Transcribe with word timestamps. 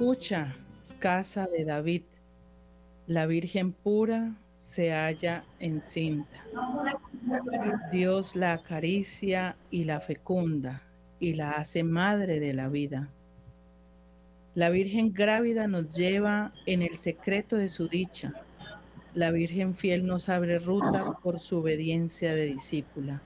Escucha, 0.00 0.56
casa 0.98 1.46
de 1.46 1.66
David, 1.66 2.04
la 3.06 3.26
Virgen 3.26 3.72
pura 3.72 4.34
se 4.54 4.92
halla 4.92 5.44
encinta. 5.58 6.42
Dios 7.92 8.34
la 8.34 8.54
acaricia 8.54 9.58
y 9.70 9.84
la 9.84 10.00
fecunda 10.00 10.80
y 11.18 11.34
la 11.34 11.50
hace 11.50 11.84
madre 11.84 12.40
de 12.40 12.54
la 12.54 12.70
vida. 12.70 13.10
La 14.54 14.70
Virgen 14.70 15.12
grávida 15.12 15.66
nos 15.66 15.94
lleva 15.94 16.54
en 16.64 16.80
el 16.80 16.96
secreto 16.96 17.56
de 17.56 17.68
su 17.68 17.86
dicha. 17.86 18.32
La 19.12 19.30
Virgen 19.30 19.74
fiel 19.74 20.06
nos 20.06 20.30
abre 20.30 20.58
ruta 20.58 21.18
por 21.22 21.38
su 21.40 21.58
obediencia 21.58 22.34
de 22.34 22.46
discípula. 22.46 23.20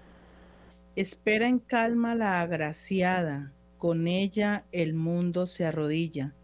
Espera 0.96 1.46
en 1.46 1.60
calma 1.60 2.16
la 2.16 2.40
agraciada, 2.40 3.52
con 3.78 4.08
ella 4.08 4.64
el 4.72 4.94
mundo 4.94 5.46
se 5.46 5.66
arrodilla. 5.66 6.34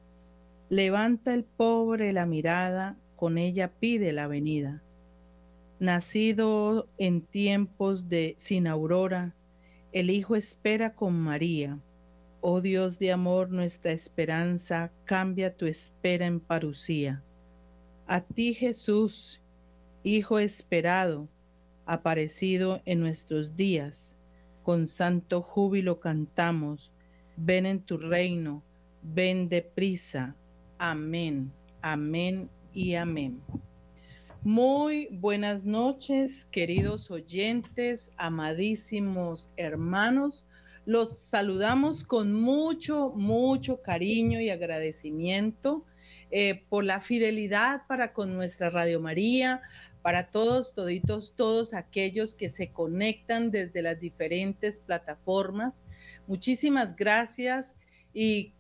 Levanta 0.70 1.34
el 1.34 1.42
pobre 1.42 2.12
la 2.12 2.26
mirada, 2.26 2.96
con 3.16 3.38
ella 3.38 3.72
pide 3.80 4.12
la 4.12 4.28
venida. 4.28 4.84
Nacido 5.80 6.88
en 6.96 7.22
tiempos 7.22 8.08
de 8.08 8.36
sin 8.38 8.68
aurora, 8.68 9.34
el 9.90 10.10
Hijo 10.10 10.36
espera 10.36 10.94
con 10.94 11.18
María. 11.18 11.80
Oh 12.40 12.60
Dios 12.60 13.00
de 13.00 13.10
amor, 13.10 13.50
nuestra 13.50 13.90
esperanza, 13.90 14.92
cambia 15.06 15.56
tu 15.56 15.66
espera 15.66 16.26
en 16.26 16.38
parucía. 16.38 17.24
A 18.06 18.20
ti 18.20 18.54
Jesús, 18.54 19.42
Hijo 20.04 20.38
esperado, 20.38 21.28
aparecido 21.84 22.80
en 22.84 23.00
nuestros 23.00 23.56
días, 23.56 24.16
con 24.62 24.86
santo 24.86 25.42
júbilo 25.42 25.98
cantamos, 25.98 26.92
ven 27.36 27.66
en 27.66 27.82
tu 27.82 27.98
reino, 27.98 28.62
ven 29.02 29.48
deprisa. 29.48 30.36
Amén, 30.82 31.52
amén 31.82 32.48
y 32.72 32.94
amén. 32.94 33.42
Muy 34.40 35.08
buenas 35.12 35.62
noches, 35.66 36.46
queridos 36.50 37.10
oyentes, 37.10 38.12
amadísimos 38.16 39.50
hermanos. 39.58 40.46
Los 40.86 41.18
saludamos 41.18 42.02
con 42.02 42.32
mucho, 42.32 43.12
mucho 43.14 43.82
cariño 43.82 44.40
y 44.40 44.48
agradecimiento 44.48 45.84
eh, 46.30 46.64
por 46.70 46.84
la 46.84 47.02
fidelidad 47.02 47.82
para 47.86 48.14
con 48.14 48.34
nuestra 48.34 48.70
Radio 48.70 49.00
María, 49.00 49.60
para 50.00 50.30
todos, 50.30 50.72
toditos, 50.72 51.34
todos 51.36 51.74
aquellos 51.74 52.32
que 52.32 52.48
se 52.48 52.72
conectan 52.72 53.50
desde 53.50 53.82
las 53.82 54.00
diferentes 54.00 54.80
plataformas. 54.80 55.84
Muchísimas 56.26 56.96
gracias 56.96 57.76
y 58.14 58.54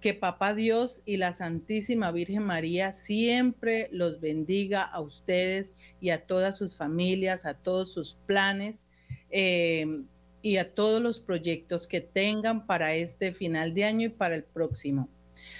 que 0.00 0.14
Papá 0.14 0.54
Dios 0.54 1.02
y 1.04 1.16
la 1.16 1.32
Santísima 1.32 2.10
Virgen 2.10 2.42
María 2.42 2.92
siempre 2.92 3.88
los 3.92 4.20
bendiga 4.20 4.82
a 4.82 5.00
ustedes 5.00 5.74
y 6.00 6.10
a 6.10 6.26
todas 6.26 6.56
sus 6.56 6.76
familias, 6.76 7.46
a 7.46 7.54
todos 7.54 7.92
sus 7.92 8.14
planes 8.14 8.86
eh, 9.30 10.02
y 10.42 10.56
a 10.56 10.74
todos 10.74 11.02
los 11.02 11.20
proyectos 11.20 11.86
que 11.86 12.00
tengan 12.00 12.66
para 12.66 12.94
este 12.94 13.32
final 13.32 13.74
de 13.74 13.84
año 13.84 14.06
y 14.06 14.10
para 14.10 14.34
el 14.34 14.44
próximo. 14.44 15.08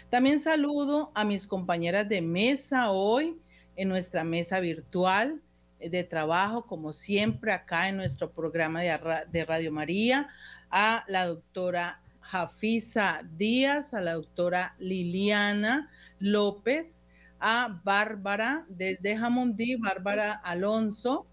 También 0.08 0.40
saludo 0.40 1.12
a 1.14 1.24
mis 1.24 1.46
compañeras 1.46 2.08
de 2.08 2.22
mesa 2.22 2.90
hoy 2.90 3.38
en 3.76 3.88
nuestra 3.88 4.24
mesa 4.24 4.60
virtual 4.60 5.40
de 5.78 6.04
trabajo, 6.04 6.66
como 6.66 6.92
siempre 6.92 7.52
acá 7.52 7.88
en 7.88 7.96
nuestro 7.96 8.32
programa 8.32 8.82
de, 8.82 9.44
Radio 9.44 9.72
María, 9.72 10.28
a 10.70 11.04
la 11.08 11.26
doctora 11.26 12.02
Jafisa 12.30 13.28
Díaz, 13.36 13.92
a 13.92 14.00
la 14.00 14.14
doctora 14.14 14.76
Liliana 14.78 15.90
López, 16.20 17.04
a 17.40 17.80
Bárbara 17.82 18.66
desde 18.68 19.16
Jamondí, 19.16 19.74
Bárbara 19.74 20.34
Alonso. 20.34 21.26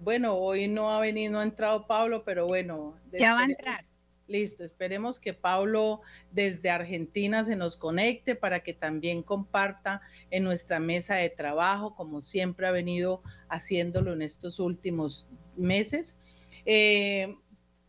Bueno, 0.00 0.34
hoy 0.34 0.68
no 0.68 0.90
ha 0.90 1.00
venido, 1.00 1.32
no 1.32 1.40
ha 1.40 1.44
entrado 1.44 1.86
Pablo, 1.86 2.24
pero 2.24 2.46
bueno. 2.46 2.94
Ya 3.10 3.32
va 3.32 3.40
a 3.40 3.44
entrar. 3.44 3.86
Listo, 4.26 4.64
esperemos 4.64 5.18
que 5.18 5.32
Paulo 5.32 6.02
desde 6.30 6.68
Argentina 6.68 7.42
se 7.44 7.56
nos 7.56 7.78
conecte 7.78 8.34
para 8.34 8.62
que 8.62 8.74
también 8.74 9.22
comparta 9.22 10.02
en 10.30 10.44
nuestra 10.44 10.78
mesa 10.78 11.14
de 11.14 11.30
trabajo, 11.30 11.94
como 11.94 12.20
siempre 12.20 12.66
ha 12.66 12.70
venido 12.70 13.22
haciéndolo 13.48 14.12
en 14.12 14.20
estos 14.20 14.60
últimos 14.60 15.26
meses. 15.56 16.18
Eh, 16.66 17.34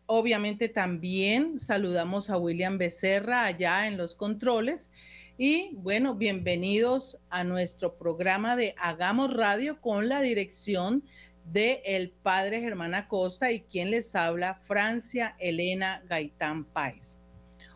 obviamente 0.07 0.69
también 0.69 1.57
saludamos 1.57 2.29
a 2.29 2.37
William 2.37 2.77
Becerra 2.77 3.45
allá 3.45 3.87
en 3.87 3.97
los 3.97 4.15
controles. 4.15 4.89
Y 5.37 5.71
bueno, 5.75 6.15
bienvenidos 6.15 7.19
a 7.29 7.43
nuestro 7.43 7.97
programa 7.97 8.55
de 8.55 8.73
Hagamos 8.77 9.33
Radio 9.33 9.81
con 9.81 10.07
la 10.07 10.21
dirección 10.21 11.03
de 11.51 11.81
el 11.85 12.11
padre 12.11 12.61
Germán 12.61 12.95
Acosta 12.95 13.51
y 13.51 13.61
quien 13.61 13.91
les 13.91 14.15
habla, 14.15 14.55
Francia 14.55 15.35
Elena 15.39 16.03
Gaitán 16.07 16.65
Páez. 16.65 17.17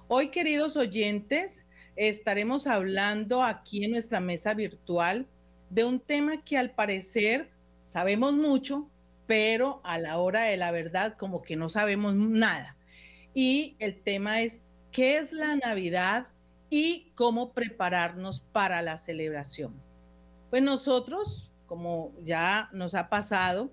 Hoy, 0.08 0.30
queridos 0.30 0.76
oyentes, 0.78 1.68
estaremos 1.96 2.66
hablando 2.66 3.44
aquí 3.44 3.84
en 3.84 3.92
nuestra 3.92 4.20
mesa 4.20 4.54
virtual 4.54 5.28
de 5.70 5.84
un 5.84 6.00
tema 6.00 6.44
que 6.44 6.58
al 6.58 6.72
parecer 6.72 7.52
sabemos 7.84 8.34
mucho, 8.34 8.90
pero 9.30 9.80
a 9.84 10.00
la 10.00 10.18
hora 10.18 10.42
de 10.42 10.58
la 10.58 10.72
verdad 10.72 11.16
como 11.16 11.44
que 11.44 11.56
no 11.56 11.70
sabemos 11.70 12.16
nada. 12.16 12.76
Y 13.36 13.76
el 13.78 14.02
tema 14.02 14.42
es 14.42 14.64
qué 14.92 15.18
es 15.18 15.34
la 15.34 15.56
Navidad 15.56 16.30
y 16.72 17.12
cómo 17.14 17.54
prepararnos 17.54 18.40
para 18.40 18.82
la 18.82 18.98
celebración. 18.98 19.80
Pues 20.50 20.64
nosotros 20.64 21.54
como 21.68 22.12
ya 22.24 22.70
nos 22.74 22.96
ha 22.96 23.08
pasado. 23.08 23.72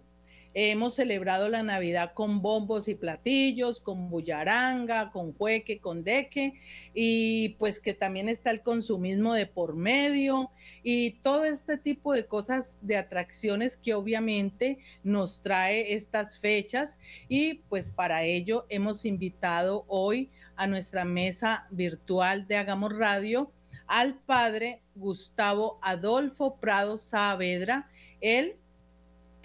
Hemos 0.59 0.95
celebrado 0.95 1.51
la 1.51 1.63
Navidad 1.63 2.15
con 2.15 2.41
bombos 2.41 2.89
y 2.89 2.95
platillos, 2.95 3.79
con 3.79 4.09
bullaranga, 4.09 5.11
con 5.11 5.35
jueque, 5.35 5.81
con 5.81 6.03
deque, 6.03 6.55
y 6.95 7.51
pues 7.59 7.79
que 7.79 7.93
también 7.93 8.31
está 8.31 8.53
el 8.53 8.63
consumismo 8.63 9.35
de 9.35 9.45
por 9.45 9.77
medio 9.77 10.51
y 10.83 11.11
todo 11.21 11.45
este 11.45 11.77
tipo 11.77 12.15
de 12.15 12.25
cosas, 12.25 12.79
de 12.81 12.97
atracciones 12.97 13.77
que 13.77 13.93
obviamente 13.93 14.79
nos 15.03 15.43
trae 15.43 15.93
estas 15.93 16.39
fechas. 16.39 16.99
Y 17.29 17.57
pues 17.69 17.91
para 17.91 18.25
ello 18.25 18.65
hemos 18.71 19.05
invitado 19.05 19.85
hoy 19.89 20.31
a 20.57 20.67
nuestra 20.67 21.05
mesa 21.05 21.67
virtual 21.71 22.49
de 22.49 22.57
Hagamos 22.57 22.97
Radio 22.97 23.53
al 23.87 24.15
padre 24.21 24.81
Gustavo 24.95 25.79
Adolfo 25.83 26.57
Prado 26.57 26.97
Saavedra. 26.97 27.91
Él, 28.23 28.57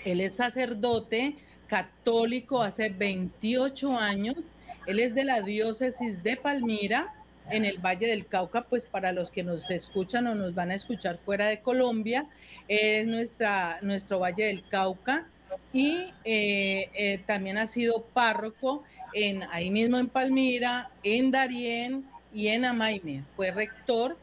él 0.06 0.22
es 0.22 0.36
sacerdote 0.36 1.36
católico 1.68 2.62
hace 2.62 2.90
28 2.90 3.98
años. 3.98 4.50
Él 4.88 5.00
es 5.00 5.16
de 5.16 5.24
la 5.24 5.42
diócesis 5.42 6.24
de 6.24 6.36
Palmira, 6.38 7.14
en 7.50 7.66
el 7.66 7.80
Valle 7.80 8.08
del 8.08 8.26
Cauca, 8.28 8.64
pues 8.64 8.86
para 8.86 9.12
los 9.12 9.32
que 9.32 9.44
nos 9.44 9.70
escuchan 9.70 10.28
o 10.28 10.36
nos 10.36 10.54
van 10.54 10.72
a 10.72 10.76
escuchar 10.76 11.18
fuera 11.18 11.48
de 11.48 11.60
Colombia, 11.60 12.28
es 12.68 13.06
nuestra, 13.06 13.80
nuestro 13.82 14.20
Valle 14.20 14.46
del 14.46 14.68
Cauca 14.68 15.28
y 15.74 16.14
eh, 16.24 16.90
eh, 16.94 17.22
también 17.26 17.58
ha 17.58 17.68
sido 17.68 18.04
párroco 18.14 18.84
en, 19.14 19.44
ahí 19.44 19.70
mismo 19.70 19.98
en 19.98 20.08
Palmira, 20.08 20.92
en 21.04 21.32
Darién 21.32 22.06
y 22.34 22.48
en 22.48 22.66
Amaime. 22.66 23.24
Fue 23.36 23.52
rector 23.52 24.18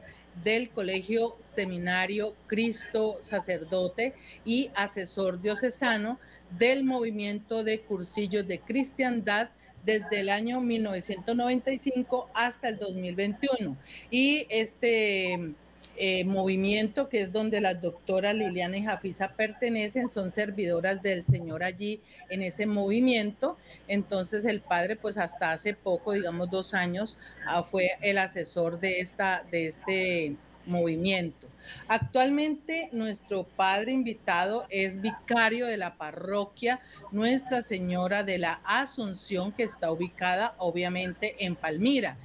del 0.44 0.70
Colegio 0.70 1.36
Seminario 1.40 2.34
Cristo 2.46 3.16
Sacerdote 3.20 4.14
y 4.44 4.70
asesor 4.74 5.40
diocesano 5.40 6.18
del 6.58 6.84
movimiento 6.84 7.64
de 7.64 7.80
cursillos 7.80 8.46
de 8.46 8.60
cristiandad 8.60 9.50
desde 9.84 10.20
el 10.20 10.28
año 10.28 10.60
1995 10.60 12.28
hasta 12.34 12.68
el 12.68 12.78
2021. 12.78 13.76
Y 14.10 14.46
este 14.50 15.54
eh, 15.98 16.24
movimiento, 16.24 17.08
que 17.08 17.20
es 17.20 17.32
donde 17.32 17.60
la 17.60 17.74
doctora 17.74 18.32
Liliana 18.32 18.78
y 18.78 18.84
Jafisa 18.84 19.32
pertenecen, 19.32 20.08
son 20.08 20.30
servidoras 20.30 21.02
del 21.02 21.24
Señor 21.24 21.64
allí 21.64 22.00
en 22.28 22.42
ese 22.42 22.66
movimiento. 22.66 23.56
Entonces 23.88 24.44
el 24.44 24.60
padre, 24.60 24.96
pues 24.96 25.18
hasta 25.18 25.52
hace 25.52 25.74
poco, 25.74 26.12
digamos 26.12 26.50
dos 26.50 26.74
años, 26.74 27.18
ah, 27.46 27.62
fue 27.62 27.90
el 28.00 28.18
asesor 28.18 28.78
de, 28.78 29.00
esta, 29.00 29.44
de 29.50 29.66
este 29.66 30.36
movimiento. 30.66 31.48
Actualmente 31.88 32.88
nuestro 32.92 33.44
padre 33.44 33.92
invitado 33.92 34.66
es 34.70 35.00
vicario 35.00 35.66
de 35.66 35.76
la 35.76 35.96
parroquia 35.96 36.80
Nuestra 37.10 37.62
Señora 37.62 38.22
de 38.22 38.38
la 38.38 38.60
Asunción, 38.64 39.52
que 39.52 39.64
está 39.64 39.90
ubicada 39.90 40.54
obviamente 40.58 41.44
en 41.44 41.56
Palmira. 41.56 42.16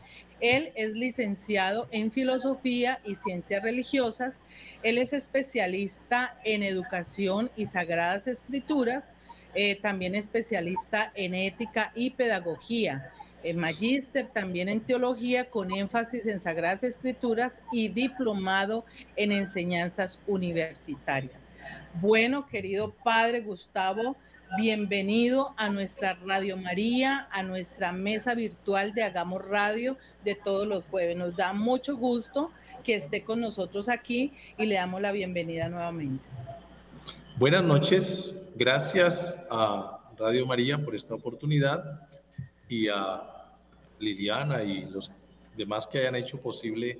Él 0.43 0.73
es 0.75 0.93
licenciado 0.95 1.87
en 1.91 2.11
Filosofía 2.11 2.99
y 3.05 3.15
Ciencias 3.15 3.63
Religiosas. 3.63 4.41
Él 4.83 4.97
es 4.97 5.13
especialista 5.13 6.37
en 6.43 6.63
Educación 6.63 7.49
y 7.55 7.65
Sagradas 7.65 8.27
Escrituras, 8.27 9.15
eh, 9.55 9.77
también 9.77 10.15
especialista 10.15 11.13
en 11.15 11.33
Ética 11.33 11.93
y 11.95 12.09
Pedagogía. 12.09 13.09
eh, 13.41 13.53
magíster 13.53 14.27
también 14.27 14.67
en 14.67 14.81
teología 14.81 15.49
con 15.49 15.71
énfasis 15.73 16.25
en 16.25 16.41
Sagradas 16.41 16.83
Escrituras 16.83 17.61
y 17.71 17.87
diplomado 17.87 18.83
en 19.15 19.31
enseñanzas 19.31 20.19
universitarias. 20.27 21.47
Bueno, 22.01 22.47
querido 22.47 22.93
Padre 23.01 23.39
Gustavo, 23.39 24.17
bienvenido 24.57 25.53
a 25.57 25.69
nuestra 25.69 26.13
Radio 26.25 26.57
María, 26.57 27.27
a 27.31 27.41
nuestra 27.43 27.91
mesa 27.91 28.35
virtual 28.35 28.93
de 28.93 29.03
Hagamos 29.03 29.43
Radio 29.43 29.97
de 30.23 30.35
todos 30.35 30.67
los 30.67 30.85
jueves. 30.85 31.17
Nos 31.17 31.35
da 31.35 31.53
mucho 31.53 31.97
gusto 31.97 32.51
que 32.83 32.95
esté 32.95 33.23
con 33.23 33.41
nosotros 33.41 33.89
aquí 33.89 34.33
y 34.57 34.65
le 34.65 34.75
damos 34.75 35.01
la 35.01 35.11
bienvenida 35.11 35.69
nuevamente. 35.69 36.23
Buenas 37.37 37.63
noches, 37.63 38.45
gracias 38.55 39.39
a 39.49 40.11
Radio 40.17 40.45
María 40.45 40.77
por 40.77 40.93
esta 40.93 41.15
oportunidad 41.15 42.07
y 42.69 42.89
a 42.89 43.23
Liliana 43.99 44.61
y 44.61 44.85
los 44.85 45.11
demás 45.57 45.87
que 45.87 45.99
hayan 45.99 46.15
hecho 46.15 46.39
posible 46.39 46.99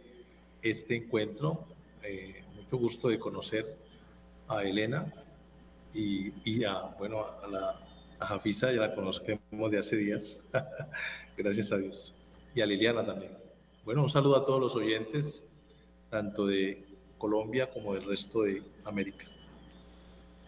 este 0.62 0.96
encuentro. 0.96 1.68
Eh, 2.04 2.44
mucho 2.56 2.78
gusto 2.78 3.10
de 3.10 3.20
conocer 3.20 3.66
a 4.48 4.64
Elena 4.64 5.14
y, 5.94 6.34
y 6.44 6.64
a, 6.64 6.80
bueno, 6.98 7.26
a 7.44 7.48
la 7.48 7.80
a 8.20 8.26
Jafisa, 8.26 8.72
ya 8.72 8.82
la 8.82 8.92
conocemos 8.92 9.72
de 9.72 9.78
hace 9.78 9.98
días, 9.98 10.40
gracias 11.38 11.72
a 11.72 11.78
Dios, 11.78 12.14
y 12.56 12.62
a 12.62 12.66
Liliana 12.66 13.06
también. 13.06 13.38
Bueno, 13.84 14.02
un 14.04 14.10
saludo 14.10 14.38
a 14.38 14.46
todos 14.46 14.60
los 14.60 14.76
oyentes, 14.76 15.44
tanto 16.10 16.46
de 16.46 16.86
Colombia 17.18 17.68
como 17.68 17.94
del 17.94 18.06
resto 18.06 18.44
de 18.44 18.64
América. 18.86 19.26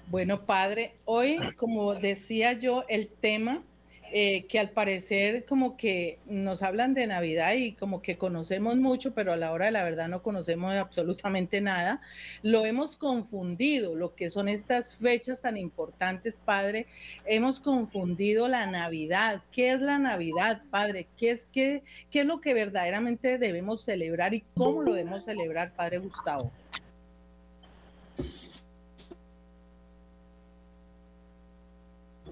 Bueno, 0.08 0.46
padre, 0.46 0.96
hoy, 1.06 1.38
como 1.58 1.96
decía 1.96 2.54
yo, 2.54 2.86
el 2.88 3.10
tema 3.10 3.64
eh, 4.12 4.46
que 4.48 4.60
al 4.60 4.70
parecer 4.70 5.46
como 5.46 5.78
que 5.78 6.20
nos 6.26 6.62
hablan 6.62 6.94
de 6.94 7.08
Navidad 7.08 7.54
y 7.54 7.74
como 7.74 8.02
que 8.02 8.18
conocemos 8.18 8.78
mucho, 8.78 9.14
pero 9.14 9.34
a 9.34 9.38
la 9.38 9.52
hora 9.52 9.66
de 9.66 9.72
la 9.72 9.84
verdad 9.84 10.08
no 10.08 10.22
conocemos 10.22 10.74
absolutamente 10.74 11.60
nada, 11.62 12.02
lo 12.42 12.66
hemos 12.66 12.98
confundido, 12.98 13.96
lo 13.96 14.16
que 14.16 14.30
son 14.30 14.48
estas 14.48 14.96
fechas 14.96 15.42
tan 15.42 15.58
importantes, 15.58 16.40
Padre, 16.44 16.88
hemos 17.26 17.60
confundido 17.60 18.48
la 18.48 18.68
Navidad. 18.68 19.42
¿Qué 19.52 19.72
es 19.72 19.82
la 19.82 20.00
Navidad, 20.00 20.62
Padre? 20.70 21.08
¿Qué 21.18 21.32
es, 21.32 21.48
qué, 21.52 21.84
qué 22.10 22.22
es 22.22 22.26
lo 22.26 22.42
que 22.42 22.54
verdaderamente 22.54 23.38
debemos 23.38 23.82
celebrar 23.82 24.34
y 24.34 24.44
cómo 24.56 24.82
lo 24.82 24.94
debemos 24.94 25.26
celebrar, 25.26 25.74
Padre 25.74 25.98
Gustavo? 25.98 26.52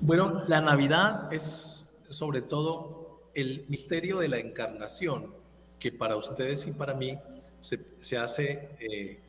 Bueno, 0.06 0.44
la 0.50 0.60
Navidad 0.60 1.34
es 1.34 1.90
sobre 2.10 2.42
todo 2.42 3.30
el 3.34 3.64
misterio 3.70 4.20
de 4.20 4.28
la 4.28 4.38
encarnación, 4.38 5.34
que 5.80 5.94
para 5.94 6.18
ustedes 6.18 6.68
y 6.68 6.74
para 6.74 6.94
mí 6.94 7.18
se, 7.62 8.18
hace 8.18 8.68
eh, 8.82 9.22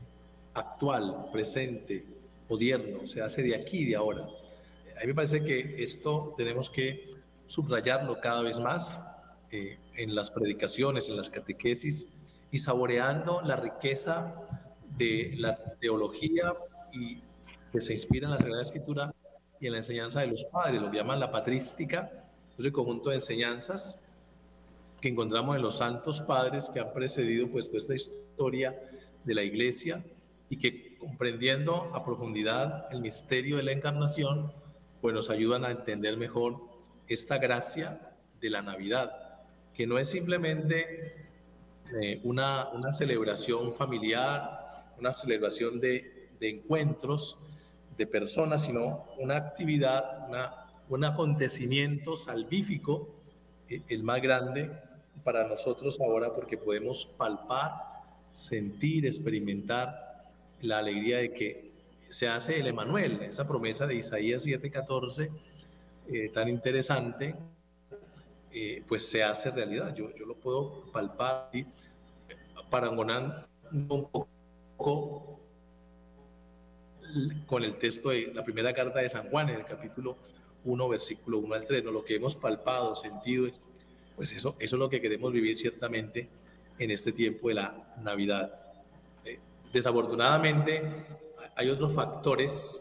actual, 0.52 1.26
presente, 1.32 2.04
odierno, 2.48 3.06
se 3.06 3.22
hace 3.22 3.44
de 3.44 3.54
aquí 3.54 3.82
y 3.82 3.84
de 3.84 3.94
ahora. 3.94 4.22
A 4.96 5.00
mí 5.02 5.06
me 5.06 5.14
parece 5.14 5.44
que 5.44 5.80
esto 5.80 6.34
tenemos 6.36 6.70
que 6.70 7.08
subrayarlo 7.46 8.20
cada 8.20 8.42
vez 8.42 8.58
más 8.58 8.98
eh, 9.52 9.78
en 9.94 10.12
las 10.16 10.32
predicaciones, 10.32 11.08
en 11.08 11.16
las 11.16 11.30
catequesis 11.30 12.08
y 12.50 12.58
saboreando 12.58 13.42
la 13.42 13.54
riqueza 13.54 14.34
de 14.96 15.34
la 15.36 15.56
teología 15.78 16.52
y 16.92 17.22
que 17.70 17.80
se 17.80 17.92
inspira 17.92 18.26
en 18.26 18.32
la 18.32 18.38
Sagrada 18.38 18.62
Escritura 18.62 19.13
y 19.64 19.66
en 19.66 19.72
la 19.72 19.78
enseñanza 19.78 20.20
de 20.20 20.26
los 20.26 20.44
padres, 20.44 20.82
lo 20.82 20.90
que 20.90 20.98
llaman 20.98 21.18
la 21.18 21.30
patrística, 21.30 22.12
es 22.58 22.66
el 22.66 22.72
conjunto 22.72 23.08
de 23.08 23.14
enseñanzas 23.14 23.98
que 25.00 25.08
encontramos 25.08 25.56
en 25.56 25.62
los 25.62 25.78
santos 25.78 26.20
padres 26.20 26.68
que 26.68 26.80
han 26.80 26.92
precedido 26.92 27.48
pues 27.48 27.68
toda 27.68 27.78
esta 27.78 27.94
historia 27.94 28.78
de 29.24 29.34
la 29.34 29.42
iglesia 29.42 30.04
y 30.50 30.58
que 30.58 30.98
comprendiendo 30.98 31.90
a 31.94 32.04
profundidad 32.04 32.88
el 32.92 33.00
misterio 33.00 33.56
de 33.56 33.62
la 33.62 33.72
encarnación, 33.72 34.52
pues 35.00 35.14
nos 35.14 35.30
ayudan 35.30 35.64
a 35.64 35.70
entender 35.70 36.18
mejor 36.18 36.60
esta 37.08 37.38
gracia 37.38 38.14
de 38.42 38.50
la 38.50 38.60
Navidad, 38.60 39.40
que 39.72 39.86
no 39.86 39.96
es 39.96 40.10
simplemente 40.10 41.26
eh, 42.02 42.20
una, 42.22 42.68
una 42.68 42.92
celebración 42.92 43.72
familiar, 43.72 44.92
una 44.98 45.14
celebración 45.14 45.80
de, 45.80 46.28
de 46.38 46.50
encuentros, 46.50 47.38
de 47.96 48.06
personas, 48.06 48.64
sino 48.64 49.06
una 49.18 49.36
actividad, 49.36 50.28
una, 50.28 50.66
un 50.88 51.04
acontecimiento 51.04 52.16
salvífico, 52.16 53.08
eh, 53.68 53.82
el 53.88 54.02
más 54.02 54.20
grande 54.20 54.70
para 55.22 55.46
nosotros 55.46 55.98
ahora 56.00 56.34
porque 56.34 56.58
podemos 56.58 57.06
palpar, 57.16 57.72
sentir, 58.32 59.06
experimentar 59.06 60.24
la 60.60 60.78
alegría 60.78 61.18
de 61.18 61.32
que 61.32 61.72
se 62.08 62.28
hace 62.28 62.60
el 62.60 62.66
Emanuel, 62.66 63.22
esa 63.22 63.46
promesa 63.46 63.86
de 63.86 63.96
Isaías 63.96 64.44
7:14, 64.44 65.30
eh, 66.08 66.30
tan 66.32 66.48
interesante, 66.48 67.34
eh, 68.52 68.82
pues 68.86 69.08
se 69.08 69.24
hace 69.24 69.50
realidad. 69.50 69.94
Yo, 69.94 70.14
yo 70.14 70.26
lo 70.26 70.36
puedo 70.36 70.90
palpar, 70.92 71.50
y 71.52 71.66
parangonando 72.70 73.46
un 73.72 73.86
poco 73.86 75.40
con 77.46 77.64
el 77.64 77.78
texto 77.78 78.10
de 78.10 78.32
la 78.34 78.44
primera 78.44 78.72
carta 78.72 79.00
de 79.00 79.08
San 79.08 79.28
Juan, 79.28 79.48
en 79.48 79.56
el 79.56 79.64
capítulo 79.64 80.16
1, 80.64 80.88
versículo 80.88 81.38
1 81.38 81.54
al 81.54 81.64
3, 81.64 81.84
¿no? 81.84 81.90
lo 81.90 82.04
que 82.04 82.16
hemos 82.16 82.36
palpado, 82.36 82.96
sentido, 82.96 83.48
pues 84.16 84.32
eso, 84.32 84.56
eso 84.58 84.76
es 84.76 84.80
lo 84.80 84.88
que 84.88 85.00
queremos 85.00 85.32
vivir 85.32 85.56
ciertamente 85.56 86.28
en 86.78 86.90
este 86.90 87.12
tiempo 87.12 87.48
de 87.48 87.54
la 87.54 87.92
Navidad. 88.02 88.52
Eh, 89.24 89.38
desafortunadamente, 89.72 90.82
hay 91.56 91.68
otros 91.68 91.94
factores 91.94 92.78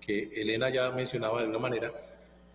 que 0.00 0.30
Elena 0.34 0.68
ya 0.70 0.90
mencionaba 0.90 1.38
de 1.38 1.44
alguna 1.44 1.60
manera, 1.60 1.92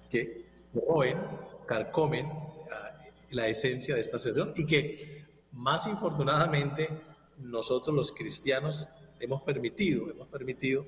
que 0.09 0.45
roben, 0.73 1.17
carcomen 1.65 2.27
ah, 2.27 2.97
la 3.31 3.47
esencia 3.47 3.95
de 3.95 4.01
esta 4.01 4.19
celebración 4.19 4.53
y 4.57 4.65
que 4.65 5.25
más 5.51 5.87
infortunadamente 5.87 6.89
nosotros 7.37 7.95
los 7.95 8.11
cristianos 8.11 8.87
hemos 9.19 9.41
permitido, 9.41 10.09
hemos 10.09 10.27
permitido, 10.27 10.85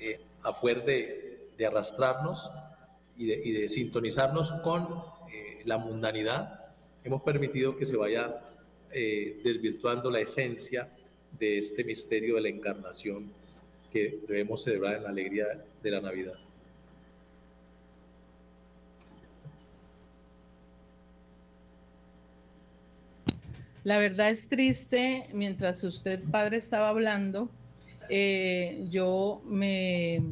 eh, 0.00 0.20
a 0.42 0.52
fuer 0.52 0.84
de, 0.84 1.66
arrastrarnos 1.66 2.50
y 3.18 3.26
de, 3.26 3.68
sintonizarnos 3.68 4.50
con 4.62 4.88
eh, 5.30 5.60
la 5.66 5.76
mundanidad, 5.76 6.72
hemos 7.04 7.20
permitido 7.20 7.76
que 7.76 7.84
se 7.84 7.96
vaya 7.96 8.40
eh, 8.92 9.40
desvirtuando 9.44 10.10
la 10.10 10.20
esencia 10.20 10.88
de 11.38 11.58
este 11.58 11.84
misterio 11.84 12.36
de 12.36 12.40
la 12.40 12.48
encarnación 12.48 13.30
que 13.92 14.20
debemos 14.26 14.64
celebrar 14.64 14.96
en 14.96 15.02
la 15.02 15.10
alegría 15.10 15.46
de 15.82 15.90
la 15.90 16.00
Navidad. 16.00 16.34
La 23.82 23.98
verdad 23.98 24.30
es 24.30 24.48
triste, 24.48 25.26
mientras 25.32 25.84
usted, 25.84 26.22
padre, 26.30 26.58
estaba 26.58 26.88
hablando, 26.88 27.48
eh, 28.10 28.86
yo 28.90 29.42
me 29.44 30.22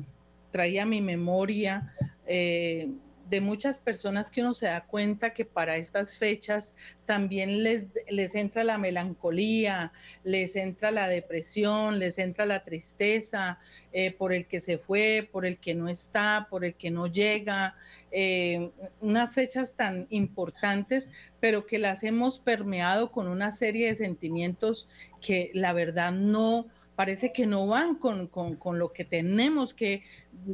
traía 0.51 0.85
mi 0.87 1.01
memoria 1.01 1.95
eh, 2.27 2.89
de 3.29 3.41
muchas 3.41 3.79
personas 3.79 4.31
que 4.31 4.41
uno 4.41 4.55
se 4.55 4.67
da 4.67 4.87
cuenta 4.87 5.35
que 5.35 5.45
para 5.45 5.77
estas 5.77 6.17
fechas 6.17 6.75
también 7.05 7.63
les, 7.63 7.87
les 8.09 8.35
entra 8.35 8.65
la 8.65 8.79
melancolía, 8.79 9.93
les 10.25 10.57
entra 10.57 10.91
la 10.91 11.09
depresión, 11.09 11.99
les 11.99 12.19
entra 12.19 12.47
la 12.47 12.65
tristeza 12.65 13.59
eh, 13.93 14.13
por 14.13 14.33
el 14.33 14.47
que 14.47 14.61
se 14.61 14.79
fue, 14.79 15.29
por 15.31 15.45
el 15.45 15.59
que 15.59 15.75
no 15.75 15.89
está, 15.89 16.47
por 16.49 16.65
el 16.65 16.75
que 16.75 16.91
no 16.91 17.07
llega. 17.07 17.77
Eh, 18.11 18.71
unas 19.01 19.35
fechas 19.35 19.75
tan 19.75 20.07
importantes, 20.09 21.11
pero 21.39 21.67
que 21.67 21.79
las 21.79 22.05
hemos 22.05 22.39
permeado 22.39 23.13
con 23.13 23.29
una 23.29 23.53
serie 23.53 23.89
de 23.89 23.95
sentimientos 23.95 24.89
que 25.21 25.51
la 25.53 25.75
verdad 25.75 26.13
no 26.13 26.67
parece 26.99 27.33
que 27.33 27.47
no 27.47 27.65
van 27.69 27.95
con, 27.95 28.29
lo 28.77 28.93
que 28.93 29.05
tenemos 29.05 29.73
que 29.73 30.03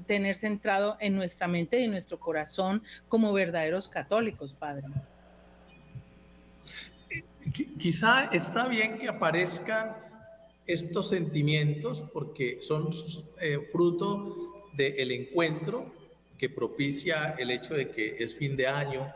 tener 0.05 0.37
centrado 0.37 0.99
en 1.01 1.17
nuestra 1.17 1.49
mente 1.49 1.81
y 1.81 1.85
en 1.85 1.93
nuestro 1.93 2.21
corazón 2.21 2.83
como 3.09 3.33
verdaderos 3.33 3.89
católicos, 3.89 4.53
Padre. 4.53 4.85
Quizá 7.79 8.25
está 8.27 8.69
bien 8.69 8.99
que 8.99 9.09
aparezcan 9.09 9.97
estos 10.67 11.09
sentimientos 11.09 12.05
porque 12.13 12.61
son 12.61 12.91
eh, 13.41 13.67
fruto 13.73 14.69
del 14.75 15.13
encuentro 15.13 15.95
que 16.37 16.51
propicia 16.51 17.37
el 17.39 17.53
hecho 17.53 17.73
de 17.73 17.89
que 17.89 18.23
es 18.23 18.37
fin 18.37 18.55
de 18.55 18.67
año, 18.67 19.11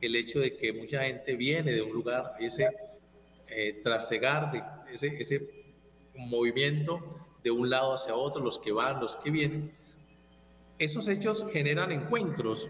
el 0.00 0.16
hecho 0.16 0.40
de 0.40 0.56
que 0.56 0.72
mucha 0.72 1.04
gente 1.04 1.36
viene 1.36 1.70
de 1.70 1.82
un 1.82 1.92
lugar, 1.92 2.32
ese 2.40 2.68
eh, 3.46 3.78
trasegar, 3.84 4.50
de 4.50 4.64
ese 4.92 5.61
movimiento 6.14 7.00
de 7.42 7.50
un 7.50 7.70
lado 7.70 7.94
hacia 7.94 8.14
otro, 8.14 8.42
los 8.42 8.58
que 8.58 8.72
van, 8.72 9.00
los 9.00 9.16
que 9.16 9.30
vienen. 9.30 9.72
Esos 10.78 11.08
hechos 11.08 11.46
generan 11.52 11.92
encuentros 11.92 12.68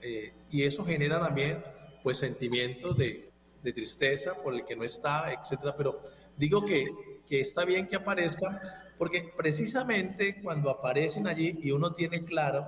eh, 0.00 0.32
y 0.50 0.64
eso 0.64 0.84
genera 0.84 1.20
también 1.20 1.64
pues 2.02 2.18
sentimientos 2.18 2.96
de, 2.96 3.30
de 3.62 3.72
tristeza 3.72 4.34
por 4.34 4.54
el 4.54 4.64
que 4.64 4.76
no 4.76 4.84
está, 4.84 5.32
etcétera. 5.32 5.74
Pero 5.76 6.00
digo 6.36 6.64
que, 6.64 6.86
que 7.26 7.40
está 7.40 7.64
bien 7.64 7.86
que 7.86 7.96
aparezcan 7.96 8.60
porque 8.98 9.32
precisamente 9.36 10.40
cuando 10.42 10.70
aparecen 10.70 11.26
allí 11.26 11.58
y 11.62 11.72
uno 11.72 11.92
tiene 11.94 12.24
claro 12.24 12.66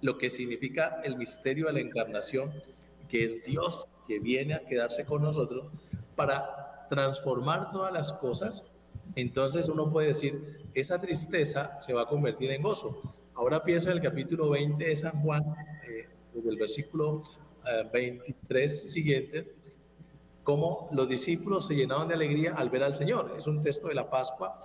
lo 0.00 0.18
que 0.18 0.30
significa 0.30 1.00
el 1.02 1.16
misterio 1.16 1.66
de 1.66 1.72
la 1.72 1.80
encarnación, 1.80 2.52
que 3.08 3.24
es 3.24 3.42
Dios 3.42 3.88
que 4.06 4.20
viene 4.20 4.54
a 4.54 4.64
quedarse 4.64 5.04
con 5.04 5.22
nosotros 5.22 5.66
para 6.14 6.86
transformar 6.88 7.70
todas 7.70 7.92
las 7.92 8.12
cosas, 8.12 8.64
entonces 9.20 9.68
uno 9.68 9.90
puede 9.90 10.08
decir, 10.08 10.60
esa 10.74 11.00
tristeza 11.00 11.80
se 11.80 11.92
va 11.92 12.02
a 12.02 12.06
convertir 12.06 12.52
en 12.52 12.62
gozo. 12.62 13.02
Ahora 13.34 13.64
pienso 13.64 13.90
en 13.90 13.96
el 13.96 14.02
capítulo 14.02 14.50
20 14.50 14.84
de 14.84 14.94
San 14.94 15.20
Juan, 15.22 15.42
eh, 15.88 16.08
desde 16.32 16.50
el 16.50 16.56
versículo 16.56 17.22
23 17.92 18.84
eh, 18.84 18.88
siguiente, 18.88 19.54
cómo 20.44 20.88
los 20.92 21.08
discípulos 21.08 21.66
se 21.66 21.74
llenaban 21.74 22.06
de 22.06 22.14
alegría 22.14 22.54
al 22.54 22.70
ver 22.70 22.84
al 22.84 22.94
Señor. 22.94 23.34
Es 23.36 23.48
un 23.48 23.60
texto 23.60 23.88
de 23.88 23.94
la 23.94 24.08
Pascua, 24.08 24.56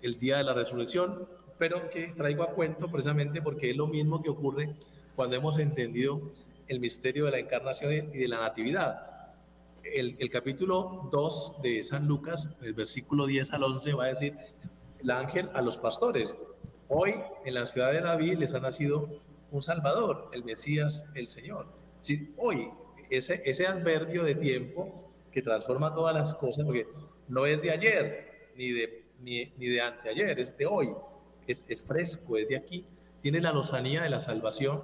el 0.00 0.16
día 0.16 0.36
de 0.36 0.44
la 0.44 0.54
resurrección, 0.54 1.28
pero 1.58 1.90
que 1.90 2.12
traigo 2.16 2.44
a 2.44 2.52
cuento 2.52 2.88
precisamente 2.88 3.42
porque 3.42 3.70
es 3.70 3.76
lo 3.76 3.88
mismo 3.88 4.22
que 4.22 4.30
ocurre 4.30 4.76
cuando 5.16 5.34
hemos 5.34 5.58
entendido 5.58 6.30
el 6.68 6.78
misterio 6.78 7.24
de 7.24 7.32
la 7.32 7.38
encarnación 7.40 8.10
y 8.12 8.18
de 8.18 8.28
la 8.28 8.38
natividad. 8.38 9.15
El, 9.94 10.16
el, 10.18 10.30
capítulo 10.30 11.08
2 11.12 11.62
de 11.62 11.84
San 11.84 12.06
Lucas, 12.06 12.48
el 12.62 12.74
versículo 12.74 13.26
10 13.26 13.52
al 13.52 13.62
11, 13.62 13.94
va 13.94 14.04
a 14.04 14.08
decir 14.08 14.36
el 14.98 15.10
ángel 15.10 15.50
a 15.54 15.62
los 15.62 15.78
pastores, 15.78 16.34
hoy 16.88 17.14
en 17.44 17.54
la 17.54 17.66
ciudad 17.66 17.92
de 17.92 18.00
David 18.00 18.38
les 18.38 18.54
ha 18.54 18.60
nacido 18.60 19.08
un 19.50 19.62
Salvador, 19.62 20.24
el 20.32 20.44
Mesías, 20.44 21.10
el 21.14 21.28
Señor. 21.28 21.66
Sí, 22.00 22.32
hoy, 22.38 22.68
ese, 23.10 23.42
ese 23.44 23.66
adverbio 23.66 24.24
de 24.24 24.34
tiempo 24.34 25.12
que 25.30 25.42
transforma 25.42 25.94
todas 25.94 26.14
las 26.14 26.34
cosas, 26.34 26.64
porque 26.64 26.86
no 27.28 27.46
es 27.46 27.60
de 27.62 27.70
ayer 27.70 28.50
ni 28.56 28.72
de, 28.72 29.04
ni, 29.20 29.52
ni 29.56 29.66
de 29.66 29.80
anteayer, 29.80 30.38
es 30.40 30.56
de 30.56 30.66
hoy, 30.66 30.90
es, 31.46 31.64
es 31.68 31.82
fresco, 31.82 32.36
es 32.36 32.48
de 32.48 32.56
aquí, 32.56 32.84
tiene 33.20 33.40
la 33.40 33.52
lozanía 33.52 34.02
de 34.02 34.08
la 34.08 34.20
salvación, 34.20 34.82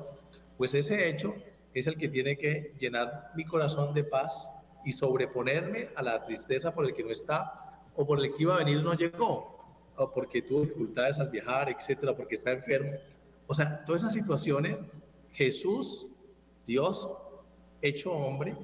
pues 0.58 0.74
ese 0.74 1.08
hecho 1.08 1.34
es 1.74 1.86
el 1.86 1.96
que 1.96 2.08
tiene 2.08 2.36
que 2.36 2.74
llenar 2.78 3.30
mi 3.34 3.44
corazón 3.44 3.94
de 3.94 4.04
paz 4.04 4.50
y 4.84 4.92
sobreponerme 4.92 5.90
a 5.96 6.02
la 6.02 6.22
tristeza 6.22 6.74
por 6.74 6.86
el 6.86 6.94
que 6.94 7.04
no 7.04 7.10
está 7.10 7.80
o 7.94 8.06
por 8.06 8.18
el 8.18 8.34
que 8.34 8.42
iba 8.42 8.54
a 8.54 8.58
venir 8.58 8.82
no 8.82 8.94
llegó, 8.94 9.58
o 9.96 10.10
porque 10.10 10.42
tuvo 10.42 10.62
dificultades 10.62 11.18
al 11.18 11.28
viajar, 11.28 11.68
etcétera, 11.68 12.16
porque 12.16 12.34
está 12.34 12.52
enfermo. 12.52 12.92
O 13.46 13.54
sea, 13.54 13.84
todas 13.84 14.02
esas 14.02 14.14
situaciones, 14.14 14.76
Jesús, 15.32 16.06
Dios 16.66 17.10
hecho 17.82 18.10
hombre, 18.12 18.56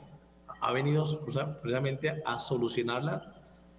ha 0.61 0.73
venido 0.73 1.05
precisamente 1.61 2.23
a 2.25 2.41
solucionarlas, 2.41 3.29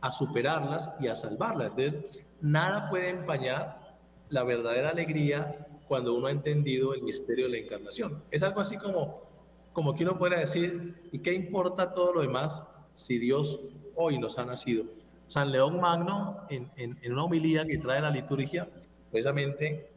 a 0.01 0.11
superarlas 0.11 0.91
y 0.99 1.07
a 1.07 1.15
salvarlas. 1.15 1.71
Entonces, 1.75 2.25
nada 2.41 2.89
puede 2.89 3.09
empañar 3.09 3.97
la 4.29 4.43
verdadera 4.43 4.89
alegría 4.89 5.67
cuando 5.87 6.13
uno 6.13 6.27
ha 6.27 6.31
entendido 6.31 6.93
el 6.93 7.01
misterio 7.01 7.45
de 7.45 7.51
la 7.51 7.57
encarnación. 7.57 8.23
Es 8.29 8.43
algo 8.43 8.61
así 8.61 8.77
como, 8.77 9.23
como 9.73 9.95
que 9.95 10.03
uno 10.03 10.17
puede 10.17 10.39
decir, 10.39 10.95
¿y 11.11 11.19
qué 11.19 11.33
importa 11.33 11.91
todo 11.91 12.13
lo 12.13 12.21
demás 12.21 12.63
si 12.95 13.17
Dios 13.17 13.59
hoy 13.95 14.17
nos 14.17 14.37
ha 14.37 14.45
nacido? 14.45 14.85
San 15.27 15.51
León 15.51 15.79
Magno, 15.79 16.47
en, 16.49 16.97
una 17.11 17.23
homilía 17.23 17.65
que 17.65 17.77
trae 17.77 18.01
la 18.01 18.09
liturgia, 18.09 18.67
precisamente 19.11 19.91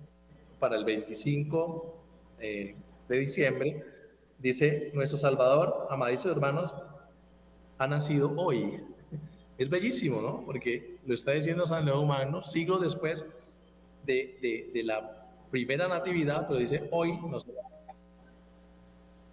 para 0.59 0.76
el 0.76 0.85
25 0.85 1.97
eh, 2.38 2.76
de 3.09 3.19
diciembre, 3.19 3.85
dice, 4.38 4.91
nuestro 4.95 5.19
Salvador, 5.19 5.87
amadísimos 5.88 6.37
hermanos, 6.37 6.75
ha 7.79 7.87
nacido 7.87 8.35
hoy. 8.37 8.81
Es 9.59 9.71
bellísimo, 9.71 10.21
¿no? 10.21 10.45
Porque 10.45 10.99
lo 11.07 11.14
está 11.14 11.33
diciendo 11.33 11.67
San 11.67 11.85
León 11.85 12.07
Magno, 12.07 12.43
siglos 12.43 12.81
después 12.81 13.25
de, 14.05 14.71
la 14.85 15.29
primera 15.50 15.88
natividad, 15.88 16.47
pero 16.47 16.59
dice 16.59 16.88
hoy 16.91 17.17
nos 17.29 17.47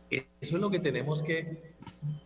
Eso 0.09 0.27
es 0.41 0.53
lo 0.53 0.69
que 0.69 0.79
tenemos 0.79 1.21
que 1.21 1.73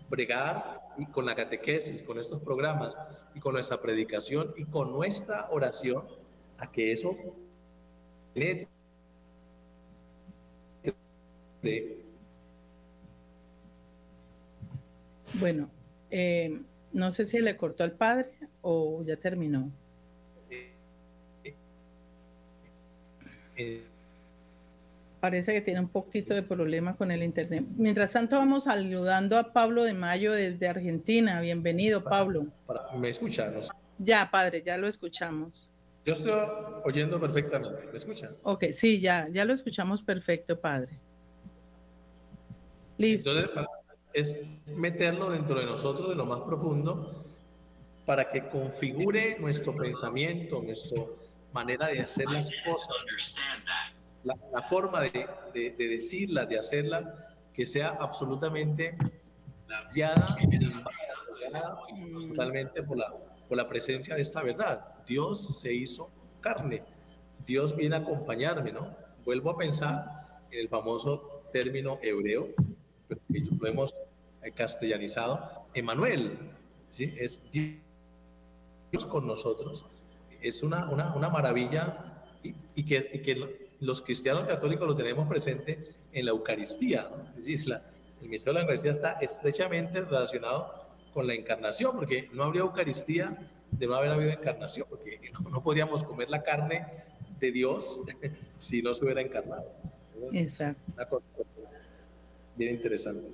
bregar 0.10 0.82
y 0.98 1.06
con 1.08 1.26
la 1.26 1.36
catequesis, 1.36 2.04
con 2.04 2.20
estos 2.20 2.42
programas 2.42 2.96
y 3.34 3.40
con 3.40 3.54
nuestra 3.54 3.82
predicación 3.82 4.54
y 4.56 4.66
con 4.66 4.92
nuestra 4.92 5.48
oración 5.50 6.06
a 6.58 6.72
que 6.72 6.92
eso 6.92 7.18
bueno, 15.40 15.70
eh, 16.12 16.62
no 16.92 17.12
sé 17.12 17.26
si 17.26 17.40
le 17.40 17.58
cortó 17.58 17.84
al 17.84 17.94
padre 17.94 18.32
o 18.62 19.04
ya 19.04 19.18
terminó. 19.18 19.72
Parece 25.24 25.54
que 25.54 25.62
tiene 25.62 25.80
un 25.80 25.88
poquito 25.88 26.34
de 26.34 26.44
problema 26.44 26.98
con 26.98 27.10
el 27.10 27.24
internet. 27.24 27.64
Mientras 27.78 28.12
tanto, 28.12 28.38
vamos 28.38 28.66
saludando 28.66 29.38
a 29.38 29.54
Pablo 29.54 29.86
de 29.86 29.94
Mayo 29.94 30.34
desde 30.34 30.68
Argentina. 30.68 31.40
Bienvenido, 31.40 32.04
Pablo. 32.04 32.48
¿Me 32.98 33.08
escuchan? 33.08 33.56
Ya, 33.98 34.30
padre, 34.30 34.62
ya 34.66 34.78
lo 34.78 34.86
escuchamos. 34.86 35.70
Yo 36.04 36.12
estoy 36.12 36.34
oyendo 36.84 37.22
perfectamente. 37.22 37.88
¿Me 37.90 37.98
escuchan? 37.98 38.36
Ok, 38.44 38.66
sí, 38.72 39.00
ya, 39.00 39.30
ya 39.32 39.46
lo 39.46 39.54
escuchamos 39.54 40.04
perfecto, 40.04 40.60
padre. 40.60 41.00
Listo. 42.98 43.32
Entonces, 43.32 43.66
es 44.12 44.38
meterlo 44.76 45.30
dentro 45.30 45.58
de 45.58 45.66
nosotros 45.66 46.10
de 46.10 46.16
lo 46.16 46.26
más 46.26 46.42
profundo 46.42 47.24
para 48.06 48.28
que 48.28 48.50
configure 48.50 49.38
nuestro 49.40 49.74
pensamiento, 49.74 50.62
nuestro 50.62 51.18
manera 51.54 51.88
de 51.88 52.02
hacer 52.02 52.30
las 52.30 52.52
cosas, 52.66 53.38
la, 54.24 54.62
forma 54.70 55.02
de, 55.02 55.28
de, 55.54 55.72
de, 55.72 55.88
decirlas, 55.88 56.48
de 56.48 56.58
hacerlas, 56.58 57.06
que 57.54 57.66
sea 57.66 57.90
absolutamente 58.00 58.98
guiada, 59.94 60.26
totalmente 62.30 62.84
por 62.84 62.98
la, 62.98 63.14
por 63.48 63.58
la 63.58 63.68
presencia 63.68 64.16
de 64.16 64.22
esta 64.22 64.42
verdad. 64.42 65.04
Dios 65.06 65.60
se 65.60 65.74
hizo 65.74 66.10
carne, 66.42 66.84
Dios 67.46 67.76
viene 67.76 67.96
a 67.96 68.00
acompañarme, 68.00 68.72
¿no? 68.72 68.96
Vuelvo 69.26 69.52
a 69.52 69.58
pensar 69.58 70.42
en 70.52 70.60
el 70.60 70.70
famoso 70.70 71.44
término 71.52 72.00
hebreo, 72.02 72.50
que 73.08 73.40
lo 73.40 73.68
hemos 73.68 73.96
castellanizado, 74.56 75.68
Emanuel, 75.74 76.38
¿sí? 76.90 77.14
es 77.18 77.42
Dios 77.52 79.06
con 79.06 79.26
nosotros 79.26 79.86
es 80.44 80.62
una, 80.62 80.90
una, 80.90 81.16
una 81.16 81.30
maravilla 81.30 82.22
y, 82.44 82.84
que, 82.84 83.22
que, 83.22 83.63
los 83.84 84.02
cristianos 84.02 84.46
católicos 84.46 84.88
lo 84.88 84.96
tenemos 84.96 85.28
presente 85.28 85.94
en 86.12 86.26
la 86.26 86.32
Eucaristía. 86.32 87.10
Es 87.38 87.46
decir, 87.46 87.82
el 88.22 88.30
misterio 88.30 88.54
de 88.54 88.60
la 88.60 88.62
Eucaristía 88.62 88.92
está 88.92 89.12
estrechamente 89.20 90.02
relacionado 90.02 90.88
con 91.14 91.28
la 91.28 91.34
encarnación, 91.34 91.96
porque 91.96 92.30
no 92.34 92.44
habría 92.44 92.62
Eucaristía 92.62 93.38
de 93.72 93.88
no 93.88 93.96
haber 93.96 94.12
habido 94.12 94.32
encarnación, 94.32 94.88
porque 94.90 95.20
no, 95.50 95.62
podíamos 95.62 96.04
comer 96.04 96.30
la 96.30 96.42
carne 96.44 96.86
de 97.40 97.52
Dios 97.52 98.02
si 98.58 98.82
no 98.82 98.94
se 98.94 99.04
hubiera 99.04 99.22
encarnado. 99.22 99.66
Exacto. 100.32 100.82
Una 100.96 101.06
cosa 101.06 101.26
bien 102.56 102.76
interesante. 102.76 103.30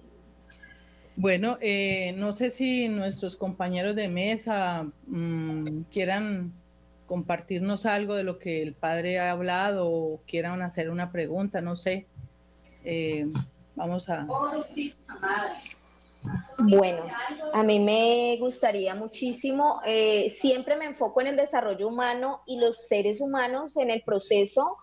Bueno, 1.15 1.57
eh, 1.59 2.13
no 2.13 2.31
sé 2.31 2.49
si 2.49 2.87
nuestros 2.87 3.35
compañeros 3.35 3.95
de 3.95 4.07
mesa 4.07 4.89
mmm, 5.05 5.81
quieran 5.91 6.53
compartirnos 7.09 7.87
algo 7.87 8.13
de 8.13 8.21
lo 8.21 8.37
que 8.37 8.61
el 8.61 8.75
padre 8.75 9.17
ha 9.17 9.31
hablado 9.31 9.89
o 9.89 10.21
quieran 10.27 10.61
hacer 10.61 10.91
una 10.91 11.11
pregunta, 11.11 11.59
no 11.59 11.75
sé. 11.75 12.05
Eh, 12.85 13.25
vamos 13.75 14.07
a... 14.11 14.27
Bueno, 16.59 17.03
a 17.53 17.63
mí 17.63 17.79
me 17.79 18.37
gustaría 18.39 18.93
muchísimo, 18.93 19.81
eh, 19.87 20.29
siempre 20.29 20.75
me 20.75 20.85
enfoco 20.85 21.21
en 21.21 21.27
el 21.27 21.35
desarrollo 21.35 21.87
humano 21.87 22.41
y 22.45 22.59
los 22.59 22.87
seres 22.87 23.21
humanos 23.21 23.77
en 23.77 23.89
el 23.89 24.03
proceso 24.03 24.77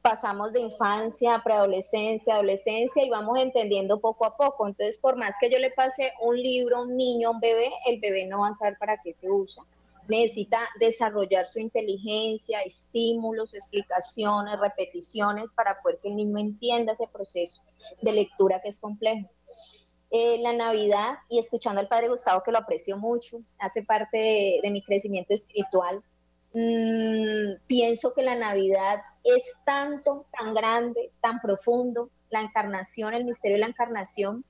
pasamos 0.00 0.52
de 0.52 0.60
infancia, 0.60 1.40
preadolescencia, 1.42 2.34
adolescencia 2.34 3.02
y 3.02 3.10
vamos 3.10 3.36
entendiendo 3.40 3.98
poco 3.98 4.26
a 4.26 4.36
poco. 4.36 4.68
Entonces, 4.68 4.96
por 4.98 5.16
más 5.16 5.34
que 5.40 5.50
yo 5.50 5.58
le 5.58 5.72
pase 5.72 6.12
un 6.20 6.36
libro 6.36 6.76
a 6.76 6.82
un 6.82 6.96
niño, 6.96 7.28
a 7.28 7.30
un 7.32 7.40
bebé, 7.40 7.72
el 7.86 7.98
bebé 7.98 8.26
no 8.26 8.42
va 8.42 8.50
a 8.50 8.54
saber 8.54 8.76
para 8.78 9.00
qué 9.02 9.12
se 9.12 9.28
usa 9.28 9.64
necesita 10.08 10.60
desarrollar 10.78 11.46
su 11.46 11.58
inteligencia, 11.58 12.60
estímulos, 12.62 13.54
explicaciones, 13.54 14.58
repeticiones 14.60 15.52
para 15.54 15.80
poder 15.80 15.98
que 16.02 16.08
el 16.08 16.16
niño 16.16 16.38
entienda 16.38 16.92
ese 16.92 17.08
proceso 17.08 17.62
de 18.02 18.12
lectura 18.12 18.60
que 18.60 18.68
es 18.68 18.78
complejo. 18.78 19.30
Eh, 20.10 20.38
la 20.38 20.52
Navidad, 20.52 21.14
y 21.28 21.38
escuchando 21.38 21.80
al 21.80 21.88
Padre 21.88 22.08
Gustavo, 22.08 22.42
que 22.44 22.52
lo 22.52 22.58
aprecio 22.58 22.96
mucho, 22.96 23.40
hace 23.58 23.82
parte 23.82 24.60
de, 24.62 24.70
mi 24.70 24.82
crecimiento 24.82 25.34
espiritual, 25.34 26.02
mm, 26.52 27.66
pienso 27.66 28.14
que 28.14 28.22
la 28.22 28.36
Navidad 28.36 29.00
es 29.24 29.42
tanto, 29.64 30.26
tan 30.38 30.54
grande, 30.54 31.10
tan 31.20 31.40
profundo, 31.40 32.10
la 32.30 32.42
encarnación, 32.42 33.14
el 33.14 33.24
misterio 33.24 33.56
de 33.56 33.62
la 33.62 33.66
encarnación, 33.66 34.44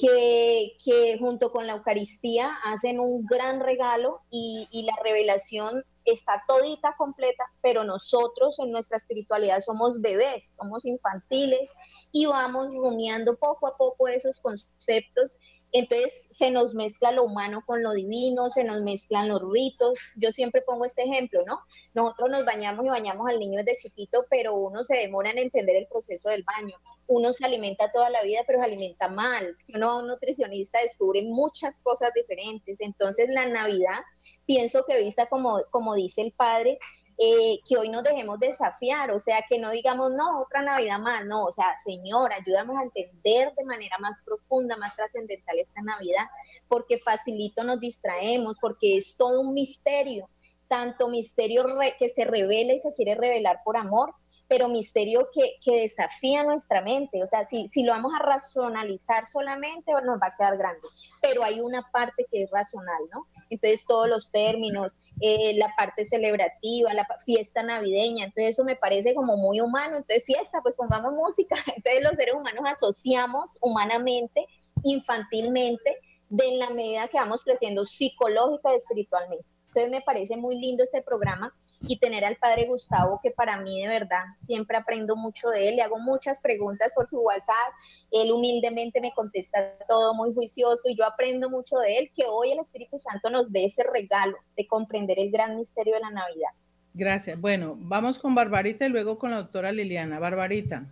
que, 0.00 1.16
junto 1.18 1.50
con 1.50 1.66
la 1.66 1.74
Eucaristía 1.74 2.58
hacen 2.64 3.00
un 3.00 3.24
gran 3.24 3.60
regalo 3.60 4.20
y, 4.30 4.68
y, 4.70 4.82
la 4.82 4.94
revelación 5.02 5.82
está 6.04 6.42
todita 6.46 6.94
completa, 6.98 7.44
pero 7.62 7.82
nosotros 7.84 8.58
en 8.58 8.70
nuestra 8.70 8.96
espiritualidad 8.96 9.60
somos 9.60 10.00
bebés, 10.00 10.56
somos 10.56 10.84
infantiles 10.84 11.70
y 12.10 12.26
vamos 12.26 12.74
rumiando 12.74 13.36
poco 13.36 13.66
a 13.66 13.76
poco 13.76 14.08
esos 14.08 14.40
conceptos 14.40 15.38
entonces 15.72 16.28
se 16.30 16.50
nos 16.50 16.74
mezcla 16.74 17.12
lo 17.12 17.24
humano 17.24 17.62
con 17.66 17.82
lo 17.82 17.92
divino, 17.92 18.50
se 18.50 18.62
nos 18.62 18.82
mezclan 18.82 19.28
los 19.28 19.40
ritos. 19.50 19.98
Yo 20.16 20.30
siempre 20.30 20.60
pongo 20.60 20.84
este 20.84 21.02
ejemplo, 21.02 21.40
¿no? 21.46 21.60
Nosotros 21.94 22.30
nos 22.30 22.44
bañamos 22.44 22.84
y 22.84 22.88
bañamos 22.88 23.26
al 23.28 23.38
niño 23.38 23.62
desde 23.64 23.76
chiquito, 23.76 24.26
pero 24.28 24.54
uno 24.54 24.84
se 24.84 24.96
demora 24.96 25.30
en 25.30 25.38
entender 25.38 25.76
el 25.76 25.86
proceso 25.86 26.28
del 26.28 26.44
baño. 26.44 26.76
Uno 27.06 27.32
se 27.32 27.46
alimenta 27.46 27.90
toda 27.90 28.10
la 28.10 28.22
vida, 28.22 28.40
pero 28.46 28.60
se 28.60 28.66
alimenta 28.66 29.08
mal. 29.08 29.54
Si 29.58 29.74
uno 29.74 29.88
va 29.88 29.92
a 29.94 29.98
un 29.98 30.08
nutricionista 30.08 30.80
descubre 30.80 31.22
muchas 31.22 31.80
cosas 31.80 32.12
diferentes. 32.14 32.80
Entonces 32.80 33.28
la 33.30 33.46
Navidad, 33.46 34.00
pienso 34.44 34.84
que 34.84 34.98
vista 34.98 35.26
como, 35.26 35.62
como 35.70 35.94
dice 35.94 36.20
el 36.20 36.32
padre, 36.32 36.78
eh, 37.18 37.60
que 37.68 37.76
hoy 37.76 37.88
nos 37.88 38.02
dejemos 38.04 38.40
desafiar, 38.40 39.10
o 39.10 39.18
sea, 39.18 39.44
que 39.48 39.58
no 39.58 39.70
digamos, 39.70 40.12
no, 40.12 40.40
otra 40.40 40.62
Navidad 40.62 40.98
más, 40.98 41.24
no, 41.26 41.44
o 41.44 41.52
sea, 41.52 41.76
Señor, 41.84 42.32
ayúdame 42.32 42.74
a 42.78 42.82
entender 42.82 43.52
de 43.54 43.64
manera 43.64 43.96
más 43.98 44.22
profunda, 44.24 44.76
más 44.76 44.96
trascendental 44.96 45.58
esta 45.58 45.82
Navidad, 45.82 46.26
porque 46.68 46.98
facilito 46.98 47.64
nos 47.64 47.80
distraemos, 47.80 48.56
porque 48.60 48.96
es 48.96 49.16
todo 49.16 49.40
un 49.40 49.54
misterio, 49.54 50.28
tanto 50.68 51.08
misterio 51.08 51.66
que 51.98 52.08
se 52.08 52.24
revela 52.24 52.72
y 52.72 52.78
se 52.78 52.94
quiere 52.94 53.14
revelar 53.14 53.60
por 53.62 53.76
amor, 53.76 54.14
pero 54.48 54.68
misterio 54.68 55.28
que, 55.32 55.54
que, 55.64 55.80
desafía 55.80 56.44
nuestra 56.44 56.82
mente. 56.82 57.22
O 57.22 57.26
sea, 57.26 57.44
si, 57.44 57.68
si 57.68 57.84
lo 57.84 57.92
vamos 57.92 58.12
a 58.14 58.22
racionalizar 58.22 59.24
solamente, 59.24 59.92
nos 60.04 60.20
va 60.20 60.26
a 60.26 60.34
quedar 60.36 60.58
grande. 60.58 60.86
Pero 61.22 61.42
hay 61.42 61.60
una 61.60 61.90
parte 61.90 62.26
que 62.30 62.42
es 62.42 62.50
racional, 62.50 63.02
¿no? 63.10 63.26
Entonces, 63.52 63.84
todos 63.86 64.08
los 64.08 64.30
términos, 64.30 64.96
eh, 65.20 65.52
la 65.54 65.70
parte 65.76 66.04
celebrativa, 66.04 66.94
la 66.94 67.06
fiesta 67.24 67.62
navideña, 67.62 68.24
entonces 68.24 68.54
eso 68.54 68.64
me 68.64 68.76
parece 68.76 69.14
como 69.14 69.36
muy 69.36 69.60
humano. 69.60 69.98
Entonces, 69.98 70.24
fiesta, 70.24 70.60
pues 70.62 70.74
pongamos 70.74 71.12
música. 71.12 71.54
Entonces, 71.76 72.02
los 72.02 72.16
seres 72.16 72.34
humanos 72.34 72.64
asociamos 72.66 73.58
humanamente, 73.60 74.46
infantilmente, 74.84 75.98
de 76.30 76.52
la 76.52 76.70
medida 76.70 77.08
que 77.08 77.18
vamos 77.18 77.44
creciendo 77.44 77.84
psicológica 77.84 78.72
y 78.72 78.76
espiritualmente. 78.76 79.44
Entonces 79.74 79.90
me 79.90 80.02
parece 80.02 80.36
muy 80.36 80.58
lindo 80.58 80.82
este 80.82 81.00
programa 81.00 81.54
y 81.80 81.98
tener 81.98 82.26
al 82.26 82.36
padre 82.36 82.66
Gustavo, 82.66 83.20
que 83.22 83.30
para 83.30 83.58
mí 83.58 83.80
de 83.80 83.88
verdad 83.88 84.22
siempre 84.36 84.76
aprendo 84.76 85.16
mucho 85.16 85.48
de 85.48 85.70
él, 85.70 85.76
le 85.76 85.82
hago 85.82 85.98
muchas 85.98 86.42
preguntas 86.42 86.92
por 86.94 87.08
su 87.08 87.20
WhatsApp, 87.20 87.72
él 88.10 88.30
humildemente 88.32 89.00
me 89.00 89.14
contesta 89.14 89.78
todo 89.88 90.12
muy 90.12 90.34
juicioso 90.34 90.90
y 90.90 90.94
yo 90.94 91.06
aprendo 91.06 91.48
mucho 91.48 91.78
de 91.78 91.96
él, 91.96 92.10
que 92.14 92.24
hoy 92.28 92.52
el 92.52 92.58
Espíritu 92.58 92.98
Santo 92.98 93.30
nos 93.30 93.50
dé 93.50 93.64
ese 93.64 93.82
regalo 93.82 94.36
de 94.58 94.66
comprender 94.66 95.18
el 95.18 95.30
gran 95.30 95.56
misterio 95.56 95.94
de 95.94 96.00
la 96.00 96.10
Navidad. 96.10 96.50
Gracias. 96.92 97.40
Bueno, 97.40 97.76
vamos 97.78 98.18
con 98.18 98.34
Barbarita 98.34 98.84
y 98.84 98.90
luego 98.90 99.18
con 99.18 99.30
la 99.30 99.38
doctora 99.38 99.72
Liliana. 99.72 100.18
Barbarita. 100.18 100.84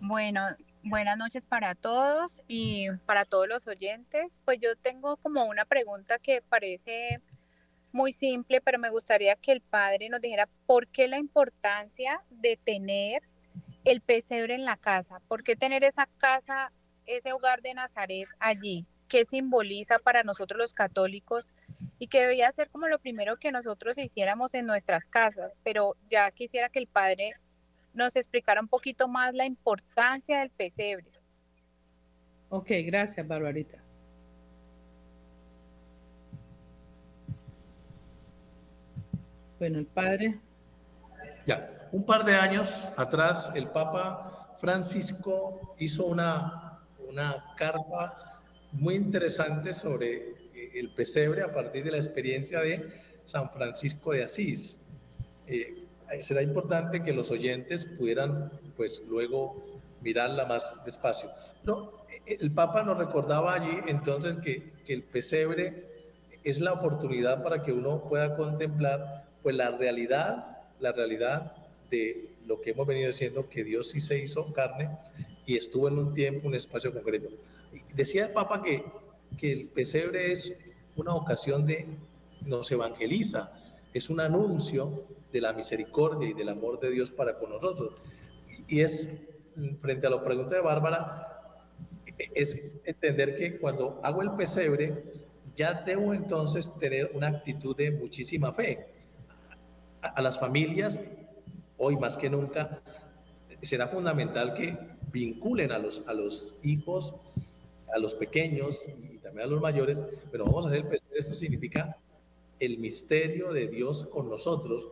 Bueno, 0.00 0.40
Buenas 0.84 1.18
noches 1.18 1.42
para 1.42 1.74
todos 1.74 2.42
y 2.46 2.88
para 3.04 3.24
todos 3.24 3.48
los 3.48 3.66
oyentes. 3.66 4.30
Pues 4.44 4.60
yo 4.60 4.76
tengo 4.76 5.16
como 5.16 5.44
una 5.44 5.64
pregunta 5.64 6.18
que 6.18 6.40
parece 6.40 7.20
muy 7.90 8.12
simple, 8.12 8.60
pero 8.60 8.78
me 8.78 8.88
gustaría 8.88 9.34
que 9.34 9.52
el 9.52 9.60
padre 9.60 10.08
nos 10.08 10.20
dijera 10.20 10.48
por 10.66 10.86
qué 10.86 11.08
la 11.08 11.18
importancia 11.18 12.22
de 12.30 12.58
tener 12.62 13.22
el 13.84 14.00
pesebre 14.00 14.54
en 14.54 14.64
la 14.64 14.76
casa, 14.76 15.20
por 15.26 15.42
qué 15.42 15.56
tener 15.56 15.82
esa 15.82 16.06
casa, 16.18 16.72
ese 17.06 17.32
hogar 17.32 17.60
de 17.60 17.74
Nazaret 17.74 18.28
allí, 18.38 18.86
qué 19.08 19.24
simboliza 19.24 19.98
para 19.98 20.22
nosotros 20.22 20.58
los 20.58 20.74
católicos 20.74 21.46
y 21.98 22.06
que 22.06 22.20
debía 22.20 22.52
ser 22.52 22.70
como 22.70 22.86
lo 22.86 23.00
primero 23.00 23.36
que 23.36 23.50
nosotros 23.50 23.98
hiciéramos 23.98 24.54
en 24.54 24.66
nuestras 24.66 25.08
casas, 25.08 25.52
pero 25.64 25.96
ya 26.08 26.30
quisiera 26.30 26.68
que 26.68 26.78
el 26.78 26.86
padre 26.86 27.32
nos 27.94 28.14
explicara 28.16 28.60
un 28.60 28.68
poquito 28.68 29.08
más 29.08 29.34
la 29.34 29.44
importancia 29.44 30.40
del 30.40 30.50
pesebre. 30.50 31.10
Ok, 32.50 32.70
gracias, 32.84 33.26
Barbarita. 33.26 33.82
Bueno, 39.58 39.78
el 39.78 39.86
padre. 39.86 40.38
Ya, 41.46 41.88
un 41.90 42.04
par 42.04 42.24
de 42.24 42.36
años 42.36 42.92
atrás, 42.96 43.50
el 43.54 43.68
Papa 43.68 44.54
Francisco 44.58 45.74
hizo 45.78 46.06
una, 46.06 46.80
una 47.08 47.36
carta 47.56 48.40
muy 48.72 48.94
interesante 48.94 49.74
sobre 49.74 50.34
el 50.74 50.92
pesebre 50.94 51.42
a 51.42 51.52
partir 51.52 51.84
de 51.84 51.90
la 51.90 51.96
experiencia 51.96 52.60
de 52.60 52.92
San 53.24 53.50
Francisco 53.50 54.12
de 54.12 54.24
Asís. 54.24 54.80
Eh, 55.46 55.56
eh, 55.56 55.87
será 56.20 56.42
importante 56.42 57.02
que 57.02 57.12
los 57.12 57.30
oyentes 57.30 57.86
pudieran, 57.86 58.50
pues, 58.76 59.02
luego 59.08 59.80
mirarla 60.00 60.46
más 60.46 60.76
despacio. 60.84 61.30
No, 61.64 62.04
eh, 62.26 62.38
el 62.40 62.50
Papa 62.52 62.82
nos 62.82 62.98
recordaba 62.98 63.54
allí 63.54 63.80
entonces 63.86 64.36
que, 64.36 64.72
que 64.86 64.94
el 64.94 65.02
pesebre 65.02 65.86
es 66.44 66.60
la 66.60 66.72
oportunidad 66.72 67.42
para 67.42 67.62
que 67.62 67.72
uno 67.72 68.04
pueda 68.08 68.36
contemplar, 68.36 69.26
pues, 69.42 69.56
la 69.56 69.70
realidad, 69.70 70.58
la 70.80 70.92
realidad 70.92 71.52
de 71.90 72.30
lo 72.46 72.60
que 72.60 72.70
hemos 72.70 72.86
venido 72.86 73.08
diciendo, 73.08 73.48
que 73.48 73.64
Dios 73.64 73.90
sí 73.90 74.00
se 74.00 74.18
hizo 74.18 74.52
carne 74.52 74.90
y 75.46 75.56
estuvo 75.56 75.88
en 75.88 75.98
un 75.98 76.14
tiempo, 76.14 76.48
un 76.48 76.54
espacio 76.54 76.92
concreto. 76.92 77.28
Decía 77.94 78.26
el 78.26 78.32
Papa 78.32 78.62
que, 78.62 78.84
que 79.36 79.52
el 79.52 79.66
pesebre 79.68 80.32
es 80.32 80.56
una 80.96 81.14
ocasión 81.14 81.64
de, 81.66 81.86
nos 82.44 82.70
evangeliza, 82.70 83.52
es 83.92 84.10
un 84.10 84.20
anuncio 84.20 85.06
de 85.32 85.40
la 85.40 85.52
misericordia 85.52 86.28
y 86.28 86.32
del 86.32 86.48
amor 86.48 86.80
de 86.80 86.90
Dios 86.90 87.10
para 87.10 87.38
con 87.38 87.50
nosotros. 87.50 87.94
Y 88.66 88.80
es, 88.80 89.10
frente 89.80 90.06
a 90.06 90.10
la 90.10 90.22
pregunta 90.22 90.56
de 90.56 90.62
Bárbara, 90.62 91.28
es 92.34 92.58
entender 92.84 93.36
que 93.36 93.58
cuando 93.58 94.00
hago 94.02 94.22
el 94.22 94.32
pesebre, 94.32 95.04
ya 95.54 95.74
debo 95.74 96.14
entonces 96.14 96.72
tener 96.78 97.10
una 97.14 97.28
actitud 97.28 97.76
de 97.76 97.90
muchísima 97.90 98.52
fe. 98.52 98.94
A, 100.00 100.22
las 100.22 100.38
familias, 100.38 101.00
hoy 101.76 101.96
más 101.96 102.16
que 102.16 102.30
nunca, 102.30 102.80
será 103.62 103.88
fundamental 103.88 104.54
que 104.54 104.78
vinculen 105.10 105.72
a 105.72 105.78
los, 105.78 106.06
a 106.06 106.14
los 106.14 106.56
hijos, 106.62 107.14
a 107.92 107.98
los 107.98 108.14
pequeños 108.14 108.88
y 108.88 109.18
también 109.18 109.48
a 109.48 109.50
los 109.50 109.60
mayores, 109.60 110.04
pero 110.30 110.44
vamos 110.44 110.66
a 110.66 110.68
hacer 110.68 110.82
el 110.82 110.88
pesebre, 110.88 111.18
esto 111.18 111.34
significa 111.34 111.96
el 112.60 112.78
misterio 112.78 113.52
de 113.52 113.68
Dios 113.68 114.04
con 114.04 114.28
nosotros 114.28 114.88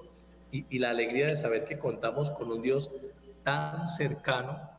y, 0.52 0.78
la 0.78 0.90
alegría 0.90 1.26
de 1.26 1.36
saber 1.36 1.64
que 1.64 1.78
contamos 1.78 2.30
con 2.30 2.50
un 2.50 2.62
Dios 2.62 2.90
tan 3.42 3.88
cercano 3.88 4.70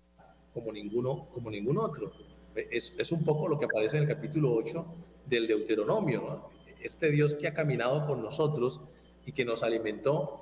como 0.54 0.72
ninguno, 0.72 1.28
como 1.34 1.52
ningún 1.52 1.78
otro. 1.78 2.12
Es, 2.56 2.96
es, 2.98 3.12
un 3.12 3.24
poco 3.24 3.48
lo 3.48 3.60
que 3.60 3.66
aparece 3.66 3.98
en 3.98 4.04
el 4.04 4.10
capítulo 4.10 4.54
8 4.54 4.86
del 5.26 5.46
Deuteronomio, 5.46 6.50
este 6.82 7.12
Dios 7.12 7.36
que 7.36 7.48
ha 7.48 7.54
caminado 7.54 8.08
con 8.08 8.24
nosotros 8.24 8.82
y 9.26 9.34
que 9.34 9.46
nos 9.46 9.62
alimentó 9.62 10.42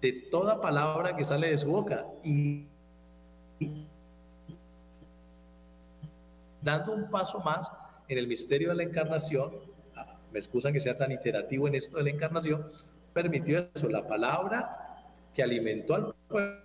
de 0.00 0.12
toda 0.12 0.60
palabra 0.60 1.16
que 1.16 1.24
sale 1.24 1.50
de 1.50 1.58
su 1.58 1.70
boca 1.70 2.06
y 2.24 2.66
dando 6.62 6.92
un 6.92 7.10
paso 7.10 7.40
más 7.40 7.70
en 8.08 8.18
el 8.18 8.26
misterio 8.26 8.70
de 8.70 8.76
la 8.76 8.82
encarnación, 8.82 9.69
me 10.32 10.38
excusan 10.38 10.72
que 10.72 10.80
sea 10.80 10.96
tan 10.96 11.12
iterativo 11.12 11.68
en 11.68 11.74
esto 11.74 11.98
de 11.98 12.04
la 12.04 12.10
encarnación, 12.10 12.66
permitió 13.12 13.68
eso, 13.74 13.88
la 13.88 14.06
palabra 14.06 15.04
que 15.34 15.42
alimentó 15.42 15.94
al 15.94 16.14
pueblo. 16.28 16.60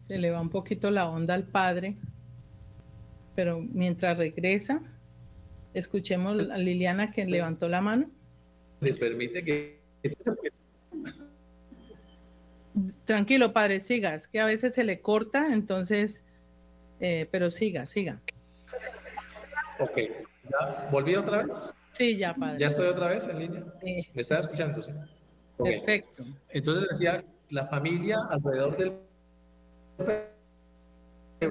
Se 0.00 0.16
le 0.16 0.30
va 0.30 0.40
un 0.40 0.50
poquito 0.50 0.90
la 0.90 1.08
onda 1.08 1.34
al 1.34 1.44
padre, 1.44 1.96
pero 3.34 3.60
mientras 3.60 4.18
regresa, 4.18 4.82
escuchemos 5.74 6.48
a 6.50 6.56
Liliana 6.56 7.12
que 7.12 7.26
levantó 7.26 7.68
la 7.68 7.80
mano. 7.80 8.10
Les 8.80 8.98
permite 8.98 9.44
que... 9.44 9.78
Tranquilo, 13.04 13.52
padre, 13.52 13.80
sigas, 13.80 14.28
que 14.28 14.40
a 14.40 14.46
veces 14.46 14.74
se 14.74 14.84
le 14.84 15.00
corta, 15.00 15.52
entonces, 15.52 16.22
eh, 17.00 17.28
pero 17.30 17.50
siga, 17.50 17.86
siga. 17.86 18.20
Ok, 19.78 19.96
¿ya 19.96 20.88
volví 20.90 21.14
otra 21.14 21.44
vez? 21.44 21.74
Sí, 21.92 22.16
ya, 22.16 22.34
padre. 22.34 22.58
¿Ya 22.60 22.68
estoy 22.68 22.86
otra 22.86 23.08
vez 23.08 23.26
en 23.28 23.38
línea? 23.38 23.64
¿Me 23.82 24.20
estaba 24.20 24.40
escuchando? 24.40 24.82
Sí. 24.82 24.92
Perfecto. 25.56 26.24
Entonces 26.50 26.88
decía, 26.88 27.24
la 27.50 27.66
familia 27.66 28.18
alrededor 28.30 28.76
del 28.76 28.98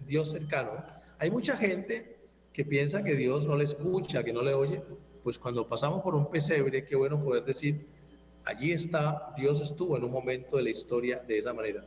Dios 0.06 0.32
cercano. 0.32 0.84
Hay 1.20 1.32
mucha 1.32 1.58
gente 1.58 2.18
que 2.54 2.63
piensa 2.66 3.04
que 3.04 3.16
Dios 3.16 3.48
no 3.48 3.58
le 3.58 3.63
escucha, 3.63 4.24
que 4.24 4.34
no 4.34 4.42
le 4.42 4.54
oye. 4.54 4.82
Pues 5.24 5.38
cuando 5.38 5.68
pasamos 5.68 6.02
por 6.02 6.16
un 6.16 6.30
pesebre, 6.30 6.86
qué 6.86 6.96
bueno 6.96 7.22
poder 7.22 7.44
decir, 7.44 7.88
allí 8.47 8.71
está, 8.71 9.33
Dios 9.36 9.62
estuvo 9.62 9.97
en 9.97 10.05
un 10.05 10.12
momento 10.12 10.57
de 10.57 10.63
la 10.63 10.69
historia 10.69 11.19
de 11.19 11.38
esa 11.38 11.53
manera. 11.53 11.83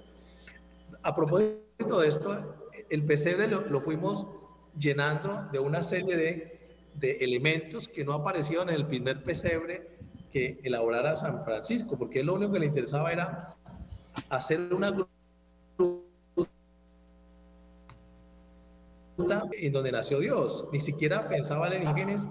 A 1.03 1.15
propósito 1.15 2.01
de 2.01 2.09
esto, 2.09 2.57
el 2.91 3.05
pesebre 3.05 3.49
lo, 3.49 3.81
fuimos 3.81 4.27
llenando 4.79 5.49
de 5.51 5.59
una 5.59 5.83
serie 5.83 6.17
de, 6.17 6.61
elementos 7.21 7.89
que 7.89 8.05
no 8.05 8.13
aparecieron 8.13 8.69
en 8.69 8.75
el 8.75 8.87
primer 8.87 9.25
pesebre 9.25 9.89
que 10.31 10.61
elaborara 10.63 11.17
San 11.17 11.43
Francisco, 11.45 11.97
porque 11.97 12.23
lo 12.23 12.35
único 12.35 12.53
que 12.53 12.61
le 12.61 12.67
interesaba 12.67 13.11
era 13.11 13.57
hacer 14.29 14.61
una 14.75 14.95
en 19.53 19.73
donde 19.73 19.93
nació 19.93 20.19
Dios. 20.19 20.69
Ni 20.73 20.81
siquiera 20.81 21.27
pensaba 21.27 21.69
en 21.69 21.83
imágenes 21.83 22.23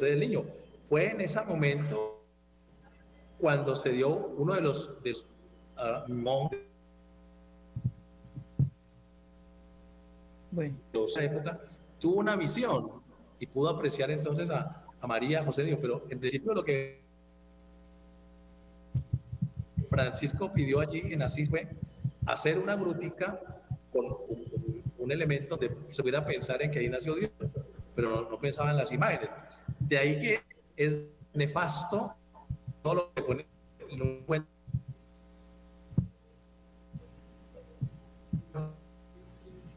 del 0.00 0.20
niño. 0.20 0.59
Fue 0.90 1.12
en 1.12 1.20
ese 1.20 1.40
momento 1.44 2.26
cuando 3.38 3.76
se 3.76 3.90
dio 3.90 4.08
uno 4.10 4.54
de 4.54 4.60
los, 4.60 5.00
de 5.04 5.12
ah, 5.76 6.04
bueno. 10.50 10.76
de 10.92 11.04
esa 11.04 11.22
época, 11.22 11.60
tuvo 12.00 12.18
una 12.18 12.34
visión 12.34 12.90
y 13.38 13.46
pudo 13.46 13.70
apreciar 13.70 14.10
entonces 14.10 14.50
a, 14.50 14.84
a 15.00 15.06
María, 15.06 15.44
José 15.44 15.62
Niño, 15.62 15.78
pero 15.80 16.04
en 16.10 16.18
principio 16.18 16.52
lo 16.52 16.64
que 16.64 17.00
Francisco 19.88 20.52
pidió 20.52 20.80
allí 20.80 21.02
en 21.04 21.22
Asís 21.22 21.48
fue 21.48 21.68
hacer 22.26 22.58
una 22.58 22.74
grutica 22.74 23.40
con 23.92 24.06
un, 24.06 25.12
elemento 25.12 25.56
de 25.56 25.76
se 25.88 26.02
pudiera 26.02 26.24
pensar 26.24 26.62
en 26.62 26.70
que 26.70 26.78
ahí 26.80 26.88
nació 26.88 27.14
Dios, 27.14 27.30
pero 27.96 28.28
no, 28.28 28.38
pensaba 28.38 28.70
en 28.70 28.76
las 28.76 28.92
imágenes. 28.92 29.28
De 29.80 29.98
ahí 29.98 30.20
que 30.20 30.49
es 30.80 31.06
nefasto 31.34 32.14
todo 32.82 32.94
lo 32.94 33.12
que 33.12 33.22
pone 33.22 33.46
en 33.90 34.02
un 34.02 34.22
cuento. 34.24 34.48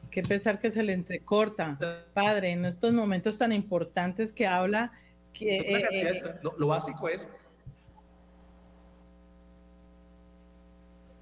Qué 0.09 0.23
pensar 0.23 0.59
que 0.59 0.71
se 0.71 0.83
le 0.83 0.93
entrecorta, 0.93 1.77
padre, 2.13 2.51
en 2.51 2.65
estos 2.65 2.93
momentos 2.93 3.37
tan 3.37 3.51
importantes 3.51 4.31
que 4.31 4.47
habla 4.47 4.91
que... 5.33 5.57
Eh, 5.57 5.87
eh, 5.91 6.39
lo, 6.41 6.67
básico 6.67 7.09
es... 7.09 7.27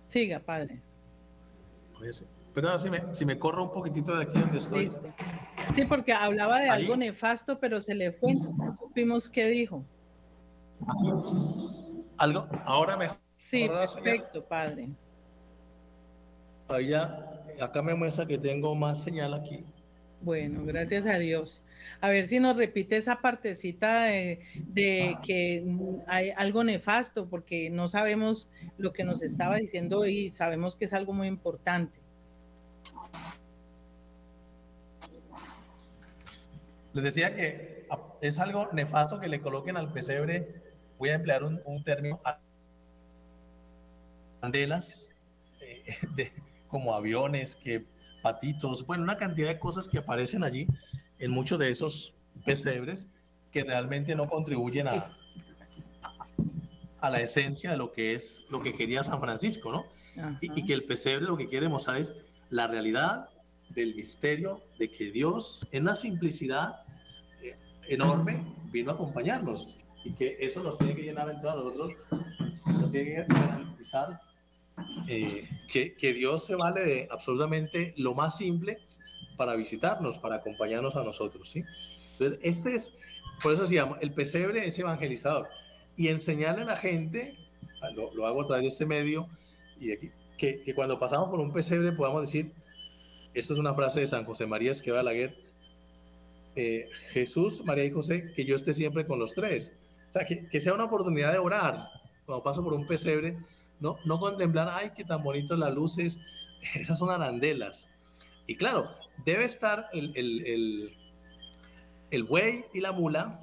Siga, 0.08 0.39
padre. 0.41 0.82
Perdón, 2.54 2.80
si 2.82 2.89
me, 2.89 3.02
si 3.13 3.26
me 3.26 3.39
corro 3.39 3.63
un 3.63 3.72
poquitito 3.72 4.15
de 4.15 4.24
aquí 4.24 4.38
donde 4.38 4.58
estoy. 4.58 4.91
Sí, 5.76 5.86
porque 5.86 6.14
hablaba 6.14 6.60
de 6.60 6.70
algo 6.70 6.96
nefasto, 6.96 7.60
pero 7.60 7.82
se 7.82 7.96
le 7.96 8.12
fue. 8.12 8.36
No 8.36 8.78
supimos 8.80 9.30
qué 9.30 9.48
dijo. 9.48 9.86
¿Algo? 12.18 12.48
Ahora 12.66 12.98
me. 12.98 13.10
Sí, 13.36 13.68
perfecto, 13.68 14.46
padre. 14.46 14.90
Allá, 16.68 17.44
acá 17.60 17.82
me 17.82 17.94
muestra 17.94 18.26
que 18.26 18.38
tengo 18.38 18.74
más 18.76 19.02
señal 19.02 19.34
aquí. 19.34 19.66
Bueno, 20.22 20.64
gracias 20.64 21.08
a 21.08 21.18
Dios. 21.18 21.64
A 22.00 22.10
ver 22.10 22.26
si 22.26 22.40
nos 22.40 22.56
repite 22.56 22.96
esa 22.96 23.22
partecita 23.22 24.04
de, 24.04 24.40
de, 24.68 25.18
que 25.24 25.66
hay 26.08 26.30
algo 26.38 26.64
nefasto, 26.64 27.28
porque 27.28 27.72
no 27.72 27.88
sabemos 27.88 28.48
lo 28.78 28.94
que 28.94 29.04
nos 29.04 29.24
estaba 29.24 29.58
diciendo 29.58 30.06
y 30.06 30.30
sabemos 30.30 30.76
que 30.76 30.86
es 30.86 30.94
algo 30.94 31.14
muy 31.14 31.28
importante. 31.28 32.00
Les 36.93 37.04
decía 37.04 37.36
que 37.36 37.88
es 38.21 38.39
algo 38.39 38.69
nefasto 38.73 39.19
que 39.19 39.27
le 39.27 39.41
coloquen 39.41 39.77
al 39.77 39.91
pesebre, 39.91 40.62
voy 40.97 41.10
a 41.10 41.15
emplear 41.15 41.43
un, 41.43 41.84
término, 41.84 42.19
bandelas 44.41 45.10
eh, 45.62 45.95
de, 46.15 46.32
como 46.67 46.93
aviones, 46.93 47.56
que 47.56 47.86
patitos, 48.21 48.86
bueno, 48.86 49.04
una 49.04 49.17
cantidad 49.17 49.47
de 49.47 49.60
cosas 49.60 49.88
que 49.88 49.97
aparecen 49.97 50.43
allí 50.43 50.67
en 51.19 51.32
muchos 51.32 51.58
de 51.60 51.69
esos 51.69 52.13
pesebres 52.45 53.08
que 53.51 53.63
realmente 53.63 54.15
no 54.15 54.30
contribuyen 54.30 54.88
a, 54.88 55.17
a 57.01 57.10
la 57.10 57.19
esencia 57.19 57.71
de 57.71 57.77
lo 57.77 57.91
que 57.91 58.13
es 58.13 58.45
lo 58.49 58.62
que 58.62 58.73
quería 58.73 59.04
San 59.04 59.19
Francisco, 59.19 59.71
¿no? 59.71 59.86
Y, 60.41 60.60
y, 60.60 60.65
que 60.65 60.73
el 60.73 60.84
pesebre 60.84 61.25
lo 61.25 61.38
que 61.38 61.47
quiere 61.47 61.69
mostrar 61.69 61.97
es 61.97 62.13
la 62.49 62.67
realidad 62.67 63.30
del 63.74 63.96
misterio 63.96 64.62
de 64.78 64.90
que 64.90 65.12
Dios 65.12 65.68
en 65.72 65.86
la 65.86 65.96
simplicidad 65.96 66.84
eh, 67.42 67.58
enorme 67.88 68.44
vino 68.72 68.92
a 68.92 68.94
acompañarnos 68.96 69.78
y 70.04 70.14
que 70.14 70.38
eso 70.40 70.64
nos 70.64 70.78
tiene 70.78 70.96
que 70.96 71.04
llenar 71.04 71.30
en 71.30 71.42
todos 71.42 71.66
nosotros, 71.66 71.98
nos 72.66 72.92
tiene 72.92 73.12
que 73.12 73.34
garantizar 73.34 74.20
eh, 75.08 75.48
que, 75.72 75.96
que, 75.96 76.14
Dios 76.14 76.46
se 76.46 76.56
vale 76.56 76.82
de 76.82 77.08
absolutamente 77.12 77.94
lo 77.98 78.16
más 78.16 78.38
simple 78.38 78.80
para 79.38 79.56
visitarnos, 79.56 80.18
para 80.18 80.38
acompañarnos 80.38 80.96
a 80.96 81.04
nosotros, 81.04 81.50
¿sí? 81.50 81.64
Entonces, 82.14 82.40
este 82.42 82.76
es, 82.76 82.96
por 83.42 83.54
eso 83.54 83.66
se 83.66 83.76
llama, 83.76 83.98
el 84.02 84.14
pesebre 84.14 84.66
es 84.66 84.78
evangelizador 84.80 85.50
y 85.96 86.08
enseñarle 86.08 86.64
a 86.64 86.66
la 86.66 86.78
gente, 86.78 87.38
lo, 87.96 88.14
lo 88.14 88.26
hago 88.26 88.42
a 88.44 88.46
través 88.46 88.64
de 88.64 88.70
este 88.70 88.86
medio 88.86 89.28
y 89.80 89.92
aquí, 89.92 90.12
que, 90.38 90.64
que 90.64 90.74
cuando 90.74 91.00
pasamos 91.00 91.30
por 91.30 91.40
un 91.40 91.52
pesebre 91.52 91.92
podamos 91.92 92.22
decir, 92.22 92.52
esta 93.34 93.54
es 93.54 93.60
una 93.60 93.74
frase 93.74 94.02
de 94.02 94.08
San 94.08 94.26
José 94.26 94.46
María 94.46 94.72
Esqueva 94.72 94.98
Balaguer. 94.98 95.38
Eh, 96.56 96.89
Jesús, 97.12 97.63
María 97.63 97.86
y 97.86 97.91
José, 97.91 98.34
que 98.36 98.44
yo 98.44 98.56
esté 98.56 98.74
siempre 98.74 99.06
con 99.06 99.20
los 99.20 99.34
tres. 99.34 99.74
O 100.10 100.13
sea, 100.13 100.26
que, 100.26 100.60
sea 100.60 100.74
una 100.74 100.84
oportunidad 100.86 101.32
de 101.32 101.38
orar 101.38 101.88
cuando 102.26 102.44
paso 102.44 102.62
por 102.63 102.74
un 102.74 102.86
pesebre, 102.86 103.38
no, 103.80 103.98
no 104.04 104.20
contemplar, 104.20 104.70
ay, 104.70 104.91
qué 104.96 105.06
tan 105.06 105.24
bonitas 105.24 105.58
las 105.58 105.74
luces, 105.74 106.20
esas 106.76 107.00
son 107.00 107.10
arandelas. 107.10 107.89
Y 108.48 108.56
claro, 108.56 108.94
debe 109.26 109.46
estar 109.46 109.88
el, 109.94 110.12
el, 110.15 110.98
el, 112.12 112.24
buey 112.26 112.65
y 112.74 112.82
la 112.82 112.91
mula 112.91 113.39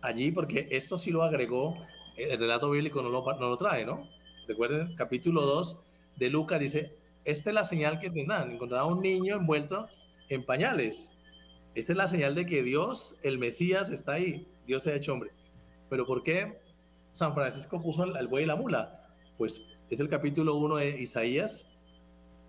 allí, 0.00 0.32
porque 0.32 0.68
esto 0.70 0.96
sí 0.96 1.10
lo 1.10 1.22
agregó, 1.22 1.76
el 2.16 2.38
relato 2.38 2.70
bíblico 2.70 3.02
no 3.02 3.10
lo, 3.10 3.22
no 3.38 3.50
lo 3.50 3.56
trae, 3.58 3.84
¿no? 3.84 4.08
Recuerden, 4.46 4.96
capítulo 4.96 5.42
2 5.42 5.78
de 6.16 6.30
Lucas 6.30 6.58
dice, 6.58 6.97
esta 7.28 7.50
es 7.50 7.54
la 7.54 7.64
señal 7.64 8.00
que 8.00 8.08
tendrán. 8.08 8.52
Encontrarán 8.52 8.86
a 8.86 8.90
un 8.90 9.02
niño 9.02 9.36
envuelto 9.36 9.86
en 10.30 10.46
pañales. 10.46 11.12
Esta 11.74 11.92
es 11.92 11.96
la 11.98 12.06
señal 12.06 12.34
de 12.34 12.46
que 12.46 12.62
Dios, 12.62 13.18
el 13.22 13.38
Mesías, 13.38 13.90
está 13.90 14.12
ahí. 14.12 14.48
Dios 14.66 14.84
se 14.84 14.92
ha 14.92 14.96
hecho 14.96 15.12
hombre. 15.12 15.32
Pero 15.90 16.06
¿por 16.06 16.22
qué 16.22 16.58
San 17.12 17.34
Francisco 17.34 17.82
puso 17.82 18.04
el 18.04 18.28
buey 18.28 18.44
y 18.44 18.46
la 18.46 18.56
mula? 18.56 19.12
Pues 19.36 19.60
es 19.90 20.00
el 20.00 20.08
capítulo 20.08 20.54
1 20.54 20.76
de 20.76 21.00
Isaías 21.02 21.68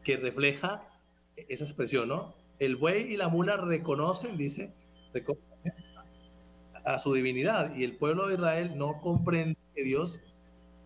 que 0.02 0.15
refleja 0.15 0.88
esa 1.36 1.65
expresión, 1.65 2.08
¿no? 2.08 2.34
El 2.58 2.78
buey 2.78 3.13
y 3.13 3.18
la 3.18 3.28
mula 3.28 3.58
reconocen, 3.58 4.38
dice, 4.38 4.74
a 6.86 6.98
su 7.00 7.13
divinidad 7.13 7.76
y 7.76 7.84
el 7.84 7.98
pueblo 7.98 8.28
de 8.28 8.36
Israel 8.36 8.78
no 8.78 9.02
comprende 9.02 9.58
que 9.76 9.84
Dios 9.84 10.22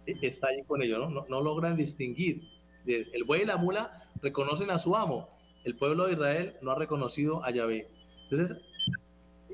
está 0.08 0.48
ahí 0.48 0.64
con 0.64 0.82
ellos. 0.82 1.12
No, 1.12 1.28
no 1.30 1.42
logran 1.42 1.78
distinguir 1.78 2.53
el 2.86 3.24
buey 3.24 3.43
y 3.43 3.46
la 3.46 3.58
mula 3.58 4.04
reconocen 4.22 4.72
a 4.72 4.80
su 4.80 4.96
amo. 4.96 5.30
El 5.63 5.76
pueblo 5.76 6.06
de 6.06 6.13
Israel 6.13 6.58
no 6.62 6.72
ha 6.72 6.76
reconocido 6.76 7.43
a 7.43 7.52
Yahvé. 7.52 7.88
Entonces, 8.24 8.58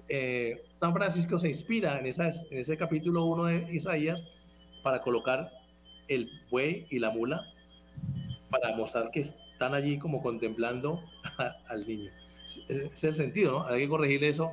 eh, 0.07 0.63
San 0.79 0.93
Francisco 0.93 1.37
se 1.37 1.49
inspira 1.49 1.99
en, 1.99 2.05
en 2.05 2.57
ese 2.57 2.77
capítulo 2.77 3.25
1 3.25 3.45
de 3.45 3.75
Isaías 3.75 4.21
para 4.81 5.01
colocar 5.01 5.51
el 6.07 6.29
buey 6.49 6.87
y 6.89 6.99
la 6.99 7.11
mula 7.11 7.45
para 8.49 8.75
mostrar 8.75 9.11
que 9.11 9.19
están 9.19 9.73
allí 9.73 9.99
como 9.99 10.21
contemplando 10.21 11.03
al 11.67 11.87
niño. 11.87 12.11
Es 12.45 13.03
el 13.03 13.13
sentido, 13.13 13.51
¿no? 13.51 13.67
Hay 13.67 13.81
que 13.81 13.89
corregirle 13.89 14.29
eso 14.29 14.51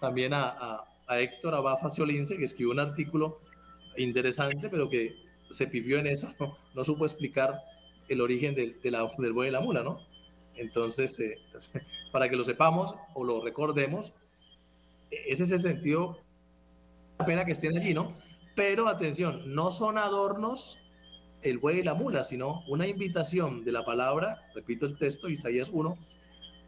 también 0.00 0.32
a, 0.34 0.84
Héctor 1.08 1.54
Abad 1.54 1.78
Faciolince, 1.78 2.38
que 2.38 2.44
escribió 2.44 2.72
un 2.72 2.80
artículo 2.80 3.40
interesante, 3.98 4.70
pero 4.70 4.88
que 4.88 5.14
se 5.50 5.66
pifió 5.66 5.98
en 5.98 6.06
eso, 6.06 6.32
no 6.74 6.84
supo 6.84 7.04
explicar 7.04 7.60
el 8.08 8.20
origen 8.20 8.54
de, 8.54 8.76
del 8.82 9.32
buey 9.32 9.48
y 9.48 9.52
la 9.52 9.60
mula, 9.60 9.82
¿no? 9.82 10.00
Entonces, 10.56 11.18
eh, 11.20 11.38
para 12.12 12.28
que 12.28 12.36
lo 12.36 12.44
sepamos 12.44 12.94
o 13.14 13.24
lo 13.24 13.42
recordemos, 13.42 14.12
ese 15.10 15.44
es 15.44 15.52
el 15.52 15.62
sentido, 15.62 16.18
la 17.18 17.26
pena 17.26 17.44
que 17.44 17.52
estén 17.52 17.76
allí, 17.76 17.94
¿no? 17.94 18.16
Pero 18.54 18.88
atención, 18.88 19.54
no 19.54 19.70
son 19.70 19.98
adornos 19.98 20.78
el 21.42 21.58
buey 21.58 21.80
y 21.80 21.82
la 21.82 21.94
mula, 21.94 22.24
sino 22.24 22.62
una 22.68 22.86
invitación 22.86 23.64
de 23.64 23.72
la 23.72 23.84
palabra, 23.84 24.42
repito 24.54 24.86
el 24.86 24.96
texto, 24.96 25.28
Isaías 25.28 25.70
1, 25.72 25.98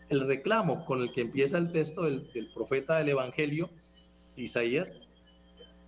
el 0.09 0.27
reclamo 0.27 0.85
con 0.85 1.01
el 1.01 1.13
que 1.13 1.23
empieza 1.23 1.59
el 1.59 1.71
texto 1.73 2.03
del, 2.03 2.31
del 2.33 2.53
profeta 2.53 2.99
del 2.99 3.11
Evangelio, 3.11 3.71
Isaías, 4.37 4.97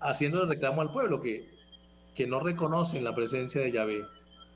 haciendo 0.00 0.42
el 0.42 0.48
reclamo 0.48 0.82
al 0.82 0.92
pueblo 0.92 1.20
que, 1.20 1.50
que 2.14 2.26
no 2.26 2.40
reconocen 2.40 3.04
la 3.04 3.14
presencia 3.14 3.60
de 3.60 3.72
Yahvé 3.72 4.04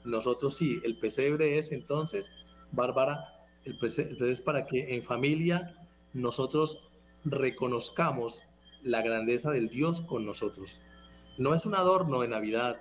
nosotros 0.05 0.57
sí, 0.57 0.81
el 0.85 0.99
pesebre 0.99 1.59
es 1.59 1.73
entonces, 1.73 2.31
Bárbara, 2.73 3.47
el 3.65 3.79
pesebre 3.79 4.31
es 4.31 4.41
para 4.41 4.67
que 4.67 4.95
en 4.95 5.03
familia 5.03 5.75
nosotros 6.13 6.89
reconozcamos 7.25 8.45
la 8.83 9.03
grandeza 9.03 9.51
del 9.51 9.69
Dios 9.69 10.01
con 10.01 10.25
nosotros. 10.25 10.81
No 11.39 11.55
es 11.55 11.67
un 11.67 11.75
adorno 11.75 12.21
de 12.21 12.29
Navidad, 12.29 12.81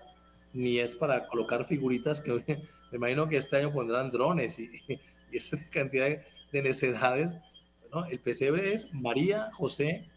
ni 0.53 0.79
es 0.79 0.95
para 0.95 1.27
colocar 1.27 1.65
figuritas 1.65 2.21
que 2.21 2.32
me 2.91 2.97
imagino 2.97 3.27
que 3.27 3.38
este 3.38 3.58
año 3.58 3.71
pondrán 3.71 4.12
drones 4.12 4.60
y, 4.60 4.69
esa 5.32 5.58
cantidad 5.69 6.08
de 6.51 6.62
necedades. 6.62 7.38
¿no? 7.93 8.05
El 8.05 8.19
pesebre 8.19 8.73
es 8.73 8.91
María, 8.93 9.49
José, 9.53 10.08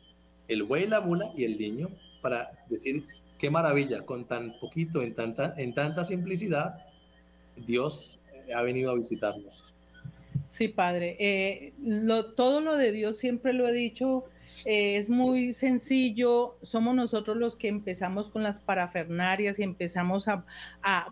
el 0.48 0.62
buey, 0.62 0.86
la 0.86 1.00
mula 1.00 1.26
y 1.36 1.44
el 1.44 1.58
niño, 1.58 1.90
para 2.20 2.64
decir 2.68 3.06
qué 3.38 3.50
maravilla, 3.50 4.06
con 4.06 4.26
tan 4.26 4.58
poquito, 4.60 5.02
en 5.02 5.14
tanta, 5.14 5.54
en 5.56 5.74
tanta 5.74 6.04
simplicidad, 6.04 6.76
Dios 7.56 8.18
ha 8.54 8.62
venido 8.62 8.90
a 8.90 8.94
visitarnos. 8.94 9.74
Sí, 10.52 10.68
Padre. 10.68 11.16
Eh, 11.18 11.72
todo 12.36 12.60
lo 12.60 12.76
de 12.76 12.92
Dios 12.92 13.16
siempre 13.16 13.54
lo 13.54 13.66
he 13.66 13.72
dicho, 13.72 14.24
eh, 14.66 14.98
es 14.98 15.08
muy 15.08 15.54
sencillo. 15.54 16.58
Somos 16.62 16.94
nosotros 16.94 17.38
los 17.38 17.56
que 17.56 17.68
empezamos 17.68 18.28
con 18.28 18.42
las 18.42 18.60
parafernarias 18.60 19.58
y 19.58 19.62
empezamos 19.62 20.26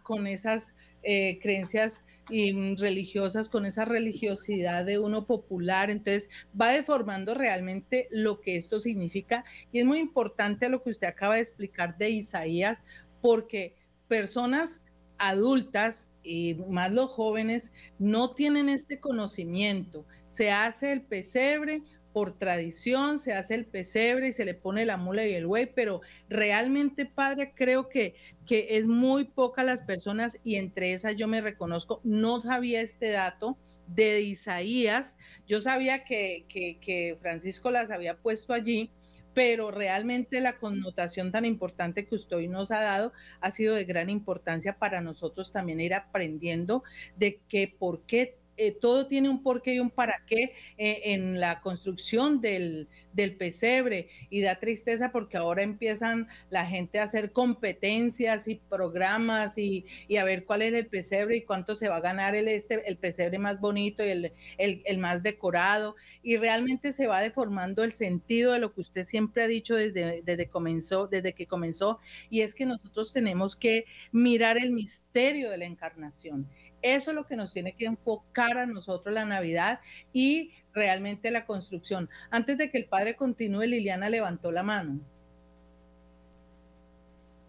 con 0.02 0.26
esas 0.26 0.74
eh, 1.02 1.38
creencias 1.40 2.04
religiosas, 2.28 3.48
con 3.48 3.64
esa 3.64 3.86
religiosidad 3.86 4.84
de 4.84 4.98
uno 4.98 5.24
popular. 5.24 5.90
Entonces 5.90 6.28
va 6.58 6.72
deformando 6.72 7.32
realmente 7.32 8.08
lo 8.10 8.42
que 8.42 8.56
esto 8.56 8.78
significa. 8.78 9.46
Y 9.72 9.78
es 9.78 9.86
muy 9.86 10.00
importante 10.00 10.68
lo 10.68 10.82
que 10.82 10.90
usted 10.90 11.06
acaba 11.06 11.36
de 11.36 11.40
explicar 11.40 11.96
de 11.96 12.10
Isaías, 12.10 12.84
porque 13.22 13.74
personas 14.06 14.82
adultas 15.20 16.10
y 16.22 16.54
más 16.68 16.90
los 16.90 17.10
jóvenes 17.12 17.72
no 17.98 18.30
tienen 18.30 18.68
este 18.68 18.98
conocimiento. 18.98 20.06
Se 20.26 20.50
hace 20.50 20.92
el 20.92 21.02
pesebre 21.02 21.82
por 22.12 22.36
tradición, 22.36 23.18
se 23.18 23.34
hace 23.34 23.54
el 23.54 23.66
pesebre 23.66 24.28
y 24.28 24.32
se 24.32 24.44
le 24.44 24.54
pone 24.54 24.86
la 24.86 24.96
mula 24.96 25.26
y 25.26 25.34
el 25.34 25.46
buey, 25.46 25.66
pero 25.66 26.00
realmente, 26.28 27.06
padre, 27.06 27.52
creo 27.54 27.88
que, 27.88 28.14
que 28.46 28.78
es 28.78 28.86
muy 28.86 29.24
poca 29.24 29.62
las 29.62 29.82
personas 29.82 30.40
y 30.42 30.56
entre 30.56 30.92
esas 30.92 31.14
yo 31.16 31.28
me 31.28 31.40
reconozco, 31.40 32.00
no 32.02 32.40
sabía 32.40 32.80
este 32.80 33.10
dato 33.10 33.56
de 33.86 34.22
Isaías, 34.22 35.16
yo 35.46 35.60
sabía 35.60 36.04
que, 36.04 36.46
que 36.48 37.18
Francisco 37.20 37.70
las 37.70 37.90
había 37.90 38.16
puesto 38.16 38.52
allí, 38.54 38.90
pero 39.34 39.70
realmente 39.70 40.40
la 40.40 40.58
connotación 40.58 41.30
tan 41.32 41.44
importante 41.44 42.06
que 42.06 42.14
usted 42.14 42.36
hoy 42.36 42.48
nos 42.48 42.70
ha 42.70 42.80
dado 42.80 43.12
ha 43.40 43.50
sido 43.50 43.74
de 43.74 43.84
gran 43.84 44.10
importancia 44.10 44.78
para 44.78 45.00
nosotros 45.00 45.52
también 45.52 45.80
ir 45.80 45.94
aprendiendo 45.94 46.82
de 47.16 47.40
que 47.48 47.68
por 47.68 48.02
qué 48.02 48.39
eh, 48.60 48.72
todo 48.72 49.06
tiene 49.06 49.30
un 49.30 49.42
porqué 49.42 49.74
y 49.74 49.80
un 49.80 49.90
para 49.90 50.22
qué 50.26 50.52
eh, 50.76 51.00
en 51.06 51.40
la 51.40 51.60
construcción 51.62 52.40
del, 52.40 52.88
del, 53.14 53.36
pesebre. 53.36 54.08
Y 54.28 54.42
da 54.42 54.60
tristeza 54.60 55.12
porque 55.12 55.38
ahora 55.38 55.62
empiezan 55.62 56.28
la 56.50 56.66
gente 56.66 56.98
a 56.98 57.04
hacer 57.04 57.32
competencias 57.32 58.48
y 58.48 58.56
programas 58.56 59.56
y, 59.56 59.86
y, 60.08 60.16
a 60.18 60.24
ver 60.24 60.44
cuál 60.44 60.62
es 60.62 60.74
el 60.74 60.86
pesebre 60.86 61.36
y 61.36 61.42
cuánto 61.42 61.74
se 61.74 61.88
va 61.88 61.96
a 61.96 62.00
ganar 62.00 62.34
el, 62.34 62.48
este, 62.48 62.86
el 62.86 62.98
pesebre 62.98 63.38
más 63.38 63.60
bonito 63.60 64.04
y 64.04 64.08
el, 64.08 64.32
el, 64.58 64.82
el 64.84 64.98
más 64.98 65.22
decorado. 65.22 65.96
Y 66.22 66.36
realmente 66.36 66.92
se 66.92 67.06
va 67.06 67.20
deformando 67.22 67.82
el 67.82 67.92
sentido 67.92 68.52
de 68.52 68.58
lo 68.58 68.74
que 68.74 68.82
usted 68.82 69.04
siempre 69.04 69.42
ha 69.42 69.46
dicho 69.46 69.74
desde, 69.74 70.22
desde, 70.22 70.48
comenzó, 70.48 71.06
desde 71.06 71.32
que 71.32 71.46
comenzó 71.46 71.98
y 72.28 72.42
es 72.42 72.54
que 72.54 72.66
nosotros 72.66 73.12
tenemos 73.12 73.56
que 73.56 73.86
mirar 74.12 74.58
el 74.58 74.70
misterio 74.70 75.50
de 75.50 75.58
la 75.58 75.64
encarnación 75.64 76.48
eso 76.82 77.10
es 77.10 77.14
lo 77.14 77.26
que 77.26 77.36
nos 77.36 77.52
tiene 77.52 77.72
que 77.72 77.86
enfocar 77.86 78.58
a 78.58 78.66
nosotros 78.66 79.14
la 79.14 79.24
Navidad 79.24 79.80
y 80.12 80.52
realmente 80.72 81.30
la 81.30 81.46
construcción. 81.46 82.08
Antes 82.30 82.58
de 82.58 82.70
que 82.70 82.78
el 82.78 82.86
padre 82.86 83.16
continúe, 83.16 83.62
Liliana 83.62 84.08
levantó 84.08 84.52
la 84.52 84.62
mano. 84.62 85.00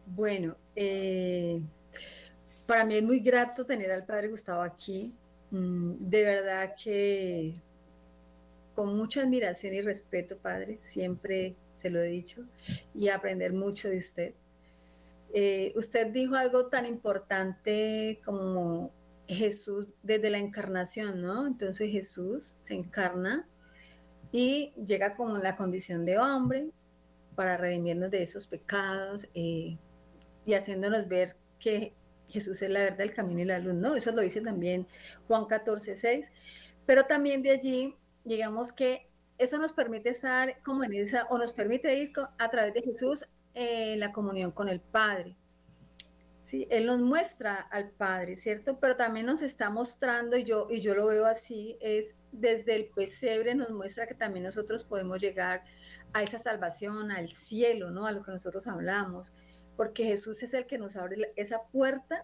Bueno, 0.07 0.57
eh, 0.75 1.61
para 2.67 2.83
mí 2.85 2.95
es 2.95 3.03
muy 3.03 3.19
grato 3.19 3.65
tener 3.65 3.91
al 3.91 4.05
padre 4.05 4.27
Gustavo 4.27 4.61
aquí. 4.61 5.13
Mm, 5.51 6.09
de 6.09 6.23
verdad 6.23 6.73
que 6.81 7.55
con 8.75 8.97
mucha 8.97 9.21
admiración 9.21 9.73
y 9.73 9.81
respeto, 9.81 10.37
padre, 10.37 10.75
siempre 10.75 11.55
se 11.77 11.89
lo 11.89 11.99
he 11.99 12.07
dicho, 12.07 12.41
y 12.93 13.09
aprender 13.09 13.53
mucho 13.53 13.89
de 13.89 13.97
usted. 13.97 14.33
Eh, 15.33 15.71
usted 15.75 16.07
dijo 16.07 16.35
algo 16.35 16.67
tan 16.67 16.85
importante 16.85 18.19
como 18.23 18.91
Jesús 19.27 19.87
desde 20.03 20.29
la 20.29 20.37
encarnación, 20.37 21.21
¿no? 21.21 21.47
Entonces 21.47 21.91
Jesús 21.91 22.55
se 22.61 22.75
encarna 22.75 23.47
y 24.31 24.71
llega 24.85 25.13
con 25.15 25.41
la 25.41 25.55
condición 25.55 26.05
de 26.05 26.17
hombre 26.17 26.71
para 27.35 27.57
redimirnos 27.57 28.11
de 28.11 28.23
esos 28.23 28.45
pecados 28.47 29.27
eh, 29.33 29.77
y 30.45 30.53
haciéndonos 30.53 31.07
ver 31.07 31.33
que 31.59 31.93
Jesús 32.29 32.61
es 32.61 32.69
la 32.69 32.81
verdad, 32.81 33.01
el 33.01 33.13
camino 33.13 33.41
y 33.41 33.45
la 33.45 33.59
luz, 33.59 33.73
¿no? 33.73 33.95
Eso 33.95 34.11
lo 34.11 34.21
dice 34.21 34.41
también 34.41 34.87
Juan 35.27 35.45
14, 35.45 35.97
6. 35.97 36.31
Pero 36.85 37.05
también 37.05 37.41
de 37.43 37.51
allí, 37.51 37.93
digamos 38.23 38.71
que 38.71 39.07
eso 39.37 39.57
nos 39.57 39.73
permite 39.73 40.09
estar 40.09 40.61
como 40.61 40.83
en 40.83 40.93
esa, 40.93 41.25
o 41.25 41.37
nos 41.37 41.51
permite 41.51 41.95
ir 41.97 42.11
a 42.37 42.49
través 42.49 42.73
de 42.73 42.81
Jesús 42.81 43.25
en 43.53 43.99
la 43.99 44.11
comunión 44.11 44.51
con 44.51 44.69
el 44.69 44.79
Padre. 44.79 45.35
Sí, 46.41 46.65
Él 46.71 46.87
nos 46.87 46.99
muestra 46.99 47.55
al 47.55 47.91
Padre, 47.91 48.35
¿cierto? 48.35 48.77
Pero 48.81 48.95
también 48.95 49.27
nos 49.27 49.41
está 49.43 49.69
mostrando, 49.69 50.37
y 50.37 50.43
yo, 50.43 50.67
y 50.69 50.81
yo 50.81 50.95
lo 50.95 51.05
veo 51.05 51.25
así, 51.25 51.77
es 51.81 52.15
desde 52.31 52.75
el 52.75 52.85
pesebre 52.95 53.53
nos 53.53 53.69
muestra 53.69 54.07
que 54.07 54.15
también 54.15 54.45
nosotros 54.45 54.83
podemos 54.83 55.19
llegar 55.19 55.61
a 56.13 56.23
esa 56.23 56.39
salvación, 56.39 57.11
al 57.11 57.29
cielo, 57.29 57.91
¿no? 57.91 58.07
A 58.07 58.11
lo 58.11 58.23
que 58.23 58.31
nosotros 58.31 58.67
hablamos, 58.67 59.33
porque 59.77 60.03
Jesús 60.05 60.41
es 60.43 60.53
el 60.53 60.65
que 60.65 60.77
nos 60.77 60.95
abre 60.95 61.31
esa 61.35 61.59
puerta 61.71 62.23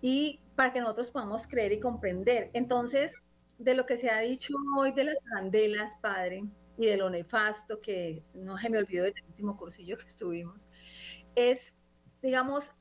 y 0.00 0.40
para 0.56 0.72
que 0.72 0.80
nosotros 0.80 1.10
podamos 1.10 1.46
creer 1.46 1.72
y 1.72 1.80
comprender. 1.80 2.50
Entonces, 2.54 3.16
de 3.58 3.74
lo 3.74 3.86
que 3.86 3.96
se 3.96 4.10
ha 4.10 4.18
dicho 4.20 4.54
hoy 4.76 4.92
de 4.92 5.04
las 5.04 5.22
candelas, 5.22 5.96
Padre, 6.00 6.42
y 6.78 6.86
de 6.86 6.96
lo 6.96 7.10
nefasto 7.10 7.80
que 7.80 8.22
no 8.34 8.58
se 8.58 8.70
me 8.70 8.78
olvidó 8.78 9.04
del 9.04 9.14
último 9.28 9.56
cursillo 9.56 9.96
que 9.96 10.08
estuvimos, 10.08 10.68
es, 11.36 11.74
digamos, 12.22 12.72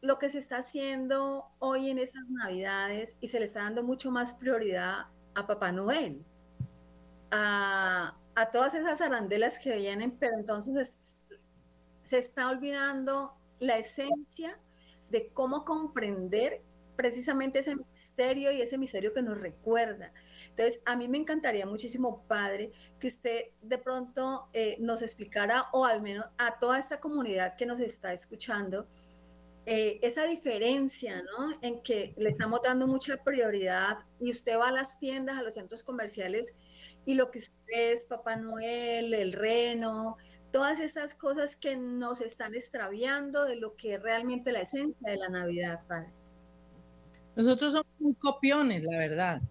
lo 0.00 0.18
que 0.18 0.30
se 0.30 0.38
está 0.38 0.58
haciendo 0.58 1.46
hoy 1.58 1.90
en 1.90 1.98
estas 1.98 2.28
navidades 2.28 3.16
y 3.20 3.28
se 3.28 3.38
le 3.38 3.46
está 3.46 3.60
dando 3.62 3.82
mucho 3.82 4.10
más 4.10 4.34
prioridad 4.34 5.06
a 5.34 5.46
Papá 5.46 5.72
Noel, 5.72 6.24
a, 7.30 8.16
todas 8.52 8.74
esas 8.74 9.00
arandelas 9.00 9.58
que 9.58 9.76
vienen, 9.76 10.10
pero 10.18 10.36
entonces 10.36 11.16
se 12.02 12.18
está 12.18 12.48
olvidando 12.48 13.34
la 13.58 13.78
esencia 13.78 14.58
de 15.10 15.28
cómo 15.28 15.64
comprender 15.64 16.62
precisamente 16.96 17.58
ese 17.58 17.76
misterio 17.76 18.52
y 18.52 18.60
ese 18.60 18.78
misterio 18.78 19.12
que 19.12 19.22
nos 19.22 19.40
recuerda. 19.40 20.12
Entonces, 20.50 20.80
a 20.86 20.96
mí 20.96 21.08
me 21.08 21.18
encantaría 21.18 21.66
muchísimo, 21.66 22.24
padre, 22.26 22.72
que 22.98 23.08
usted 23.08 23.46
de 23.60 23.78
pronto 23.78 24.48
eh, 24.52 24.76
nos 24.80 25.02
explicara, 25.02 25.66
o 25.72 25.84
al 25.84 26.00
menos 26.00 26.26
a 26.38 26.58
toda 26.58 26.78
esta 26.78 27.00
comunidad 27.00 27.56
que 27.56 27.66
nos 27.66 27.80
está 27.80 28.12
escuchando, 28.12 28.86
eh, 29.66 29.98
esa 30.02 30.26
diferencia, 30.26 31.22
¿no? 31.22 31.58
En 31.60 31.82
que 31.82 32.14
le 32.16 32.28
estamos 32.28 32.60
dando 32.62 32.86
mucha 32.86 33.16
prioridad 33.16 33.98
y 34.20 34.30
usted 34.30 34.56
va 34.58 34.68
a 34.68 34.72
las 34.72 34.98
tiendas, 34.98 35.36
a 35.38 35.42
los 35.42 35.54
centros 35.54 35.82
comerciales 35.82 36.54
y 37.04 37.14
lo 37.14 37.30
que 37.30 37.40
usted 37.40 37.92
es, 37.92 38.04
Papá 38.04 38.36
Noel, 38.36 39.12
el 39.12 39.32
reno, 39.32 40.16
todas 40.52 40.80
esas 40.80 41.14
cosas 41.14 41.56
que 41.56 41.76
nos 41.76 42.20
están 42.20 42.54
extraviando 42.54 43.44
de 43.44 43.56
lo 43.56 43.74
que 43.74 43.94
es 43.94 44.02
realmente 44.02 44.52
la 44.52 44.60
esencia 44.60 45.10
de 45.10 45.16
la 45.16 45.28
Navidad, 45.28 45.80
Padre. 45.86 46.10
Nosotros 47.34 47.72
somos 47.72 47.92
muy 47.98 48.14
copiones, 48.14 48.82
la 48.82 48.98
verdad. 48.98 49.42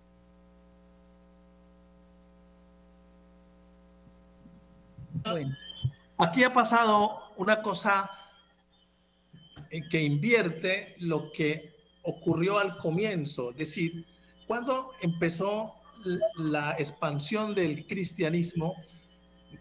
Bueno. 5.30 5.56
Aquí 6.18 6.46
ha 6.46 6.54
pasado 6.54 7.34
una 7.36 7.62
cosa 7.62 8.10
que 9.90 10.02
invierte 10.02 10.96
lo 11.00 11.32
que 11.32 11.74
ocurrió 12.04 12.60
al 12.60 12.78
comienzo, 12.78 13.52
es 13.52 13.58
decir, 13.58 14.06
cuando 14.48 14.92
empezó 15.02 15.74
la 16.38 16.76
expansión 16.78 17.56
del 17.56 17.88
cristianismo, 17.88 18.76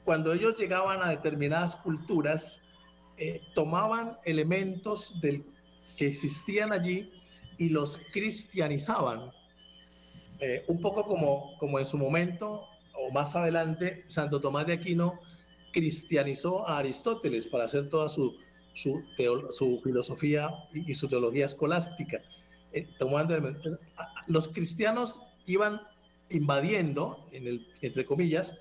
cuando 0.05 0.33
ellos 0.33 0.59
llegaban 0.59 1.03
a 1.03 1.09
determinadas 1.09 1.77
culturas, 1.77 2.61
eh, 3.17 3.41
tomaban 3.55 4.19
elementos 4.25 5.21
del, 5.21 5.45
que 5.97 6.09
existían 6.09 6.73
allí 6.73 7.11
y 7.59 7.71
los 7.71 7.99
cristianizaban. 8.13 9.31
Eh, 10.41 10.65
un 10.69 10.81
poco 10.83 11.07
como, 11.07 11.57
como 11.59 11.79
en 11.79 11.85
su 11.85 11.97
momento 11.97 12.67
o 12.95 13.11
más 13.11 13.35
adelante, 13.37 14.05
Santo 14.09 14.41
Tomás 14.41 14.67
de 14.67 14.75
Aquino 14.75 15.21
cristianizó 15.73 16.69
a 16.69 16.79
Aristóteles 16.79 17.47
para 17.47 17.65
hacer 17.65 17.89
toda 17.89 18.09
su, 18.09 18.37
su, 18.75 19.03
su 19.53 19.81
filosofía 19.83 20.51
y, 20.73 20.95
su 20.95 21.09
teología 21.09 21.47
escolástica. 21.47 22.21
Eh, 22.73 22.89
tomando 22.99 23.37
los 24.27 24.49
cristianos 24.49 25.23
iban 25.47 25.81
invadiendo, 26.31 27.25
en 27.33 27.47
el, 27.47 27.69
entre 27.81 28.05
comillas, 28.05 28.53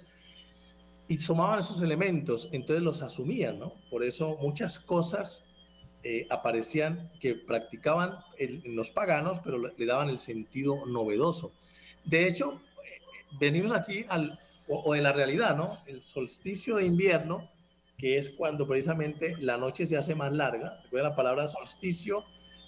y 1.08 1.18
tomaban 1.18 1.60
esos 1.60 1.82
elementos, 1.82 2.50
entonces 2.52 2.84
los 2.84 3.02
asumían, 3.02 3.60
¿no? 3.60 3.74
Por 3.90 4.04
eso 4.04 4.38
muchas 4.42 4.80
cosas 4.80 5.44
eh, 6.04 6.28
aparecían 6.30 7.12
que 7.20 7.36
practicaban 7.36 8.18
en 8.38 8.76
los 8.76 8.92
paganos, 8.92 9.40
pero 9.40 9.58
le, 9.58 9.86
daban 9.86 10.10
el 10.10 10.20
sentido 10.20 10.86
novedoso. 10.86 11.52
De 12.06 12.28
hecho, 12.28 12.62
venimos 13.40 13.72
aquí 13.72 14.06
al, 14.10 14.40
o, 14.68 14.94
de 14.94 15.02
la 15.02 15.14
realidad, 15.14 15.56
¿no? 15.56 15.78
El 15.88 16.04
solsticio 16.04 16.78
de 16.78 16.86
invierno, 16.86 17.50
que 18.04 18.18
es 18.18 18.32
cuando 18.32 18.68
precisamente 18.68 19.38
la 19.40 19.56
noche 19.56 19.86
se 19.86 19.96
hace 19.96 20.14
más 20.14 20.34
larga. 20.34 20.82
Recuerda 20.84 21.12
la 21.12 21.16
palabra 21.16 21.48
solsticio, 21.48 22.26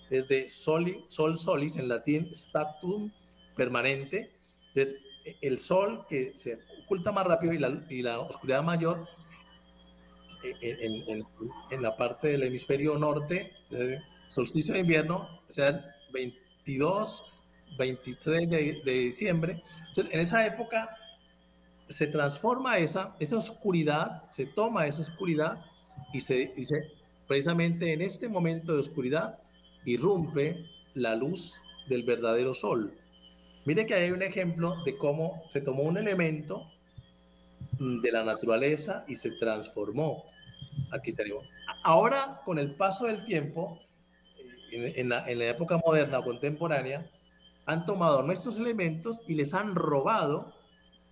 es 0.09 0.25
de 0.29 0.47
soli, 0.47 1.03
sol 1.09 1.37
solis, 1.37 1.75
en 1.75 1.89
latín 1.89 2.33
statum 2.33 3.11
permanente. 3.53 4.31
Entonces, 4.69 4.95
el 5.41 5.59
sol 5.59 6.05
que 6.07 6.33
se 6.33 6.59
oculta 6.85 7.11
más 7.11 7.27
rápido 7.27 7.51
y 7.51 7.57
la, 7.57 7.83
y 7.89 8.01
la 8.01 8.21
oscuridad 8.21 8.63
mayor 8.63 9.09
en, 10.41 11.01
en, 11.09 11.27
en, 11.69 11.81
la 11.81 11.97
parte 11.97 12.29
del 12.29 12.43
hemisferio 12.43 12.97
norte, 12.97 13.51
solsticio 14.27 14.73
de 14.73 14.79
invierno, 14.79 15.41
o 15.49 15.51
sea, 15.51 15.97
22, 16.13 17.25
23 17.77 18.49
de, 18.49 18.81
de, 18.85 18.91
diciembre. 18.93 19.61
Entonces, 19.89 20.13
en 20.13 20.19
esa 20.21 20.47
época 20.47 20.95
se 21.87 22.07
transforma 22.07 22.77
esa, 22.77 23.15
esa 23.19 23.37
oscuridad, 23.37 24.23
se 24.31 24.45
toma 24.45 24.87
esa 24.87 25.01
oscuridad 25.01 25.63
y 26.13 26.19
se 26.19 26.53
dice, 26.55 26.91
precisamente 27.27 27.93
en 27.93 28.01
este 28.01 28.27
momento 28.27 28.73
de 28.73 28.79
oscuridad, 28.79 29.39
irrumpe 29.85 30.65
la 30.93 31.15
luz 31.15 31.61
del 31.87 32.03
verdadero 32.03 32.53
sol. 32.53 32.97
Mire 33.65 33.85
que 33.85 33.93
hay 33.93 34.11
un 34.11 34.21
ejemplo 34.21 34.75
de 34.83 34.97
cómo 34.97 35.43
se 35.49 35.61
tomó 35.61 35.83
un 35.83 35.97
elemento 35.97 36.67
mm, 37.79 38.01
de 38.01 38.11
la 38.11 38.23
naturaleza 38.23 39.05
y 39.07 39.15
se 39.15 39.31
transformó. 39.31 40.25
Aquí 40.91 41.11
estaría. 41.11 41.35
Ahora, 41.83 42.41
con 42.45 42.59
el 42.59 42.75
paso 42.75 43.05
del 43.05 43.25
tiempo, 43.25 43.79
eh, 44.71 44.93
en, 44.97 45.09
la, 45.09 45.25
en 45.25 45.39
la 45.39 45.45
época 45.45 45.77
moderna 45.85 46.19
o 46.19 46.23
contemporánea, 46.23 47.09
han 47.65 47.85
tomado 47.85 48.21
nuestros 48.21 48.59
elementos 48.59 49.21
y 49.27 49.33
les 49.33 49.53
han 49.53 49.75
robado 49.75 50.53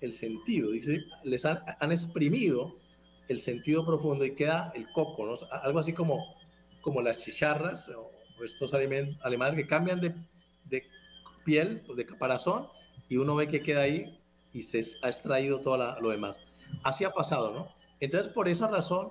el 0.03 0.11
sentido. 0.11 0.71
Dice, 0.71 1.05
les 1.23 1.45
han, 1.45 1.59
han 1.79 1.91
exprimido 1.91 2.75
el 3.27 3.39
sentido 3.39 3.85
profundo 3.85 4.25
y 4.25 4.35
queda 4.35 4.71
el 4.75 4.91
coco, 4.91 5.25
¿no? 5.25 5.33
algo 5.63 5.79
así 5.79 5.93
como, 5.93 6.35
como 6.81 7.01
las 7.01 7.17
chicharras 7.17 7.89
o 7.89 8.11
estos 8.43 8.73
animales 8.73 9.55
que 9.55 9.67
cambian 9.67 10.01
de, 10.01 10.13
de 10.65 10.83
piel, 11.45 11.81
pues, 11.85 11.97
de 11.97 12.05
caparazón, 12.05 12.67
y 13.07 13.17
uno 13.17 13.35
ve 13.35 13.47
que 13.47 13.61
queda 13.61 13.81
ahí 13.81 14.19
y 14.53 14.63
se 14.63 14.83
ha 15.01 15.07
extraído 15.07 15.61
todo 15.61 15.99
lo 16.01 16.09
demás. 16.09 16.37
Así 16.83 17.03
ha 17.03 17.11
pasado, 17.11 17.53
¿no? 17.53 17.69
Entonces, 17.99 18.31
por 18.31 18.49
esa 18.49 18.67
razón, 18.67 19.09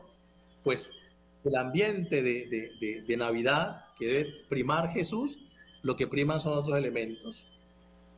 pues 0.63 0.91
el 1.45 1.57
ambiente 1.57 2.23
de, 2.23 3.05
de, 3.07 3.17
Navidad 3.17 3.87
que 3.99 4.07
debe 4.07 4.33
primar 4.49 4.91
Jesús, 4.91 5.39
lo 5.83 5.97
que 5.97 6.07
priman 6.07 6.41
son 6.41 6.59
otros 6.59 6.77
elementos. 6.77 7.47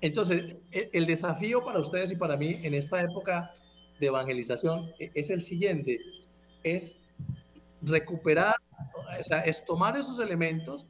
Entonces, 0.05 0.57
el, 0.71 0.91
el, 0.93 1.07
desafío 1.07 1.65
para 1.65 1.81
ustedes 1.81 2.13
y 2.13 2.17
para 2.17 2.37
mí 2.37 2.61
en 2.63 2.75
esta 2.75 3.03
época 3.03 3.55
de 3.99 4.09
evangelización 4.09 4.91
e, 4.99 5.11
es 5.15 5.31
el 5.31 5.41
siguiente, 5.41 5.99
es 6.63 6.99
recuperar, 7.81 8.55
o 9.19 9.23
sea, 9.23 9.41
es 9.41 9.65
tomar 9.65 9.97
esos 9.97 10.21
elementos 10.21 10.87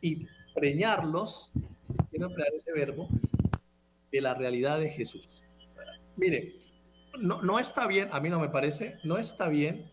y 0.00 0.26
preñarlos 0.54 1.52
quiero 2.08 2.28
emplear 2.28 2.48
ese 2.56 2.72
verbo, 2.72 3.06
de 4.10 4.22
la 4.22 4.32
realidad 4.32 4.78
de 4.78 4.88
Jesús. 4.88 5.42
Mire, 6.16 6.54
no, 7.20 7.42
no 7.42 7.58
está 7.58 7.86
bien, 7.86 8.08
a 8.12 8.20
mí 8.20 8.30
no 8.30 8.40
me 8.40 8.48
parece, 8.48 8.96
no 9.04 9.18
está 9.18 9.50
bien 9.50 9.92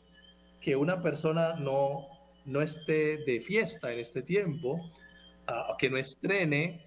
que 0.61 0.77
una 0.77 1.01
persona 1.01 1.55
no, 1.55 2.07
no 2.45 2.61
esté 2.61 3.17
de 3.17 3.41
fiesta 3.41 3.91
en 3.91 3.99
este 3.99 4.21
tiempo, 4.21 4.75
uh, 5.49 5.75
que 5.77 5.89
no 5.89 5.97
estrene, 5.97 6.85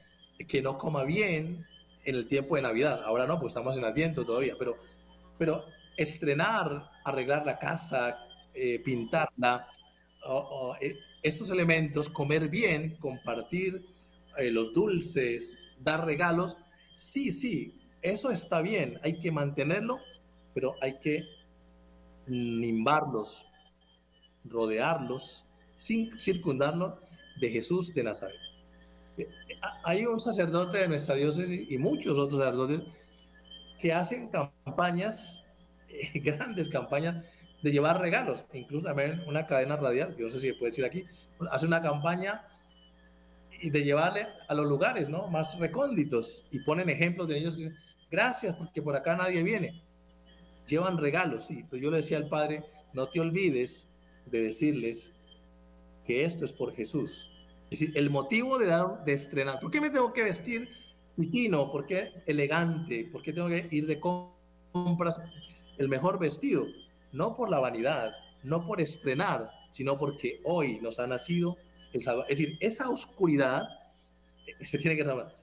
que 0.49 0.62
no 0.62 0.79
coma 0.79 1.05
bien 1.05 1.66
en 2.05 2.14
el 2.14 2.27
tiempo 2.27 2.57
de 2.57 2.62
Navidad. 2.62 3.03
Ahora 3.05 3.27
no, 3.27 3.38
pues 3.40 3.53
estamos 3.53 3.77
en 3.77 3.85
Adviento 3.85 4.25
todavía, 4.25 4.55
pero, 4.59 4.77
pero 5.38 5.64
estrenar, 5.97 6.90
arreglar 7.05 7.47
la 7.47 7.59
casa, 7.59 8.19
eh, 8.53 8.79
pintarla, 8.81 9.69
eh, 10.81 10.95
estos 11.23 11.51
elementos, 11.51 12.09
comer 12.09 12.49
bien, 12.49 12.97
compartir 12.97 13.85
eh, 14.38 14.51
los 14.51 14.73
dulces, 14.73 15.59
dar 15.79 16.05
regalos, 16.05 16.57
sí, 16.95 17.31
sí, 17.31 17.79
eso 18.03 18.31
está 18.31 18.61
bien, 18.61 18.99
hay 19.03 19.21
que 19.21 19.33
mantenerlo, 19.33 19.99
pero 20.53 20.75
hay 20.81 20.99
que 21.01 21.25
nimbarlos, 22.27 23.47
rodearlos, 24.45 25.47
sin 25.77 26.19
circundarlos 26.19 26.95
de 27.40 27.51
Jesús 27.51 27.93
de 27.95 28.05
Nazaret. 28.05 28.44
Hay 29.85 30.07
un 30.07 30.20
sacerdote 30.20 30.79
de 30.79 30.88
nuestra 30.88 31.14
diócesis 31.14 31.66
y 31.70 31.79
muchos 31.79 32.18
otros 32.18 32.40
sacerdotes 32.40 32.81
que 33.81 33.92
hacen 33.92 34.29
campañas, 34.29 35.44
eh, 35.88 36.18
grandes 36.20 36.68
campañas 36.68 37.24
de 37.62 37.72
llevar 37.72 38.00
regalos, 38.00 38.44
incluso 38.53 38.87
también 38.87 39.22
una 39.27 39.46
cadena 39.46 39.77
radial, 39.77 40.14
que 40.14 40.22
no 40.22 40.29
sé 40.29 40.38
si 40.38 40.53
puede 40.53 40.70
decir 40.70 40.85
aquí, 40.85 41.05
hace 41.50 41.66
una 41.66 41.81
campaña 41.81 42.46
y 43.61 43.70
de 43.70 43.83
llevarle 43.83 44.27
a 44.48 44.55
los 44.55 44.66
lugares 44.66 45.09
¿no? 45.09 45.29
más 45.29 45.59
recónditos 45.59 46.44
y 46.50 46.61
ponen 46.61 46.90
ejemplos 46.90 47.29
de 47.29 47.35
niños 47.37 47.57
que 47.57 47.62
dicen, 47.62 47.77
gracias 48.11 48.55
porque 48.57 48.83
por 48.83 48.96
acá 48.96 49.16
nadie 49.16 49.42
viene. 49.42 49.83
Llevan 50.66 50.98
regalos, 50.98 51.46
sí, 51.46 51.64
yo 51.72 51.90
le 51.90 51.98
decía 51.98 52.18
al 52.18 52.29
padre, 52.29 52.64
no 52.92 53.09
te 53.09 53.20
olvides 53.20 53.88
de 54.27 54.42
decirles 54.42 55.14
que 56.07 56.24
esto 56.24 56.44
es 56.44 56.53
por 56.53 56.74
Jesús. 56.74 57.31
Es 57.75 57.81
decir, 57.81 57.99
el 57.99 58.09
motivo 58.09 58.57
de, 58.57 58.67
dar, 58.67 59.05
de 59.05 59.15
estrenar, 59.15 59.59
¿por 59.59 59.71
qué 59.71 59.81
me 59.81 59.91
tengo 59.91 60.13
que 60.13 60.23
vestir 60.23 60.69
pitino? 61.17 61.73
¿Por 61.73 61.87
qué 61.87 62.13
elegante? 62.25 63.09
¿Por 63.11 63.21
qué 63.21 63.33
tengo 63.33 63.49
que 63.49 63.67
ir 63.69 63.89
de 63.89 63.99
compras 63.99 65.21
el 65.77 65.89
mejor 65.89 66.21
vestido? 66.21 66.67
No 67.11 67.35
por 67.35 67.51
la 67.51 67.59
vanidad, 67.59 68.13
no 68.45 68.65
por 68.65 68.81
estrenar, 68.81 69.51
sino 69.71 69.99
porque 69.99 70.41
hoy 70.45 70.79
nos 70.81 71.01
ha 71.01 71.09
nacido 71.09 71.57
es 71.95 72.05
decir, 72.29 72.57
esa 72.61 72.91
oscuridad 72.91 73.69
eh, 74.47 74.65
se 74.65 74.79
tiene 74.79 74.97
que 74.97 75.05
salvar. 75.05 75.37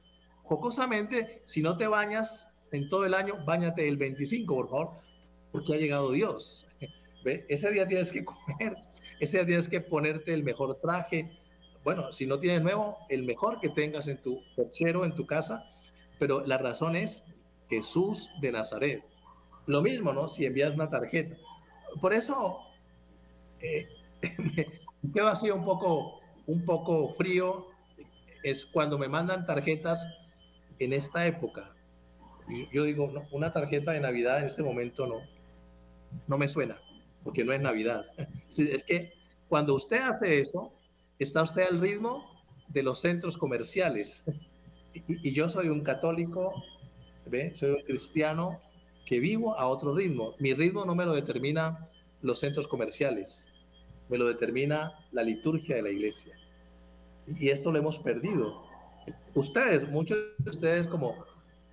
Jocosamente, 0.43 1.41
si 1.45 1.61
no 1.61 1.77
te 1.77 1.87
bañas 1.87 2.49
en 2.71 2.89
todo 2.89 3.05
el 3.05 3.13
año, 3.13 3.43
bañate 3.45 3.87
el 3.87 3.97
25, 3.97 4.55
por 4.55 4.69
favor, 4.69 4.97
porque 5.51 5.73
ha 5.73 5.77
llegado 5.77 6.11
Dios. 6.11 6.67
¿Ve? 7.23 7.45
Ese 7.47 7.71
día 7.71 7.87
tienes 7.87 8.11
que 8.11 8.25
comer, 8.25 8.75
ese 9.19 9.37
día 9.37 9.45
tienes 9.45 9.69
que 9.69 9.81
ponerte 9.81 10.33
el 10.33 10.43
mejor 10.43 10.79
traje. 10.81 11.31
Bueno, 11.83 12.13
si 12.13 12.27
no 12.27 12.39
tienes 12.39 12.61
nuevo, 12.61 12.97
el 13.09 13.23
mejor 13.23 13.59
que 13.59 13.69
tengas 13.69 14.07
en 14.07 14.21
tu 14.21 14.41
cochero, 14.55 15.03
en 15.05 15.15
tu 15.15 15.25
casa, 15.25 15.65
pero 16.19 16.45
la 16.45 16.57
razón 16.57 16.95
es 16.95 17.23
Jesús 17.69 18.31
de 18.39 18.51
Nazaret. 18.51 19.03
Lo 19.65 19.81
mismo, 19.81 20.13
¿no? 20.13 20.27
Si 20.27 20.45
envías 20.45 20.73
una 20.73 20.89
tarjeta. 20.89 21.37
Por 21.99 22.13
eso 22.13 22.59
eh, 23.59 23.87
me 25.03 25.11
quedo 25.11 25.27
así 25.27 25.49
un 25.49 25.65
poco 25.65 26.21
un 26.47 26.65
poco 26.65 27.13
frío 27.15 27.67
es 28.43 28.65
cuando 28.65 28.97
me 28.97 29.07
mandan 29.07 29.45
tarjetas 29.45 30.05
en 30.79 30.93
esta 30.93 31.25
época. 31.27 31.75
Yo, 32.71 32.83
digo, 32.83 33.11
una 33.31 33.51
tarjeta 33.51 33.91
de 33.91 34.01
Navidad 34.01 34.39
en 34.39 34.45
este 34.45 34.63
momento 34.63 35.07
no, 35.07 35.21
no 36.27 36.37
me 36.37 36.47
suena, 36.47 36.75
porque 37.23 37.45
no 37.45 37.53
es 37.53 37.61
Navidad. 37.61 38.05
Es 38.57 38.83
que 38.83 39.13
cuando 39.47 39.73
usted 39.73 40.01
hace 40.01 40.39
eso, 40.39 40.73
está 41.23 41.43
usted 41.43 41.63
al 41.63 41.79
ritmo 41.79 42.25
de 42.67 42.83
los 42.83 42.99
centros 42.99 43.37
comerciales. 43.37 44.25
Y, 44.93 45.31
yo 45.31 45.49
soy 45.49 45.69
un 45.69 45.81
católico, 45.81 46.53
¿ve? 47.25 47.53
soy 47.55 47.71
un 47.71 47.81
cristiano 47.83 48.61
que 49.05 49.19
vivo 49.19 49.57
a 49.57 49.67
otro 49.67 49.95
ritmo. 49.95 50.35
Mi 50.39 50.53
ritmo 50.53 50.85
no 50.85 50.95
me 50.95 51.05
lo 51.05 51.13
determina 51.13 51.89
los 52.21 52.39
centros 52.39 52.67
comerciales 52.67 53.47
me 54.11 54.17
lo 54.17 54.27
determina 54.27 54.93
la 55.13 55.23
liturgia 55.23 55.77
de 55.77 55.81
la 55.81 55.89
iglesia. 55.89 56.35
Y 57.39 57.49
esto 57.49 57.71
lo 57.71 57.79
hemos 57.79 57.97
perdido. 57.97 58.61
Ustedes, 59.33 59.89
muchos 59.89 60.17
de 60.37 60.49
ustedes 60.49 60.85
como, 60.85 61.15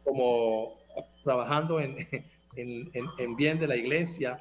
como 0.04 0.78
trabajando 1.24 1.80
en, 1.80 1.96
en, 2.54 2.90
en, 2.92 3.36
bien 3.36 3.58
de 3.58 3.66
la 3.66 3.74
iglesia, 3.74 4.40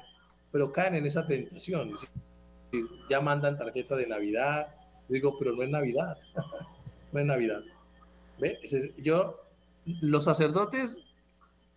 pero 0.52 0.70
caen 0.70 0.94
en 0.94 1.06
esa 1.06 1.26
tentación. 1.26 1.92
Ya 3.10 3.20
mandan 3.20 3.56
tarjeta 3.56 3.96
de 3.96 4.06
Navidad. 4.06 4.76
Digo, 5.08 5.38
pero 5.38 5.52
no 5.52 5.62
es 5.62 5.70
Navidad. 5.70 6.18
no 7.12 7.20
es 7.20 7.26
Navidad. 7.26 7.60
¿Ve? 8.38 8.58
Yo, 8.98 9.40
los 9.84 10.24
sacerdotes 10.24 10.98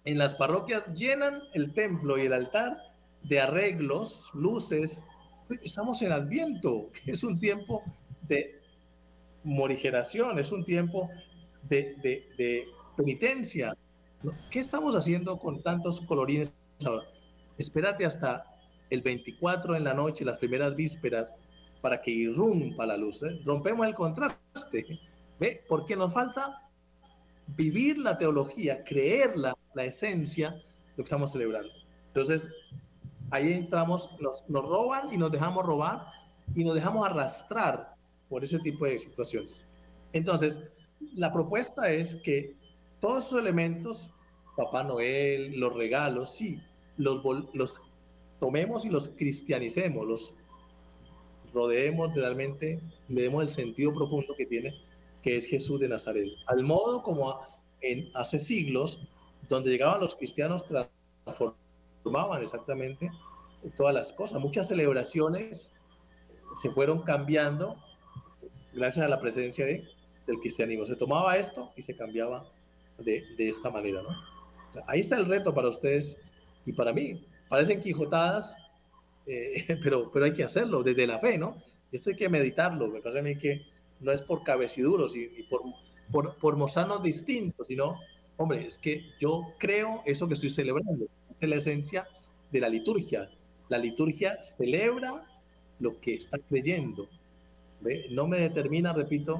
en 0.05 0.17
las 0.17 0.35
parroquias 0.35 0.93
llenan 0.93 1.41
el 1.53 1.73
templo 1.73 2.17
y 2.17 2.21
el 2.21 2.33
altar 2.33 2.77
de 3.23 3.39
arreglos, 3.39 4.31
luces, 4.33 5.03
estamos 5.63 6.01
en 6.01 6.11
Adviento, 6.11 6.89
que 7.05 7.11
es 7.11 7.23
un 7.23 7.39
tiempo 7.39 7.83
de 8.27 8.59
morigeración, 9.43 10.39
es 10.39 10.51
un 10.51 10.63
tiempo 10.65 11.09
de, 11.63 12.67
penitencia. 12.95 13.75
¿Qué 14.49 14.59
estamos 14.59 14.95
haciendo 14.95 15.37
con 15.39 15.61
tantos 15.63 16.01
colorines 16.01 16.53
ahora? 16.85 17.05
espérate 17.57 18.05
hasta 18.05 18.45
el 18.89 19.01
24 19.01 19.75
en 19.75 19.83
la 19.83 19.93
noche, 19.93 20.25
las 20.25 20.37
primeras 20.37 20.75
vísperas, 20.75 21.33
para 21.81 22.01
que 22.01 22.11
irrumpa 22.11 22.85
la 22.85 22.97
luz. 22.97 23.23
¿eh? 23.23 23.39
Rompemos 23.43 23.87
el 23.87 23.95
contraste. 23.95 24.99
¿Ve? 25.39 25.63
Porque 25.67 25.95
nos 25.95 26.13
falta 26.13 26.69
vivir 27.47 27.97
la 27.97 28.17
teología, 28.17 28.83
creerla, 28.83 29.55
la 29.73 29.83
esencia 29.83 30.51
de 30.51 30.61
lo 30.91 30.95
que 30.97 31.03
estamos 31.03 31.31
celebrando. 31.31 31.71
Entonces, 32.07 32.49
ahí 33.31 33.53
entramos, 33.53 34.09
nos, 34.19 34.47
nos 34.47 34.67
roban 34.67 35.11
y 35.11 35.17
nos 35.17 35.31
dejamos 35.31 35.65
robar 35.65 36.05
y 36.55 36.63
nos 36.63 36.75
dejamos 36.75 37.05
arrastrar 37.05 37.95
por 38.29 38.43
ese 38.43 38.59
tipo 38.59 38.85
de 38.85 38.99
situaciones. 38.99 39.63
Entonces, 40.13 40.59
la 41.13 41.33
propuesta 41.33 41.89
es 41.89 42.15
que 42.15 42.55
todos 42.99 43.27
esos 43.27 43.39
elementos, 43.39 44.11
Papá 44.55 44.83
Noel, 44.83 45.59
los 45.59 45.73
regalos, 45.73 46.31
sí, 46.35 46.61
los, 46.97 47.23
los 47.53 47.81
tomemos 48.39 48.85
y 48.85 48.89
los 48.89 49.09
cristianicemos, 49.09 50.05
los 50.05 50.35
rodeemos 51.53 52.13
realmente, 52.15 52.79
le 53.07 53.21
demos 53.21 53.43
el 53.43 53.49
sentido 53.49 53.93
profundo 53.93 54.35
que 54.35 54.45
tiene, 54.45 54.73
que 55.21 55.37
es 55.37 55.45
Jesús 55.47 55.79
de 55.79 55.87
Nazaret. 55.87 56.27
Al 56.47 56.63
modo 56.63 57.03
como 57.03 57.39
en, 57.81 58.09
hace 58.13 58.39
siglos, 58.39 59.07
donde 59.49 59.71
llegaban 59.71 59.99
los 59.99 60.15
cristianos, 60.15 60.65
transformaban 60.65 62.41
exactamente 62.41 63.11
todas 63.75 63.93
las 63.93 64.13
cosas. 64.13 64.39
Muchas 64.39 64.67
celebraciones 64.67 65.73
se 66.55 66.69
fueron 66.71 67.01
cambiando 67.03 67.77
gracias 68.73 69.05
a 69.05 69.09
la 69.09 69.19
presencia 69.19 69.65
de, 69.65 69.87
del 70.27 70.39
cristianismo. 70.39 70.85
Se 70.85 70.95
tomaba 70.95 71.37
esto 71.37 71.71
y 71.75 71.81
se 71.81 71.95
cambiaba 71.95 72.45
de, 72.97 73.23
de 73.37 73.49
esta 73.49 73.69
manera, 73.69 74.01
¿no? 74.01 74.09
ahí 74.87 74.99
está 74.99 75.17
el 75.17 75.25
reto 75.25 75.53
para 75.53 75.69
ustedes 75.69 76.17
y 76.65 76.73
para 76.73 76.93
mí. 76.93 77.25
Parecen 77.49 77.81
quijotadas, 77.81 78.55
eh, 79.25 79.77
pero, 79.83 80.11
pero 80.11 80.25
hay 80.25 80.33
que 80.33 80.43
hacerlo 80.43 80.83
desde 80.83 81.07
la 81.07 81.19
fe, 81.19 81.37
¿no? 81.37 81.57
Esto 81.91 82.09
hay 82.09 82.15
que 82.15 82.29
meditarlo. 82.29 82.87
Me 82.87 83.01
parece 83.01 83.19
a 83.19 83.23
mí 83.23 83.37
que 83.37 83.65
no 83.99 84.11
es 84.11 84.21
por 84.21 84.43
cabeciduros 84.43 85.15
y, 85.15 85.23
y 85.23 85.43
por, 85.43 85.61
por, 86.11 86.37
por 86.37 86.55
mozarnos 86.55 87.03
distintos, 87.03 87.67
sino, 87.67 87.99
hombre, 88.37 88.65
es 88.65 88.77
que 88.77 89.03
yo 89.19 89.53
creo 89.57 90.01
eso 90.05 90.27
que 90.27 90.33
estoy 90.33 90.49
celebrando. 90.49 91.05
Esta 91.29 91.45
es 91.45 91.49
la 91.49 91.55
esencia 91.57 92.07
de 92.51 92.59
la 92.61 92.69
liturgia. 92.69 93.29
La 93.69 93.77
liturgia 93.77 94.41
celebra 94.41 95.25
lo 95.79 95.99
que 95.99 96.13
está 96.13 96.37
creyendo. 96.37 97.09
¿Ve? 97.81 98.07
No 98.11 98.27
me 98.27 98.37
determina, 98.37 98.93
repito. 98.93 99.39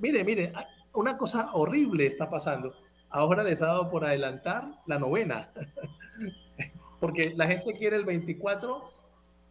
Mire, 0.00 0.24
mire, 0.24 0.52
una 0.92 1.16
cosa 1.16 1.50
horrible 1.52 2.06
está 2.06 2.28
pasando. 2.30 2.74
Ahora 3.10 3.42
les 3.42 3.62
ha 3.62 3.66
dado 3.66 3.90
por 3.90 4.04
adelantar 4.04 4.70
la 4.86 4.98
novena. 4.98 5.52
Porque 7.00 7.34
la 7.36 7.46
gente 7.46 7.74
quiere 7.74 7.96
el 7.96 8.04
24 8.04 8.95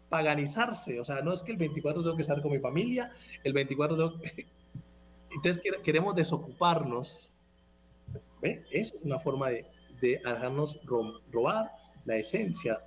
paganizarse. 0.10 1.00
O 1.00 1.06
sea, 1.06 1.22
no 1.22 1.34
es 1.34 1.44
que 1.44 1.52
el 1.52 1.58
24 1.58 2.04
tengo 2.04 2.16
que 2.16 2.22
estar 2.22 2.42
con 2.42 2.52
mi 2.52 2.60
familia, 2.60 3.12
el 3.44 3.54
24 3.54 3.98
tengo 3.98 4.20
que... 4.20 4.48
Entonces 5.32 5.62
queremos 5.84 6.16
desocuparnos. 6.16 7.34
¿Ve? 8.42 8.64
Eso 8.72 8.96
es 8.96 9.04
una 9.04 9.20
forma 9.20 9.50
de, 9.50 9.66
de 10.02 10.22
dejarnos 10.24 10.80
robar 11.32 11.72
la 12.06 12.16
esencia 12.16 12.80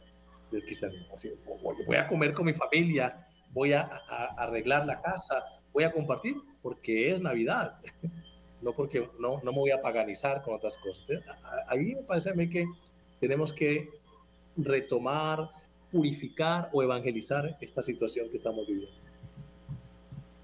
del 0.50 0.62
cristianismo. 0.62 1.06
Así, 1.12 1.30
voy 1.86 1.96
a 1.96 2.08
comer 2.08 2.32
con 2.32 2.46
mi 2.46 2.54
familia, 2.54 3.26
voy 3.50 3.72
a, 3.72 3.88
a, 4.08 4.24
arreglar 4.42 4.86
la 4.86 5.00
casa, 5.00 5.44
voy 5.72 5.84
a 5.84 5.92
compartir 5.92 6.36
porque 6.62 7.10
es 7.10 7.20
Navidad, 7.20 7.78
no 8.62 8.72
porque 8.72 9.10
no, 9.18 9.40
no 9.42 9.52
me 9.52 9.58
voy 9.58 9.70
a 9.70 9.80
paganizar 9.80 10.42
con 10.42 10.54
otras 10.54 10.76
cosas. 10.76 11.06
Ahí 11.68 11.94
me 11.94 12.02
parece 12.02 12.30
a 12.30 12.34
mí 12.34 12.48
que 12.48 12.66
tenemos 13.20 13.52
que 13.52 13.88
retomar, 14.56 15.50
purificar 15.90 16.70
o 16.72 16.82
evangelizar 16.82 17.56
esta 17.60 17.82
situación 17.82 18.28
que 18.30 18.36
estamos 18.36 18.66
viviendo. 18.66 19.08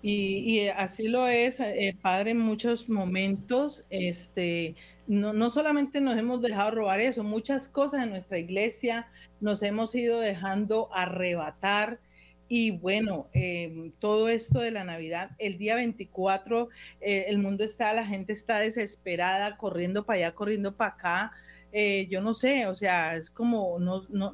Y, 0.07 0.69
así 0.69 1.09
lo 1.09 1.27
es, 1.29 1.61
eh, 1.61 1.97
Padre, 2.03 2.33
en 2.33 2.39
muchos 2.39 2.91
momentos, 2.91 3.87
este, 3.89 4.75
no, 5.07 5.33
no, 5.33 5.49
solamente 5.49 5.99
nos 6.03 6.19
hemos 6.19 6.43
dejado 6.43 6.73
robar 6.73 7.01
eso, 7.01 7.25
muchas 7.25 7.71
cosas 7.71 8.03
en 8.03 8.11
nuestra 8.11 8.39
iglesia 8.39 9.09
nos 9.41 9.63
hemos 9.63 9.95
ido 9.95 10.21
dejando 10.21 10.91
arrebatar. 10.93 12.01
Y 12.49 12.73
bueno, 12.73 13.29
eh, 13.33 13.93
todo 13.99 14.29
esto 14.29 14.61
de 14.61 14.73
la 14.73 14.85
Navidad, 14.85 15.31
el 15.39 15.57
día 15.57 15.77
24, 15.77 16.69
eh, 17.01 17.25
el 17.29 17.39
mundo 17.39 17.65
está, 17.65 17.95
la 17.95 18.05
gente 18.05 18.35
está 18.35 18.59
desesperada, 18.59 19.57
corriendo 19.57 20.05
para 20.05 20.19
allá, 20.19 20.35
corriendo 20.35 20.77
para 20.77 20.91
acá, 20.91 21.33
eh, 21.77 22.07
yo 22.09 22.21
no 22.21 22.35
sé, 22.35 22.69
o 22.69 22.77
sea, 22.77 23.17
es 23.17 23.31
como, 23.33 23.81
no, 23.81 24.07
no, 24.09 24.33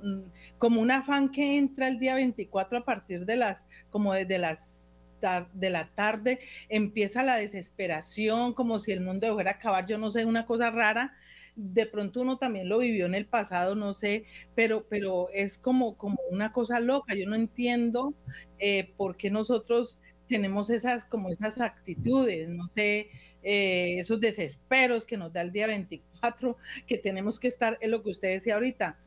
como 0.58 0.82
un 0.82 0.90
afán 0.90 1.30
que 1.32 1.56
entra 1.56 1.88
el 1.88 1.98
día 1.98 2.14
24 2.14 2.80
a 2.80 2.84
partir 2.84 3.24
de 3.24 3.36
las, 3.36 3.66
como 3.88 4.12
desde 4.12 4.36
las 4.36 4.92
de 5.54 5.70
la 5.70 5.88
tarde, 5.94 6.40
empieza 6.68 7.22
la 7.22 7.36
desesperación, 7.36 8.52
como 8.52 8.78
si 8.78 8.92
el 8.92 9.00
mundo 9.00 9.32
fuera 9.34 9.52
a 9.52 9.54
acabar, 9.54 9.86
yo 9.86 9.96
no 9.98 10.10
sé, 10.10 10.24
una 10.26 10.44
cosa 10.46 10.70
rara. 10.70 11.14
De 11.56 11.86
pronto 11.86 12.20
uno 12.22 12.38
también 12.38 12.68
lo 12.68 12.78
vivió 12.78 13.06
en 13.06 13.14
el 13.14 13.26
pasado, 13.26 13.74
no 13.74 13.94
sé, 13.94 14.24
pero, 14.54 14.86
pero 14.88 15.28
es 15.32 15.58
como, 15.58 15.96
como 15.96 16.18
una 16.30 16.52
cosa 16.52 16.78
loca. 16.80 17.14
Yo 17.14 17.26
no 17.26 17.36
entiendo 17.36 18.14
eh, 18.58 18.92
por 18.96 19.16
qué 19.16 19.30
nosotros 19.30 19.98
tenemos 20.26 20.70
esas, 20.70 21.04
como 21.04 21.28
esas 21.30 21.60
actitudes, 21.60 22.48
no 22.48 22.68
sé, 22.68 23.10
eh, 23.42 23.96
esos 23.98 24.20
desesperos 24.20 25.04
que 25.04 25.16
nos 25.16 25.32
da 25.32 25.40
el 25.40 25.52
día 25.52 25.66
24, 25.66 26.56
que 26.86 26.98
tenemos 26.98 27.38
que 27.40 27.48
estar, 27.48 27.78
en 27.80 27.90
lo 27.90 28.02
que 28.02 28.10
usted 28.10 28.28
decía 28.28 28.54
ahorita, 28.54 28.98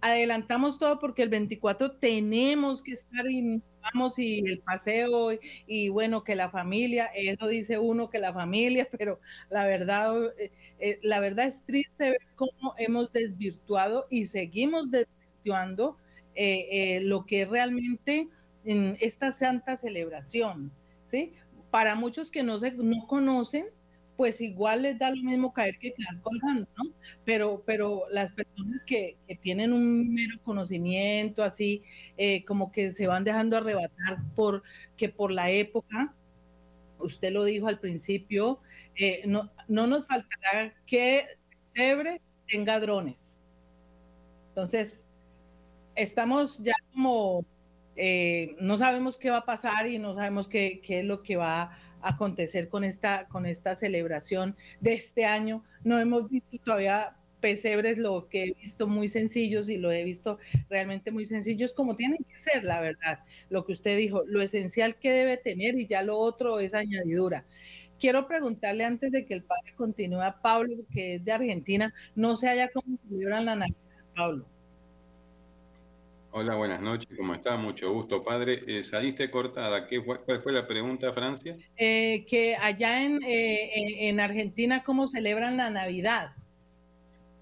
adelantamos 0.00 0.78
todo 0.78 0.98
porque 0.98 1.22
el 1.22 1.28
24 1.28 1.92
tenemos 1.92 2.82
que 2.82 2.92
estar 2.92 3.28
y 3.28 3.60
vamos 3.82 4.18
y 4.18 4.40
el 4.46 4.60
paseo 4.60 5.30
y, 5.66 5.88
bueno 5.88 6.24
que 6.24 6.36
la 6.36 6.48
familia 6.48 7.06
eso 7.14 7.48
dice 7.48 7.78
uno 7.78 8.08
que 8.08 8.18
la 8.18 8.32
familia 8.32 8.88
pero 8.98 9.20
la 9.50 9.64
verdad 9.66 10.32
eh, 10.38 10.52
eh, 10.78 10.98
la 11.02 11.20
verdad 11.20 11.46
es 11.46 11.64
triste 11.64 12.10
ver 12.10 12.20
cómo 12.36 12.74
hemos 12.78 13.12
desvirtuado 13.12 14.06
y 14.10 14.26
seguimos 14.26 14.90
desvirtuando 14.90 15.98
lo 17.02 17.26
que 17.26 17.42
es 17.42 17.48
realmente 17.48 18.28
en 18.64 18.96
esta 19.00 19.30
santa 19.30 19.76
celebración 19.76 20.72
sí 21.04 21.34
para 21.74 21.96
muchos 21.96 22.30
que 22.30 22.44
no, 22.44 22.60
se, 22.60 22.70
no 22.70 23.04
conocen, 23.08 23.66
pues 24.16 24.40
igual 24.40 24.82
les 24.82 24.96
da 24.96 25.10
lo 25.10 25.20
mismo 25.24 25.52
caer 25.52 25.76
que 25.80 25.92
quedar 25.92 26.20
colgando, 26.20 26.68
¿no? 26.76 26.92
Pero, 27.24 27.64
pero 27.66 28.04
las 28.12 28.30
personas 28.30 28.84
que, 28.84 29.16
que 29.26 29.34
tienen 29.34 29.72
un 29.72 30.14
mero 30.14 30.40
conocimiento, 30.44 31.42
así, 31.42 31.82
eh, 32.16 32.44
como 32.44 32.70
que 32.70 32.92
se 32.92 33.08
van 33.08 33.24
dejando 33.24 33.56
arrebatar 33.56 34.18
por, 34.36 34.62
que 34.96 35.08
por 35.08 35.32
la 35.32 35.50
época, 35.50 36.14
usted 37.00 37.32
lo 37.32 37.42
dijo 37.42 37.66
al 37.66 37.80
principio, 37.80 38.60
eh, 38.94 39.24
no, 39.26 39.50
no 39.66 39.88
nos 39.88 40.06
faltará 40.06 40.72
que 40.86 41.26
Cebre 41.64 42.22
tenga 42.46 42.78
drones. 42.78 43.40
Entonces, 44.50 45.08
estamos 45.96 46.62
ya 46.62 46.74
como 46.92 47.44
eh, 47.96 48.56
no 48.60 48.78
sabemos 48.78 49.16
qué 49.16 49.30
va 49.30 49.38
a 49.38 49.44
pasar 49.44 49.86
y 49.86 49.98
no 49.98 50.14
sabemos 50.14 50.48
qué, 50.48 50.80
qué, 50.82 51.00
es 51.00 51.04
lo 51.04 51.22
que 51.22 51.36
va 51.36 51.62
a 51.62 51.78
acontecer 52.02 52.68
con 52.68 52.84
esta, 52.84 53.26
con 53.28 53.46
esta 53.46 53.76
celebración 53.76 54.56
de 54.80 54.94
este 54.94 55.26
año. 55.26 55.64
No 55.84 55.98
hemos 55.98 56.28
visto 56.28 56.58
todavía 56.58 57.16
pesebres, 57.44 57.98
lo 57.98 58.26
que 58.30 58.44
he 58.44 58.52
visto 58.54 58.86
muy 58.86 59.06
sencillos 59.06 59.68
y 59.68 59.76
lo 59.76 59.92
he 59.92 60.02
visto 60.02 60.38
realmente 60.70 61.10
muy 61.10 61.26
sencillos 61.26 61.74
como 61.74 61.94
tienen 61.94 62.24
que 62.24 62.38
ser, 62.38 62.64
la 62.64 62.80
verdad. 62.80 63.20
Lo 63.50 63.66
que 63.66 63.72
usted 63.72 63.98
dijo, 63.98 64.22
lo 64.26 64.40
esencial 64.40 64.96
que 64.96 65.12
debe 65.12 65.36
tener 65.36 65.78
y 65.78 65.86
ya 65.86 66.02
lo 66.02 66.16
otro 66.16 66.58
es 66.58 66.72
añadidura. 66.72 67.44
Quiero 68.00 68.26
preguntarle 68.26 68.86
antes 68.86 69.12
de 69.12 69.26
que 69.26 69.34
el 69.34 69.42
padre 69.42 69.74
continúe 69.76 70.22
a 70.22 70.40
Pablo, 70.40 70.74
que 70.90 71.16
es 71.16 71.24
de 71.24 71.32
Argentina, 71.32 71.92
no 72.14 72.34
se 72.36 72.48
haya 72.48 72.70
cómo 72.72 72.98
celebran 73.08 73.44
la 73.44 73.56
Navidad, 73.56 74.04
Pablo. 74.16 74.53
Hola, 76.36 76.56
buenas 76.56 76.80
noches, 76.80 77.16
¿cómo 77.16 77.32
está? 77.32 77.56
Mucho 77.56 77.92
gusto, 77.92 78.24
padre. 78.24 78.64
Eh, 78.66 78.82
saliste 78.82 79.30
cortada, 79.30 79.86
¿Qué 79.86 80.02
fue, 80.02 80.20
¿cuál 80.24 80.42
fue 80.42 80.52
la 80.52 80.66
pregunta, 80.66 81.12
Francia? 81.12 81.56
Eh, 81.76 82.26
que 82.28 82.56
allá 82.56 83.04
en, 83.04 83.22
eh, 83.22 84.08
en 84.08 84.18
Argentina, 84.18 84.82
¿cómo 84.82 85.06
celebran 85.06 85.56
la 85.56 85.70
Navidad? 85.70 86.34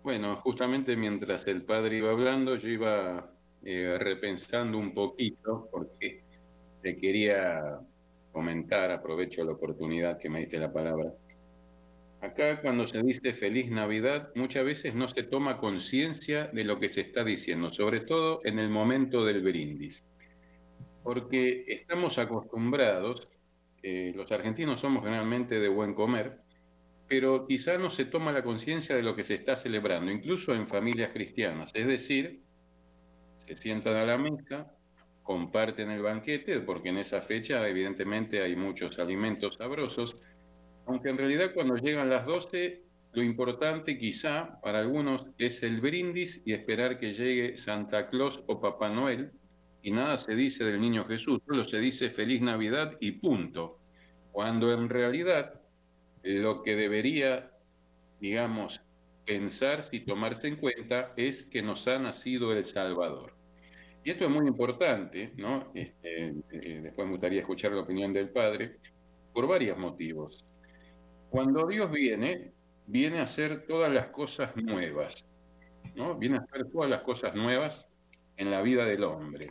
Bueno, 0.03 0.37
justamente 0.37 0.95
mientras 0.95 1.47
el 1.47 1.63
padre 1.63 1.97
iba 1.97 2.11
hablando, 2.11 2.57
yo 2.57 2.69
iba 2.69 3.33
repensando 3.63 4.77
un 4.77 4.93
poquito, 4.93 5.71
porque 5.73 6.25
te 6.83 6.99
quería 6.99 7.81
comentar, 8.31 8.91
aprovecho 8.91 9.43
la 9.43 9.53
oportunidad 9.53 10.19
que 10.19 10.29
me 10.29 10.41
diste 10.41 10.59
la 10.59 10.71
palabra, 10.71 11.15
Acá 12.23 12.61
cuando 12.61 12.87
se 12.87 13.03
dice 13.03 13.35
feliz 13.35 13.69
Navidad, 13.69 14.31
muchas 14.37 14.65
veces 14.65 14.95
no 14.95 15.09
se 15.09 15.25
toma 15.25 15.59
conciencia 15.59 16.47
de 16.53 16.63
lo 16.63 16.79
que 16.79 16.89
se 16.89 17.01
está 17.01 17.25
diciendo, 17.25 17.73
sobre 17.73 17.99
todo 17.99 18.41
en 18.45 18.61
el 18.61 18.69
momento 18.69 19.25
del 19.25 19.43
brindis. 19.43 20.05
Porque 21.03 21.65
estamos 21.67 22.19
acostumbrados, 22.19 23.29
eh, 23.83 24.13
los 24.15 24.31
argentinos 24.31 24.81
somos 24.81 25.03
generalmente 25.03 25.59
de 25.59 25.69
buen 25.69 25.95
comer, 25.95 26.39
pero 27.09 27.45
quizá 27.45 27.77
no 27.77 27.91
se 27.91 28.05
toma 28.05 28.31
la 28.31 28.45
conciencia 28.45 28.95
de 28.95 29.03
lo 29.03 29.17
que 29.17 29.25
se 29.25 29.35
está 29.35 29.57
celebrando, 29.57 30.13
incluso 30.13 30.55
en 30.55 30.69
familias 30.69 31.11
cristianas. 31.13 31.73
Es 31.75 31.89
decir, 31.89 32.41
se 33.39 33.57
sientan 33.57 33.97
a 33.97 34.05
la 34.05 34.17
mesa, 34.17 34.73
comparten 35.25 35.91
el 35.91 36.03
banquete, 36.03 36.61
porque 36.61 36.91
en 36.91 36.99
esa 36.99 37.21
fecha 37.21 37.69
evidentemente 37.69 38.43
hay 38.43 38.55
muchos 38.55 39.01
alimentos 39.01 39.57
sabrosos, 39.57 40.21
aunque 40.87 41.11
en 41.11 41.19
realidad 41.19 41.53
cuando 41.55 41.77
llegan 41.77 42.11
las 42.11 42.27
12, 42.27 42.83
lo 43.13 43.23
importante 43.23 43.99
quizá 43.99 44.61
para 44.63 44.81
algunos 44.81 45.27
es 45.39 45.63
el 45.63 45.81
brindis 45.81 46.43
y 46.45 46.53
esperar 46.53 46.99
que 46.99 47.13
llegue 47.13 47.57
Santa 47.57 48.09
Claus 48.09 48.43
o 48.47 48.61
Papá 48.61 48.89
Noel, 48.89 49.33
y 49.83 49.91
nada 49.91 50.17
se 50.17 50.35
dice 50.35 50.65
del 50.65 50.81
niño 50.81 51.05
Jesús, 51.05 51.41
solo 51.47 51.65
se 51.65 51.79
dice 51.81 52.09
feliz 52.09 52.41
Navidad 52.41 52.97
y 53.01 53.13
punto, 53.13 53.79
cuando 54.31 54.73
en 54.73 54.89
realidad 54.89 55.61
lo 56.23 56.63
que 56.63 56.77
debería, 56.77 57.51
digamos, 58.21 58.81
pensarse 59.25 59.97
y 59.97 60.01
tomarse 60.01 60.49
en 60.49 60.57
cuenta 60.57 61.13
es 61.17 61.45
que 61.47 61.63
nos 61.63 61.87
ha 61.89 61.99
nacido 61.99 62.53
el 62.53 62.65
Salvador. 62.65 63.35
Y 64.05 64.11
esto 64.11 64.25
es 64.25 64.31
muy 64.31 64.47
importante, 64.47 65.33
¿no? 65.37 65.71
Este, 65.75 66.29
eh, 66.51 66.81
después 66.83 67.07
me 67.07 67.13
gustaría 67.13 67.41
escuchar 67.41 67.73
la 67.73 67.83
opinión 67.83 68.13
del 68.13 68.31
Padre, 68.31 68.79
por 69.33 69.47
varios 69.47 69.79
motivos. 69.79 70.45
Cuando 71.33 71.67
Dios 71.67 71.91
viene, 71.91 72.53
viene 72.87 73.21
a 73.21 73.23
hacer 73.23 73.65
todas 73.67 73.91
las 73.91 74.09
cosas 74.09 74.55
nuevas, 74.55 75.27
¿no? 75.95 76.15
Viene 76.15 76.37
a 76.37 76.41
hacer 76.43 76.67
todas 76.71 76.91
las 76.91 77.01
cosas 77.01 77.35
nuevas 77.35 77.89
en 78.37 78.51
la 78.51 78.61
vida 78.61 78.85
del 78.85 79.03
hombre. 79.03 79.51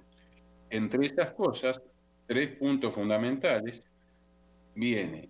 Entre 0.69 1.03
estas 1.03 1.33
cosas, 1.33 1.81
tres 2.27 2.55
puntos 2.57 2.93
fundamentales, 2.93 3.83
viene 4.75 5.27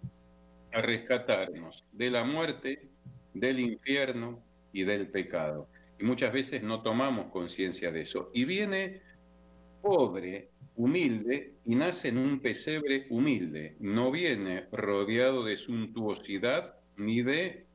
a 0.73 0.81
rescatarnos 0.81 1.85
de 1.93 2.11
la 2.11 2.25
muerte, 2.25 2.89
del 3.33 3.61
infierno 3.61 4.43
y 4.73 4.83
del 4.83 5.07
pecado. 5.07 5.69
Y 5.99 6.03
muchas 6.03 6.33
veces 6.33 6.61
no 6.63 6.81
tomamos 6.81 7.31
conciencia 7.31 7.93
de 7.93 8.01
eso. 8.01 8.29
Y 8.33 8.43
viene 8.43 9.01
pobre, 9.81 10.49
humilde, 10.75 11.55
y 11.65 11.75
nace 11.75 12.09
en 12.09 12.17
un 12.17 12.39
pesebre 12.39 13.07
humilde. 13.09 13.75
No 13.79 14.11
viene 14.11 14.67
rodeado 14.71 15.43
de 15.43 15.57
suntuosidad 15.57 16.75
ni 16.97 17.21
de 17.21 17.65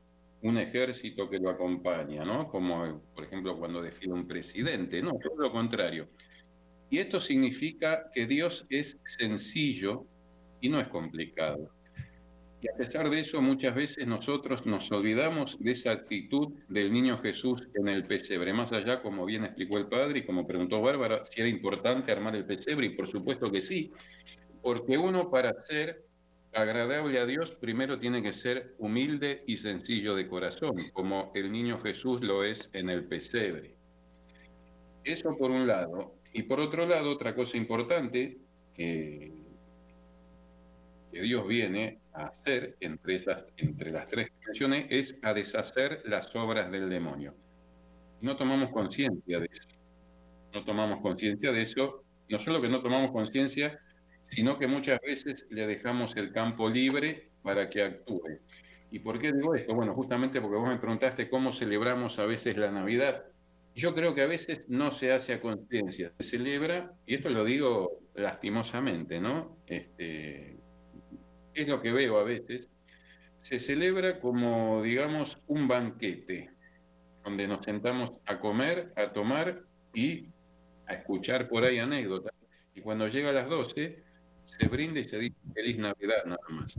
un 0.41 0.57
ejército 0.57 1.29
que 1.29 1.39
lo 1.39 1.49
acompaña, 1.49 2.23
¿no? 2.23 2.47
Como, 2.49 3.01
por 3.15 3.23
ejemplo, 3.23 3.57
cuando 3.57 3.81
desfila 3.81 4.13
un 4.13 4.27
presidente. 4.27 5.01
No, 5.01 5.11
todo 5.11 5.37
lo 5.37 5.51
contrario. 5.51 6.09
Y 6.89 6.99
esto 6.99 7.19
significa 7.19 8.09
que 8.13 8.25
Dios 8.25 8.65
es 8.69 8.97
sencillo 9.05 10.05
y 10.61 10.69
no 10.69 10.79
es 10.79 10.87
complicado. 10.87 11.76
Y 12.59 12.69
a 12.69 12.73
pesar 12.75 13.09
de 13.09 13.19
eso, 13.19 13.39
muchas 13.41 13.75
veces 13.75 14.07
nosotros 14.07 14.65
nos 14.65 14.91
olvidamos 14.91 15.59
de 15.59 15.71
esa 15.71 15.91
actitud 15.91 16.53
del 16.67 16.91
niño 16.91 17.19
Jesús 17.19 17.69
en 17.75 17.87
el 17.87 18.05
pesebre. 18.05 18.51
Más 18.51 18.73
allá, 18.73 19.01
como 19.01 19.25
bien 19.25 19.45
explicó 19.45 19.77
el 19.77 19.87
padre 19.87 20.19
y 20.19 20.25
como 20.25 20.47
preguntó 20.47 20.81
Bárbara, 20.81 21.23
si 21.23 21.41
era 21.41 21.49
importante 21.49 22.11
armar 22.11 22.35
el 22.35 22.45
pesebre, 22.45 22.87
y 22.87 22.89
por 22.89 23.07
supuesto 23.07 23.51
que 23.51 23.61
sí, 23.61 23.91
porque 24.63 24.97
uno 24.97 25.29
para 25.29 25.53
ser 25.65 26.07
agradable 26.51 27.19
a 27.19 27.27
Dios 27.27 27.51
primero 27.51 27.99
tiene 27.99 28.23
que 28.23 28.31
ser 28.31 28.73
humilde 28.79 29.43
y 29.45 29.57
sencillo 29.57 30.15
de 30.15 30.27
corazón, 30.27 30.89
como 30.93 31.31
el 31.35 31.51
niño 31.51 31.79
Jesús 31.79 32.21
lo 32.21 32.43
es 32.43 32.71
en 32.73 32.89
el 32.89 33.05
pesebre. 33.05 33.75
Eso 35.03 35.37
por 35.37 35.51
un 35.51 35.67
lado. 35.67 36.15
Y 36.33 36.43
por 36.43 36.59
otro 36.59 36.87
lado, 36.87 37.11
otra 37.11 37.35
cosa 37.35 37.55
importante 37.55 38.39
que, 38.73 39.31
que 41.11 41.21
Dios 41.21 41.47
viene 41.47 41.99
hacer 42.25 42.75
entre, 42.79 43.15
esas, 43.15 43.45
entre 43.57 43.91
las 43.91 44.07
tres 44.07 44.29
dimensiones 44.39 44.87
es 44.89 45.19
a 45.21 45.33
deshacer 45.33 46.01
las 46.05 46.35
obras 46.35 46.71
del 46.71 46.89
demonio. 46.89 47.35
No 48.21 48.35
tomamos 48.35 48.71
conciencia 48.71 49.39
de 49.39 49.47
eso. 49.51 49.67
No 50.53 50.63
tomamos 50.65 51.01
conciencia 51.01 51.51
de 51.51 51.61
eso. 51.61 52.03
No 52.29 52.39
solo 52.39 52.61
que 52.61 52.69
no 52.69 52.81
tomamos 52.81 53.11
conciencia, 53.11 53.79
sino 54.23 54.57
que 54.57 54.67
muchas 54.67 54.99
veces 55.01 55.47
le 55.49 55.67
dejamos 55.67 56.15
el 56.17 56.31
campo 56.31 56.69
libre 56.69 57.29
para 57.41 57.69
que 57.69 57.83
actúe. 57.83 58.39
¿Y 58.91 58.99
por 58.99 59.19
qué 59.19 59.31
digo 59.31 59.55
esto? 59.55 59.73
Bueno, 59.73 59.93
justamente 59.93 60.41
porque 60.41 60.57
vos 60.57 60.67
me 60.67 60.77
preguntaste 60.77 61.29
cómo 61.29 61.51
celebramos 61.51 62.19
a 62.19 62.25
veces 62.25 62.57
la 62.57 62.71
Navidad. 62.71 63.23
Yo 63.75 63.93
creo 63.93 64.15
que 64.15 64.21
a 64.21 64.27
veces 64.27 64.65
no 64.67 64.91
se 64.91 65.11
hace 65.11 65.33
a 65.33 65.41
conciencia, 65.41 66.11
se 66.19 66.37
celebra, 66.37 66.93
y 67.05 67.15
esto 67.15 67.29
lo 67.29 67.45
digo 67.45 67.99
lastimosamente, 68.15 69.19
¿no? 69.19 69.57
Este, 69.67 70.56
es 71.61 71.67
lo 71.67 71.81
que 71.81 71.91
veo 71.91 72.19
a 72.19 72.23
veces, 72.23 72.69
se 73.41 73.59
celebra 73.59 74.19
como, 74.19 74.81
digamos, 74.83 75.41
un 75.47 75.67
banquete, 75.67 76.51
donde 77.23 77.47
nos 77.47 77.63
sentamos 77.65 78.13
a 78.25 78.39
comer, 78.39 78.93
a 78.95 79.11
tomar 79.13 79.63
y 79.93 80.27
a 80.85 80.93
escuchar 80.93 81.47
por 81.47 81.63
ahí 81.63 81.79
anécdotas. 81.79 82.33
Y 82.75 82.81
cuando 82.81 83.07
llega 83.07 83.29
a 83.29 83.33
las 83.33 83.49
12, 83.49 84.03
se 84.45 84.67
brinda 84.67 84.99
y 84.99 85.03
se 85.03 85.17
dice 85.17 85.35
feliz 85.53 85.77
Navidad 85.77 86.25
nada 86.25 86.47
más. 86.49 86.77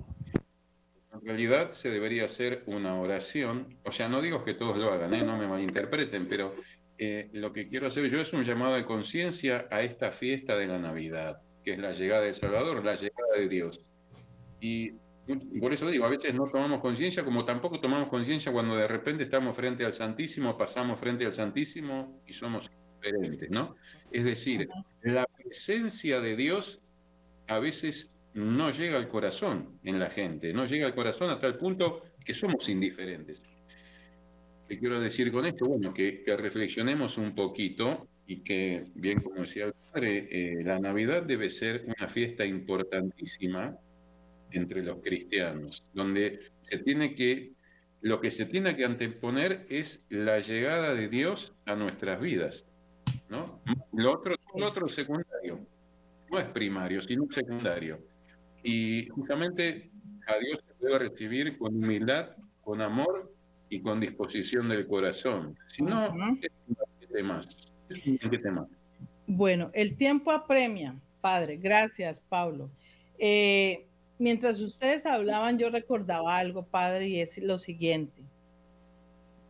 En 1.13 1.27
realidad 1.27 1.73
se 1.73 1.91
debería 1.91 2.27
hacer 2.27 2.63
una 2.67 3.01
oración, 3.01 3.77
o 3.85 3.93
sea, 3.93 4.09
no 4.09 4.23
digo 4.23 4.45
que 4.45 4.55
todos 4.55 4.77
lo 4.77 4.93
hagan, 4.93 5.15
¿eh? 5.15 5.25
no 5.25 5.37
me 5.37 5.49
malinterpreten, 5.49 6.29
pero 6.29 6.55
eh, 6.97 7.29
lo 7.33 7.53
que 7.53 7.69
quiero 7.69 7.87
hacer 7.87 8.09
yo 8.09 8.21
es 8.21 8.33
un 8.33 8.45
llamado 8.45 8.75
de 8.75 8.85
conciencia 8.85 9.67
a 9.71 9.83
esta 9.83 10.13
fiesta 10.13 10.57
de 10.57 10.67
la 10.67 10.79
Navidad, 10.79 11.41
que 11.65 11.73
es 11.73 11.79
la 11.79 11.93
llegada 11.93 12.23
del 12.23 12.35
Salvador, 12.35 12.85
la 12.85 12.95
llegada 12.95 13.37
de 13.37 13.49
Dios. 13.49 13.85
Y 14.61 14.93
por 15.61 15.73
eso 15.73 15.91
digo, 15.91 16.07
a 16.07 16.09
veces 16.09 16.35
no 16.35 16.47
tomamos 16.47 16.81
conciencia, 16.81 17.25
como 17.25 17.45
tampoco 17.45 17.81
tomamos 17.81 18.09
conciencia 18.09 18.51
cuando 18.51 18.77
de 18.77 18.89
repente 18.89 19.25
estamos 19.25 19.55
frente 19.55 19.85
al 19.85 19.93
Santísimo, 19.93 20.57
pasamos 20.57 20.99
frente 20.99 21.27
al 21.27 21.33
Santísimo 21.33 22.23
y 22.27 22.33
somos 22.33 22.71
diferentes, 22.97 23.51
¿no? 23.51 23.77
Es 24.11 24.25
decir, 24.25 24.69
la 25.03 25.27
presencia 25.27 26.21
de 26.21 26.35
Dios 26.35 26.81
a 27.47 27.59
veces 27.59 28.11
no 28.33 28.71
llega 28.71 28.97
al 28.97 29.09
corazón 29.09 29.79
en 29.85 29.99
la 29.99 30.09
gente, 30.11 30.53
no 30.53 30.65
llega 30.65 30.87
al 30.87 30.95
corazón 30.95 31.31
hasta 31.31 31.47
el 31.47 31.57
punto 31.57 32.05
que 32.25 32.33
somos 32.33 32.69
indiferentes. 32.69 33.45
¿Qué 34.69 34.79
quiero 34.79 35.01
decir 35.01 35.31
con 35.33 35.45
esto? 35.45 35.67
Bueno, 35.67 35.93
que, 35.93 36.23
reflexionemos 36.27 37.19
un 37.19 37.35
poquito 37.35 38.07
y 38.27 38.39
que, 38.41 38.85
bien 38.95 39.21
como 39.21 39.41
decía 39.41 39.67
el 39.67 39.73
padre, 39.73 40.29
eh, 40.31 40.63
la 40.63 40.79
Navidad 40.79 41.23
debe 41.23 41.49
ser 41.51 41.85
una 41.87 42.09
fiesta 42.09 42.45
importantísima 42.45 43.77
entre 44.51 44.83
los 44.83 45.01
cristianos, 45.03 45.87
donde 45.93 46.41
se 46.63 46.79
tiene 46.79 47.15
que, 47.15 47.53
lo 48.01 48.21
que 48.21 48.31
se 48.31 48.47
tiene 48.47 48.77
que 48.77 48.85
anteponer 48.85 49.67
es 49.69 50.05
la 50.09 50.39
llegada 50.41 50.95
de 50.95 51.09
Dios 51.09 51.55
a 51.67 51.75
nuestras 51.75 52.21
vidas. 52.21 52.67
¿no? 53.29 53.61
Lo 53.93 54.13
otro, 54.13 54.35
lo 54.55 54.69
otro 54.69 54.89
secundario, 54.89 55.61
no 56.31 56.39
es 56.39 56.47
primario, 56.47 57.01
sino 57.01 57.31
secundario. 57.31 58.01
Y 58.63 59.09
justamente 59.09 59.91
a 60.27 60.39
Dios 60.39 60.61
se 60.67 60.85
debe 60.85 60.99
recibir 60.99 61.59
con 61.59 61.77
humildad, 61.77 62.31
con 62.61 62.81
amor 62.81 63.33
y 63.69 63.81
con 63.81 64.01
disposición 64.01 64.69
del 64.69 64.87
corazón. 64.87 65.57
Si 65.69 65.83
no, 65.83 66.07
es 66.07 66.51
un 66.69 67.27
más. 67.27 67.75
Es 67.89 68.07
un 68.07 68.55
más. 68.55 68.69
Bueno, 69.27 69.71
el 69.75 69.97
tiempo 69.97 70.33
apremia, 70.33 70.97
Padre. 71.21 71.57
Gracias, 71.57 72.21
Pablo. 72.21 72.71
Eh, 73.19 73.88
mientras 74.19 74.61
ustedes 74.61 75.07
hablaban, 75.07 75.59
yo 75.59 75.71
recordaba 75.71 76.37
algo, 76.37 76.65
padre, 76.65 77.09
y 77.09 77.21
es 77.21 77.39
lo 77.39 77.59
siguiente. 77.59 78.23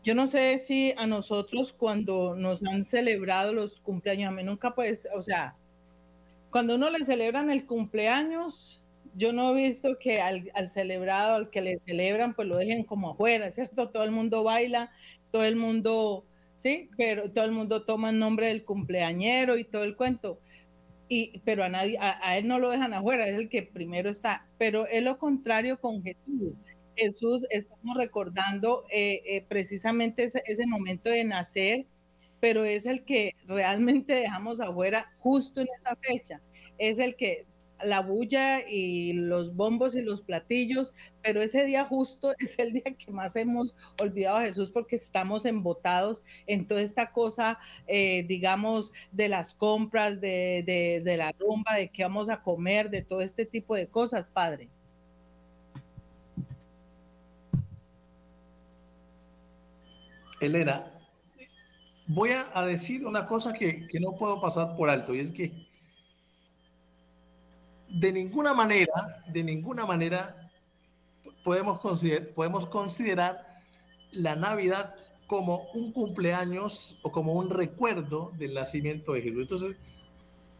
Yo 0.04 0.14
no 0.14 0.26
sé 0.26 0.58
si 0.58 0.94
a 0.96 1.06
nosotros 1.06 1.72
cuando 1.72 2.34
nos 2.34 2.62
han 2.64 2.84
celebrado 2.84 3.52
los 3.52 3.80
cumpleaños, 3.80 4.28
a 4.28 4.34
mí 4.34 4.42
nunca 4.42 4.74
pues, 4.74 5.08
o 5.14 5.22
sea, 5.22 5.56
cuando 6.50 6.76
uno 6.76 6.88
le 6.90 7.04
celebran 7.04 7.50
el 7.50 7.66
cumpleaños, 7.66 8.82
yo 9.14 9.32
no 9.32 9.50
he 9.50 9.66
visto 9.66 9.98
que 9.98 10.20
al, 10.20 10.50
celebrado, 10.68 11.34
al 11.34 11.50
que 11.50 11.60
le 11.60 11.80
celebran, 11.84 12.34
pues 12.34 12.48
lo 12.48 12.56
dejen 12.56 12.84
como 12.84 13.10
afuera, 13.10 13.50
¿cierto? 13.50 13.90
Todo 13.90 14.04
el 14.04 14.12
mundo 14.12 14.44
baila, 14.44 14.90
todo 15.30 15.44
el 15.44 15.56
mundo, 15.56 16.24
sí, 16.56 16.88
pero 16.96 17.30
todo 17.30 17.44
el 17.44 17.50
mundo 17.50 17.82
toma 17.82 18.10
el 18.10 18.18
nombre 18.18 18.46
del 18.46 18.64
cumpleañero 18.64 19.58
y 19.58 19.64
todo 19.64 19.84
el 19.84 19.96
cuento 19.96 20.40
y, 21.09 21.40
pero 21.44 21.64
a, 21.64 21.68
nadie, 21.68 21.98
a, 22.00 22.36
él 22.36 22.46
no 22.46 22.59
lo 22.59 22.70
dejan 22.70 22.92
afuera, 22.92 23.26
es 23.26 23.36
el 23.36 23.48
que 23.48 23.62
primero 23.62 24.11
está. 24.11 24.46
Pero 24.59 24.86
es 24.86 25.02
lo 25.02 25.18
contrario 25.18 25.80
con 25.80 26.02
Jesús. 26.02 26.61
Jesús, 26.96 27.46
estamos 27.50 27.96
recordando 27.96 28.84
eh, 28.90 29.22
eh, 29.24 29.44
precisamente 29.48 30.24
ese, 30.24 30.42
ese, 30.46 30.66
momento 30.66 31.09
de 31.09 31.24
nacer, 31.24 31.86
pero 32.40 32.64
es 32.64 32.86
el 32.86 33.04
que 33.04 33.34
realmente 33.46 34.14
dejamos 34.14 34.61
afuera 34.61 35.12
justo 35.18 35.61
en 35.61 35.68
esa 35.76 35.96
fecha. 35.96 36.40
Es 36.76 36.98
el 36.98 37.16
que 37.16 37.46
la 37.85 38.01
bulla 38.01 38.68
y 38.68 39.12
los 39.12 39.55
bombos 39.55 39.95
y 39.95 40.03
los 40.03 40.22
platillos, 40.22 40.93
pero 41.22 41.43
ese 41.43 41.64
día 41.64 41.85
justo 41.85 42.33
es 42.39 42.59
el 42.59 42.72
día 42.72 42.95
que 42.99 43.11
más 43.11 43.37
hemos 43.37 43.74
olvidado 44.01 44.39
a 44.39 44.43
Jesús 44.43 44.70
porque 44.70 44.97
estamos 44.97 45.45
embotados 45.45 46.22
en 46.47 46.66
toda 46.66 46.83
esta 46.83 47.12
cosa, 47.12 47.59
eh, 47.87 48.24
digamos, 48.24 48.93
de 49.12 49.29
las 49.29 49.55
compras, 49.55 50.20
de, 50.20 51.03
de 51.05 51.16
la 51.16 51.33
rumba, 51.33 51.74
de 51.74 51.89
qué 51.89 52.03
vamos 52.03 52.29
a 52.29 52.43
comer, 52.43 52.91
de 52.91 53.03
todo 53.03 53.20
este 53.20 53.47
tipo 53.47 53.74
de 53.74 53.89
cosas, 53.89 54.29
Padre. 54.29 54.68
Elena, 60.41 60.93
voy 62.07 62.31
a, 62.31 62.64
decir 62.64 63.07
una 63.07 63.26
cosa 63.26 63.53
que, 63.53 63.87
que, 63.87 64.01
no 64.01 64.12
puedo 64.16 64.41
pasar 64.41 64.76
por 64.76 64.89
alto 64.89 65.14
y 65.14 65.20
es 65.20 65.33
que 65.33 65.67
de 67.89 68.12
ninguna 68.12 68.55
manera, 68.55 69.22
de 69.28 69.43
ninguna 69.43 69.86
manera 69.86 70.51
podemos 71.45 71.80
considerar, 71.80 72.28
podemos 72.28 72.66
considerar 72.66 73.47
la 74.12 74.36
Navidad 74.36 74.95
como 75.26 75.68
un 75.74 75.93
cumpleaños 75.93 76.99
o 77.03 77.12
como 77.12 77.34
un 77.34 77.51
recuerdo 77.51 78.32
del 78.36 78.55
nacimiento 78.55 79.12
de 79.12 79.22
Jesús. 79.22 79.43
Entonces, 79.43 79.76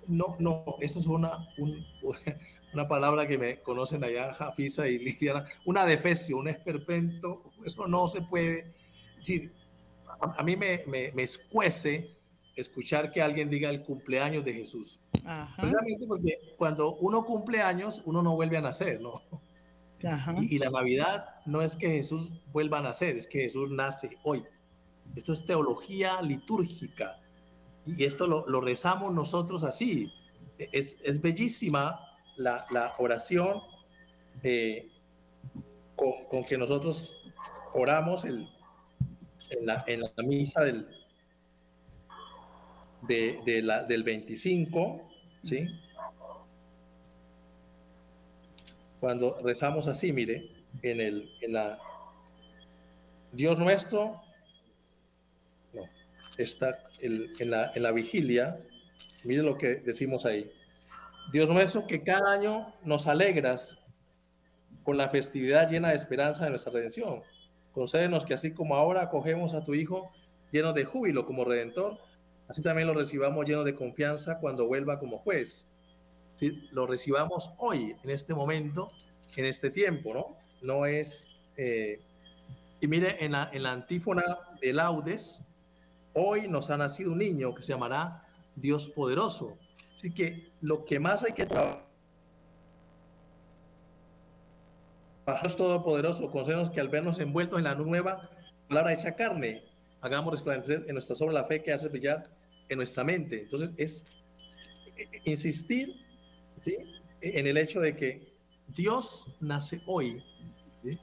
no, 0.07 0.37
no, 0.39 0.64
esto 0.81 0.99
es 0.99 1.07
una, 1.07 1.49
una 2.72 2.89
palabra 2.89 3.26
que 3.26 3.39
me 3.39 3.61
conocen 3.61 4.05
allá, 4.05 4.35
Jafisa 4.35 4.89
y 4.89 4.99
Liliana, 4.99 5.47
una 5.64 5.85
defesio, 5.85 6.39
un 6.39 6.49
esperpento, 6.49 7.43
eso 7.64 7.87
no 7.87 8.09
se 8.09 8.22
puede 8.22 8.72
decir. 9.16 9.53
A, 10.20 10.43
mí 10.43 10.57
me, 10.57 10.83
me, 10.87 11.12
me, 11.12 11.22
escuece 11.22 12.18
escuchar 12.61 13.11
que 13.11 13.22
alguien 13.22 13.50
diga 13.50 13.70
el 13.70 13.82
cumpleaños 13.82 14.44
de 14.44 14.52
Jesús. 14.52 15.00
Precisamente 15.56 16.06
porque 16.06 16.38
cuando 16.56 16.96
uno 16.96 17.24
cumple 17.24 17.61
años, 17.61 18.02
uno 18.04 18.22
no 18.22 18.34
vuelve 18.34 18.56
a 18.56 18.61
nacer, 18.61 19.00
¿no? 19.00 19.22
Y, 20.40 20.54
y, 20.54 20.59
la 20.59 20.70
Navidad 20.70 21.26
no 21.44 21.61
es 21.61 21.74
que 21.74 21.88
Jesús 21.88 22.32
vuelva 22.52 22.78
a 22.78 22.82
nacer, 22.82 23.16
es 23.16 23.26
que 23.26 23.40
Jesús 23.40 23.68
nace 23.70 24.16
hoy. 24.22 24.44
Esto 25.16 25.32
es 25.32 25.44
teología 25.44 26.22
litúrgica 26.22 27.18
y 27.96 28.04
esto 28.04 28.26
lo, 28.26 28.61
rezamos 28.61 29.14
nosotros 29.14 29.64
así. 29.64 30.12
Es, 30.59 31.20
bellísima 31.22 32.00
la, 32.36 32.94
oración 32.98 33.62
eh, 34.42 34.90
con, 35.96 36.44
que 36.44 36.59
nosotros 36.59 37.18
oramos 37.72 38.24
en, 38.24 38.46
la, 39.62 39.84
misa 40.24 40.62
del, 40.62 40.86
de, 43.03 43.62
la, 43.62 43.84
del 43.84 44.03
25, 44.03 45.09
¿sí? 45.42 45.66
Cuando 49.01 49.38
rezamos 49.42 49.86
así, 49.86 50.12
mire, 50.12 50.51
en, 50.82 51.01
el, 51.01 51.30
en 51.40 51.53
la 51.53 51.78
Dios 53.32 53.59
nuestro 53.59 54.20
está 56.36 56.78
en, 57.01 57.51
la, 57.51 57.72
en 57.74 57.82
la 57.82 57.92
vigilia, 57.92 58.61
mire 59.24 59.42
lo 59.42 59.59
que 59.59 59.76
decimos 59.76 60.24
ahí. 60.24 60.51
Dios 61.32 61.51
nuestro, 61.51 61.86
que 61.86 62.03
cada 62.03 62.32
año 62.32 62.74
nos 62.84 63.07
alegras 63.07 63.78
con 64.82 64.96
la 64.96 65.11
festividad 65.11 65.68
llena 65.68 65.90
de 65.90 65.96
esperanza 65.96 66.44
de 66.44 66.51
nuestra 66.51 66.72
redención. 66.72 67.22
Concédenos 67.72 68.24
que 68.24 68.34
así 68.34 68.53
como 68.55 68.76
ahora 68.76 69.03
acogemos 69.03 69.53
a 69.53 69.62
tu 69.62 69.74
Hijo 69.74 70.11
lleno 70.51 70.72
de 70.72 70.84
júbilo 70.84 71.26
como 71.26 71.44
redentor, 71.44 71.99
así 72.49 72.62
también 72.62 72.88
lo 72.88 72.94
recibamos 72.94 73.46
lleno 73.46 73.64
de 73.64 73.74
confianza 73.74 74.38
cuando 74.38 74.66
vuelva 74.66 74.99
como 74.99 75.18
juez. 75.18 75.68
Lo 76.70 76.86
recibamos 76.86 77.53
hoy, 77.59 77.96
en 78.03 78.11
este 78.11 78.34
momento, 78.34 78.88
en 79.36 79.44
este 79.44 79.70
tiempo, 79.70 80.14
¿no? 80.14 80.36
No 80.62 80.86
es... 80.86 81.28
Eh, 81.57 82.01
y 82.80 82.86
mire, 82.86 83.24
en 83.24 83.32
la, 83.32 83.51
en 83.53 83.64
la 83.64 83.72
antífona 83.72 84.22
de 84.61 84.72
laudes, 84.72 85.42
Hoy 86.20 86.49
nos 86.49 86.68
ha 86.70 86.76
nacido 86.76 87.12
un 87.12 87.18
niño 87.18 87.55
que 87.55 87.62
se 87.62 87.72
llamará 87.72 88.24
Dios 88.57 88.88
poderoso. 88.88 89.57
Así 89.92 90.12
que 90.12 90.51
lo 90.61 90.84
que 90.84 90.99
más 90.99 91.22
hay 91.22 91.32
que 91.32 91.46
trabajar 91.46 91.86
Dios 95.42 95.57
Todopoderoso, 95.57 96.30
concédenos 96.30 96.70
que 96.70 96.80
al 96.80 96.88
vernos 96.88 97.20
envueltos 97.20 97.59
en 97.59 97.64
la 97.64 97.76
nueva 97.76 98.30
palabra 98.68 98.94
hecha 98.94 99.14
carne, 99.14 99.62
hagamos 100.01 100.32
resplandecer 100.32 100.84
en 100.86 100.94
nuestra 100.94 101.16
sobre 101.16 101.34
la 101.34 101.44
fe 101.44 101.62
que 101.62 101.72
hace 101.72 101.88
brillar 101.88 102.24
en 102.68 102.78
nuestra 102.78 103.05
mente. 103.05 103.42
Entonces 103.42 103.72
es 103.76 104.05
insistir 105.24 105.94
¿sí? 106.61 106.76
en 107.20 107.46
el 107.46 107.57
hecho 107.57 107.80
de 107.80 107.96
que 107.96 108.34
Dios 108.68 109.26
nace 109.40 109.80
hoy. 109.86 110.22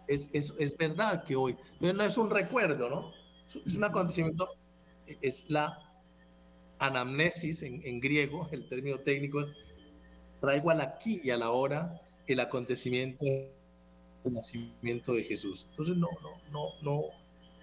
Es, 0.07 0.29
es, 0.31 0.53
es, 0.57 0.77
verdad 0.77 1.23
que 1.23 1.35
hoy. 1.35 1.55
no 1.79 2.03
es 2.03 2.17
un 2.17 2.29
recuerdo, 2.29 2.89
¿no? 2.89 3.11
Es 3.45 3.75
un 3.75 3.83
acontecimiento 3.83 4.47
es 5.21 5.49
la 5.49 5.79
anamnesis 6.79 7.61
en, 7.61 7.99
griego, 7.99 8.47
el 8.51 8.67
término 8.67 8.99
técnico, 8.99 9.45
traigo 10.41 10.71
al 10.71 10.81
aquí 10.81 11.21
y 11.23 11.29
a 11.29 11.37
la 11.37 11.51
hora 11.51 12.01
el 12.27 12.39
acontecimiento 12.39 13.23
del 13.23 14.33
nacimiento 14.33 15.13
de 15.13 15.23
Jesús. 15.23 15.67
Entonces, 15.69 15.95
no, 15.95 16.09
no, 16.21 16.41
no, 16.51 16.69
no, 16.81 17.01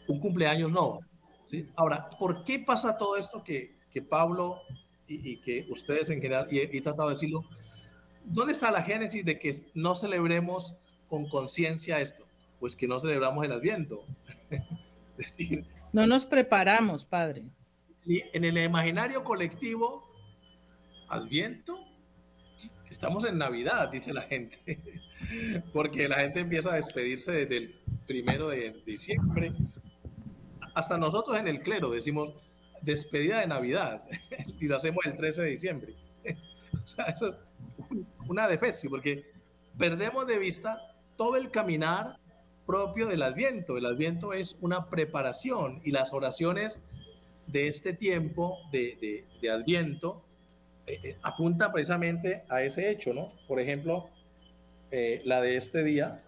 un 0.08 0.20
cumpleaños 0.20 0.70
no. 0.70 1.00
¿Sí? 1.52 1.68
Ahora, 1.76 2.10
¿por 2.18 2.42
qué 2.42 2.58
pasa 2.58 2.96
todo 2.96 3.16
esto 3.16 3.44
que, 3.44 3.76
que 3.92 4.02
Pablo 4.02 4.62
y, 5.06 5.36
que 5.42 5.66
ustedes 5.68 6.10
en 6.10 6.20
general, 6.20 6.48
y 6.50 6.58
he, 6.58 6.80
tratado 6.80 7.10
de 7.10 7.14
decirlo, 7.14 7.44
¿dónde 8.24 8.52
está 8.52 8.70
la 8.70 8.82
génesis 8.82 9.24
de 9.24 9.38
que 9.38 9.54
no 9.74 9.94
celebremos 9.94 10.74
con 11.08 11.28
conciencia 11.28 12.00
esto? 12.00 12.26
Pues 12.58 12.74
que 12.74 12.88
no 12.88 12.98
celebramos 12.98 13.44
el 13.44 13.52
Adviento. 13.52 14.04
es 14.50 15.36
decir, 15.36 15.66
no 15.92 16.06
nos 16.06 16.24
preparamos, 16.24 17.04
padre. 17.04 17.44
En 18.06 18.44
el 18.44 18.56
imaginario 18.56 19.22
colectivo, 19.22 20.08
Adviento, 21.08 21.78
estamos 22.88 23.26
en 23.26 23.36
Navidad, 23.36 23.90
dice 23.90 24.14
la 24.14 24.22
gente, 24.22 24.58
porque 25.72 26.08
la 26.08 26.20
gente 26.20 26.40
empieza 26.40 26.72
a 26.72 26.76
despedirse 26.76 27.32
desde 27.32 27.56
el 27.58 27.80
primero 28.06 28.48
de 28.48 28.82
diciembre. 28.86 29.52
Hasta 30.74 30.96
nosotros 30.98 31.38
en 31.38 31.48
el 31.48 31.60
clero 31.60 31.90
decimos 31.90 32.32
despedida 32.80 33.40
de 33.40 33.46
Navidad 33.46 34.04
y 34.60 34.66
lo 34.66 34.76
hacemos 34.76 35.04
el 35.04 35.16
13 35.16 35.42
de 35.42 35.48
diciembre. 35.48 35.94
o 36.84 36.86
sea, 36.86 37.06
eso 37.06 37.28
es 37.28 37.36
una 38.28 38.46
defecio, 38.48 38.90
porque 38.90 39.30
perdemos 39.78 40.26
de 40.26 40.38
vista 40.38 40.94
todo 41.16 41.36
el 41.36 41.50
caminar 41.50 42.18
propio 42.66 43.06
del 43.06 43.22
Adviento. 43.22 43.76
El 43.76 43.86
Adviento 43.86 44.32
es 44.32 44.56
una 44.60 44.88
preparación 44.88 45.80
y 45.84 45.90
las 45.90 46.12
oraciones 46.12 46.78
de 47.46 47.66
este 47.66 47.92
tiempo 47.92 48.58
de, 48.70 49.26
Adviento 49.52 50.24
eh, 50.86 50.98
eh, 51.02 51.16
apuntan 51.22 51.72
precisamente 51.72 52.44
a 52.48 52.62
ese 52.62 52.90
hecho, 52.90 53.12
¿no? 53.12 53.28
Por 53.46 53.60
ejemplo, 53.60 54.08
eh, 54.90 55.20
la 55.24 55.40
de 55.40 55.56
este 55.56 55.82
día. 55.82 56.22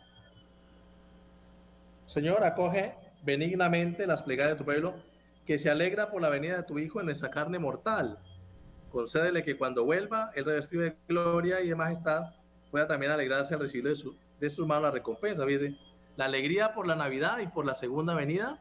Señor, 2.07 2.45
acoge 2.45 2.95
benignamente 3.25 4.07
las 4.07 4.23
plegarias 4.23 4.55
de 4.55 4.59
tu 4.59 4.65
pueblo, 4.65 4.95
que 5.45 5.59
se 5.59 5.71
alegra 5.71 6.11
por 6.11 6.23
la 6.23 6.29
venida 6.29 6.57
de 6.57 6.63
tu 6.63 6.79
Hijo 6.79 7.01
en 7.01 7.11
esa 7.11 7.31
carne 7.31 7.59
mortal. 7.59 8.19
Concédele 8.91 9.43
que 9.43 9.57
cuando 9.57 9.85
vuelva, 9.85 10.31
el 10.35 10.45
revestido 10.45 10.83
de 10.83 10.97
gloria 11.09 11.61
y 11.61 11.69
de 11.69 11.77
majestad, 11.77 12.35
pueda 12.71 12.87
también 12.87 13.13
alegrarse 13.13 13.55
al 13.55 13.61
recibir 13.61 13.89
de 13.89 13.95
su, 13.95 14.17
de 14.41 14.51
su 14.51 14.67
mano 14.67 14.83
la 14.83 14.91
recompensa. 14.91 15.45
Fíjese, 15.45 15.77
la 16.17 16.27
alegría 16.27 16.75
por 16.75 16.87
la 16.87 16.97
Navidad 16.97 17.39
y 17.41 17.47
por 17.49 17.67
la 17.67 17.75
segunda 17.75 18.15
venida 18.15 18.61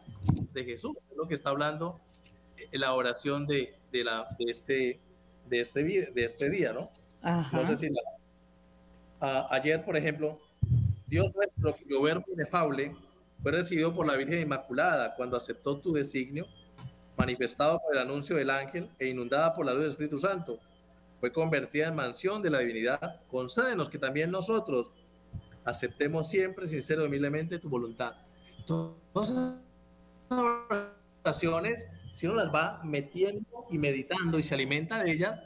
de 0.53 0.65
Jesús. 0.65 0.97
Es 1.09 1.17
lo 1.17 1.27
que 1.27 1.35
está 1.35 1.49
hablando 1.51 1.99
en 2.57 2.81
la 2.81 2.93
oración 2.93 3.45
de, 3.45 3.75
de, 3.91 4.03
la, 4.03 4.27
de, 4.39 4.45
este, 4.49 4.99
de, 5.47 5.61
este, 5.61 5.83
de 5.83 6.25
este 6.25 6.49
día, 6.49 6.73
¿no? 6.73 6.89
No 7.51 7.65
sé 7.65 7.77
si 7.77 7.89
ayer, 9.21 9.85
por 9.85 9.95
ejemplo, 9.95 10.39
Dios 11.07 11.33
nuestro, 11.35 11.75
cuyo 11.77 12.01
verbo 12.01 12.25
inefable, 12.33 12.95
fue 13.43 13.51
recibido 13.51 13.93
por 13.93 14.07
la 14.07 14.15
Virgen 14.15 14.39
Inmaculada 14.39 15.13
cuando 15.15 15.35
aceptó 15.35 15.77
tu 15.77 15.91
designio, 15.91 16.47
manifestado 17.17 17.77
por 17.79 17.93
el 17.93 18.01
anuncio 18.01 18.37
del 18.37 18.49
ángel 18.49 18.89
e 18.97 19.09
inundada 19.09 19.53
por 19.53 19.65
la 19.65 19.73
luz 19.73 19.81
del 19.81 19.89
Espíritu 19.89 20.17
Santo. 20.17 20.59
Fue 21.19 21.31
convertida 21.31 21.87
en 21.87 21.95
mansión 21.95 22.41
de 22.41 22.49
la 22.49 22.59
divinidad. 22.59 23.21
Concédenos 23.29 23.89
que 23.89 23.97
también 23.99 24.31
nosotros, 24.31 24.93
aceptemos 25.65 26.29
siempre, 26.29 26.67
sincero 26.67 27.03
y 27.03 27.07
humildemente, 27.07 27.59
tu 27.59 27.67
voluntad. 27.69 28.15
Las 29.13 29.51
oraciones, 31.25 31.87
si 32.13 32.27
uno 32.27 32.35
las 32.35 32.53
va 32.53 32.79
metiendo 32.85 33.65
y 33.69 33.77
meditando 33.77 34.39
y 34.39 34.43
se 34.43 34.55
alimenta 34.55 35.03
de 35.03 35.11
ellas, 35.11 35.39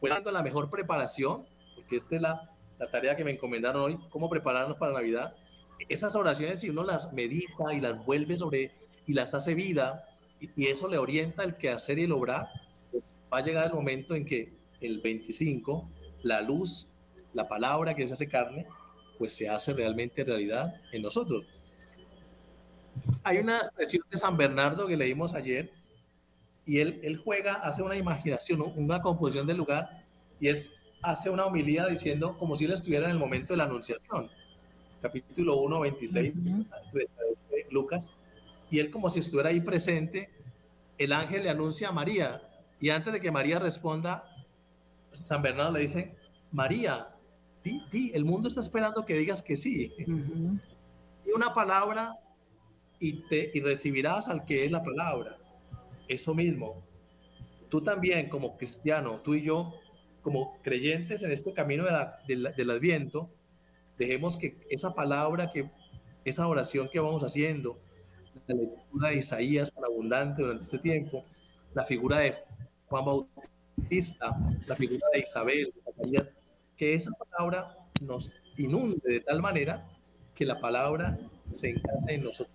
pues 0.00 0.12
dando 0.12 0.32
la 0.32 0.42
mejor 0.42 0.70
preparación, 0.70 1.46
porque 1.76 1.96
esta 1.96 2.16
es 2.16 2.22
la, 2.22 2.50
la 2.80 2.90
tarea 2.90 3.14
que 3.14 3.24
me 3.24 3.30
encomendaron 3.30 3.80
hoy, 3.80 3.98
cómo 4.10 4.28
prepararnos 4.28 4.76
para 4.76 4.92
Navidad. 4.92 5.36
Esas 5.88 6.16
oraciones, 6.16 6.60
si 6.60 6.70
uno 6.70 6.84
las 6.84 7.12
medita 7.12 7.74
y 7.74 7.80
las 7.80 8.04
vuelve 8.04 8.38
sobre 8.38 8.72
y 9.06 9.12
las 9.12 9.34
hace 9.34 9.54
vida, 9.54 10.08
y, 10.40 10.66
eso 10.66 10.88
le 10.88 10.98
orienta 10.98 11.44
el 11.44 11.56
que 11.56 11.70
hacer 11.70 11.98
y 11.98 12.04
el 12.04 12.12
obrar, 12.12 12.48
pues 12.90 13.16
va 13.32 13.38
a 13.38 13.42
llegar 13.42 13.66
el 13.66 13.72
momento 13.72 14.14
en 14.14 14.24
que 14.24 14.52
el 14.80 15.00
25, 15.00 15.88
la 16.22 16.40
luz, 16.42 16.88
la 17.32 17.48
palabra 17.48 17.94
que 17.94 18.06
se 18.06 18.12
hace 18.12 18.28
carne, 18.28 18.66
pues 19.18 19.34
se 19.34 19.48
hace 19.48 19.72
realmente 19.72 20.24
realidad 20.24 20.74
en 20.92 21.02
nosotros. 21.02 21.44
Hay 23.22 23.38
una 23.38 23.58
expresión 23.58 24.04
de 24.10 24.18
San 24.18 24.36
Bernardo 24.36 24.86
que 24.86 24.96
leímos 24.96 25.34
ayer 25.34 25.72
y 26.66 26.78
él, 26.78 27.00
él 27.02 27.16
juega, 27.16 27.54
hace 27.54 27.82
una 27.82 27.96
imaginación, 27.96 28.62
una 28.76 29.02
composición 29.02 29.46
del 29.46 29.58
lugar 29.58 30.04
y 30.40 30.48
él 30.48 30.58
hace 31.02 31.30
una 31.30 31.46
homilía 31.46 31.86
diciendo 31.86 32.36
como 32.38 32.56
si 32.56 32.64
él 32.64 32.72
estuviera 32.72 33.06
en 33.06 33.12
el 33.12 33.18
momento 33.18 33.52
de 33.52 33.58
la 33.58 33.64
anunciación. 33.64 34.30
Capítulo 35.04 35.60
1, 35.60 35.80
26, 35.80 36.32
Lucas. 37.70 38.10
Y 38.70 38.78
él 38.78 38.90
como 38.90 39.10
si 39.10 39.20
estuviera 39.20 39.50
ahí 39.50 39.60
presente 39.60 40.30
el 40.96 41.12
ángel 41.12 41.42
le 41.42 41.50
anuncia 41.50 41.88
a 41.88 41.92
María 41.92 42.42
y 42.80 42.88
antes 42.88 43.12
de 43.12 43.20
que 43.20 43.30
María 43.30 43.58
responda, 43.58 44.24
San 45.10 45.42
Bernardo 45.42 45.72
le 45.72 45.80
dice, 45.80 46.14
María, 46.52 47.14
di, 47.62 47.82
di, 47.90 48.12
el 48.14 48.24
mundo 48.24 48.48
está 48.48 48.62
esperando 48.62 49.04
que 49.04 49.14
digas 49.14 49.42
que 49.42 49.56
sí. 49.56 49.92
Y 51.26 51.30
una 51.30 51.54
palabra 51.54 52.18
y, 52.98 53.26
te, 53.28 53.50
y 53.54 53.60
recibirás 53.60 54.28
al 54.28 54.44
que 54.44 54.66
es 54.66 54.72
la 54.72 54.82
palabra. 54.82 55.38
Eso 56.06 56.34
mismo. 56.34 56.82
Tú 57.70 57.82
también 57.82 58.28
como 58.28 58.58
cristiano, 58.58 59.20
tú 59.20 59.34
y 59.34 59.40
yo, 59.40 59.72
como 60.20 60.60
creyentes 60.62 61.22
en 61.22 61.32
este 61.32 61.54
camino 61.54 61.84
del 62.26 62.70
Adviento, 62.70 63.30
dejemos 63.98 64.36
que 64.36 64.58
esa 64.70 64.94
palabra, 64.94 65.50
que 65.52 65.70
esa 66.24 66.46
oración 66.48 66.88
que 66.92 67.00
vamos 67.00 67.22
haciendo, 67.22 67.78
la 68.46 68.54
lectura 68.54 69.08
de 69.10 69.16
Isaías 69.16 69.72
tan 69.72 69.84
abundante 69.84 70.42
durante 70.42 70.64
este 70.64 70.78
tiempo, 70.78 71.24
la 71.74 71.84
figura 71.84 72.18
de 72.18 72.34
Juan 72.86 73.04
Bautista, 73.04 74.36
la 74.66 74.76
figura 74.76 75.06
de 75.12 75.20
Isabel, 75.20 75.72
que 76.76 76.94
esa 76.94 77.10
palabra 77.12 77.76
nos 78.00 78.30
inunde 78.56 79.00
de 79.04 79.20
tal 79.20 79.40
manera 79.40 79.88
que 80.34 80.44
la 80.44 80.60
palabra 80.60 81.18
se 81.52 81.70
encarne 81.70 82.14
en 82.14 82.24
nosotros. 82.24 82.54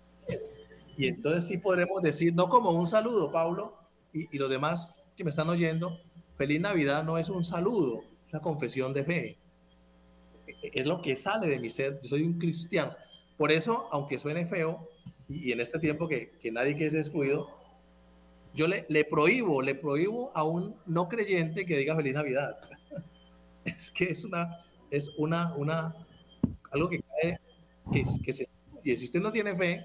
Y 0.96 1.06
entonces 1.06 1.46
sí 1.46 1.58
podremos 1.58 2.02
decir, 2.02 2.34
no 2.34 2.48
como 2.48 2.70
un 2.70 2.86
saludo, 2.86 3.32
Pablo, 3.32 3.74
y, 4.12 4.34
y 4.34 4.38
los 4.38 4.50
demás 4.50 4.92
que 5.16 5.24
me 5.24 5.30
están 5.30 5.48
oyendo, 5.48 5.98
feliz 6.36 6.60
Navidad 6.60 7.04
no 7.04 7.16
es 7.18 7.30
un 7.30 7.44
saludo, 7.44 8.02
es 8.26 8.34
una 8.34 8.42
confesión 8.42 8.92
de 8.92 9.04
fe. 9.04 9.38
Es 10.62 10.86
lo 10.86 11.00
que 11.02 11.16
sale 11.16 11.48
de 11.48 11.58
mi 11.58 11.70
ser, 11.70 12.00
yo 12.02 12.08
soy 12.08 12.22
un 12.22 12.38
cristiano. 12.38 12.94
Por 13.36 13.52
eso, 13.52 13.88
aunque 13.92 14.18
suene 14.18 14.46
feo, 14.46 14.88
y, 15.28 15.52
en 15.52 15.60
este 15.60 15.78
tiempo 15.78 16.08
que, 16.08 16.32
que 16.40 16.50
nadie 16.50 16.74
quiere 16.74 16.90
ser 16.90 17.00
excluido, 17.00 17.48
yo 18.52 18.66
le, 18.66 18.84
le, 18.88 19.04
prohíbo, 19.04 19.62
le 19.62 19.74
prohíbo 19.74 20.32
a 20.34 20.44
un 20.44 20.74
no 20.86 21.08
creyente 21.08 21.64
que 21.64 21.78
diga 21.78 21.96
feliz 21.96 22.14
Navidad. 22.14 22.58
Es 23.64 23.90
que 23.90 24.04
es 24.04 24.24
una, 24.24 24.64
es 24.90 25.10
una, 25.18 25.54
una, 25.54 25.94
algo 26.70 26.88
que 26.88 27.02
cae, 27.02 27.38
que, 27.92 28.02
que 28.24 28.32
se, 28.32 28.48
y 28.82 28.96
si 28.96 29.04
usted 29.04 29.20
no 29.20 29.32
tiene 29.32 29.54
fe, 29.54 29.84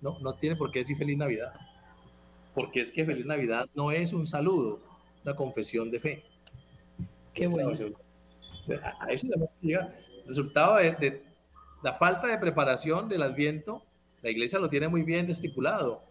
no, 0.00 0.18
no 0.20 0.34
tiene 0.34 0.56
por 0.56 0.70
qué 0.70 0.80
decir 0.80 0.96
feliz 0.96 1.16
Navidad. 1.16 1.52
Porque 2.54 2.80
es 2.80 2.90
que 2.90 3.04
feliz 3.04 3.26
Navidad 3.26 3.68
no 3.74 3.90
es 3.90 4.12
un 4.12 4.26
saludo, 4.26 4.80
una 5.24 5.34
confesión 5.34 5.90
de 5.90 6.00
fe. 6.00 6.24
Qué 7.34 7.46
bueno. 7.46 7.70
A 7.70 9.12
eso 9.12 9.26
tenemos 9.28 9.50
que 9.60 9.66
llegar. 9.66 9.92
Resultado 10.28 10.76
de, 10.76 10.92
de 10.92 11.22
la 11.82 11.94
falta 11.94 12.28
de 12.28 12.38
preparación 12.38 13.08
del 13.08 13.22
Adviento 13.22 13.82
la 14.22 14.30
iglesia 14.30 14.58
lo 14.58 14.68
tiene 14.68 14.88
muy 14.88 15.02
bien 15.02 15.30
estipulado, 15.30 16.02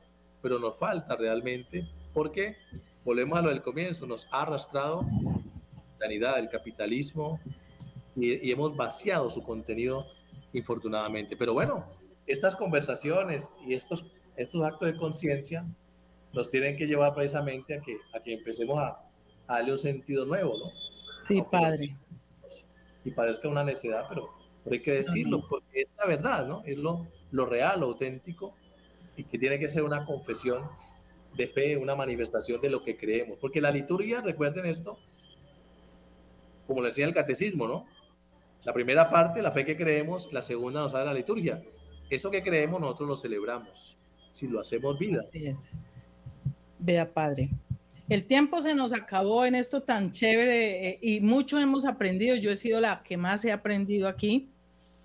pero 0.42 0.60
nos 0.60 0.78
falta 0.78 1.16
realmente 1.16 1.88
porque, 2.14 2.56
volvemos 3.04 3.38
a 3.38 3.42
lo 3.42 3.50
del 3.50 3.62
comienzo, 3.62 4.08
nos 4.08 4.28
ha 4.32 4.44
arrastrado 4.44 5.06
la 6.00 6.06
sanidad, 6.06 6.40
el 6.40 6.50
capitalismo 6.50 7.40
y, 8.16 8.50
hemos 8.50 8.76
vaciado 8.76 9.30
su 9.30 9.44
contenido 9.44 10.06
infortunadamente. 10.54 11.36
Pero 11.36 11.54
bueno, 11.54 11.86
estas 12.26 12.56
conversaciones 12.56 13.54
y 13.66 13.74
estos, 13.74 14.06
estos 14.38 14.62
actos 14.62 14.92
de 14.92 14.98
conciencia 14.98 15.66
nos 16.32 16.50
tienen 16.50 16.78
que 16.78 16.88
llevar 16.88 17.14
precisamente 17.14 17.76
a 17.76 17.82
que, 17.82 17.98
a 18.14 18.22
que 18.22 18.34
empecemos 18.34 18.80
a, 18.80 19.04
darle 19.48 19.72
un 19.72 19.78
sentido 19.78 20.26
nuevo, 20.26 20.58
¿no? 20.58 20.72
Sí, 21.22 21.42
padre. 21.42 21.96
Y 23.08 23.12
parezca 23.12 23.48
una 23.48 23.64
necedad, 23.64 24.06
pero, 24.10 24.34
pero 24.66 24.74
hay 24.74 24.82
que 24.82 24.92
decirlo, 24.92 25.48
porque 25.48 25.84
es 25.84 25.88
la 25.98 26.06
verdad, 26.06 26.46
¿no? 26.46 26.62
Es 26.66 26.78
lo, 26.78 27.08
lo 27.32 27.46
real, 27.46 27.80
lo 27.80 27.86
auténtico, 27.86 28.54
y 29.16 29.24
que 29.24 29.40
tiene 29.40 29.58
que 29.58 29.70
ser 29.70 29.84
una 29.84 30.06
confesión 30.06 30.70
de 31.34 31.48
fe, 31.48 31.78
una 31.78 31.96
manifestación 31.96 32.60
de 32.60 32.70
lo 32.70 32.84
que 32.84 32.98
creemos. 32.98 33.38
Porque 33.40 33.62
la 33.62 33.72
liturgia, 33.72 34.20
recuerden 34.20 34.66
esto, 34.66 35.00
como 36.68 36.82
le 36.82 36.88
decía 36.88 37.06
el 37.06 37.14
catecismo, 37.14 37.66
¿no? 37.66 37.86
La 38.66 38.74
primera 38.74 39.10
parte, 39.10 39.42
la 39.42 39.52
fe 39.52 39.64
que 39.64 39.78
creemos, 39.78 40.28
la 40.34 40.42
segunda 40.42 40.82
nos 40.82 40.92
sale 40.92 41.06
la 41.06 41.14
liturgia. 41.14 41.64
Eso 42.10 42.30
que 42.30 42.44
creemos 42.44 42.82
nosotros 42.82 43.08
lo 43.08 43.16
celebramos, 43.16 43.98
si 44.32 44.50
lo 44.50 44.60
hacemos 44.60 45.00
vida. 45.00 45.16
Así 45.26 45.48
es. 45.48 45.72
Vea, 46.78 47.10
Padre. 47.10 47.52
El 48.10 48.26
tiempo 48.26 48.62
se 48.62 48.74
nos 48.74 48.94
acabó 48.94 49.46
en 49.46 49.56
esto 49.56 49.84
tan 49.84 50.12
chévere 50.12 50.90
eh, 50.90 51.00
y 51.02 51.20
mucho 51.20 51.60
hemos 51.60 51.86
aprendido. 51.86 52.36
Yo 52.36 52.52
he 52.52 52.56
sido 52.56 52.80
la 52.80 53.04
que 53.04 53.18
más 53.18 53.44
he 53.44 53.52
aprendido 53.52 54.08
aquí. 54.08 54.50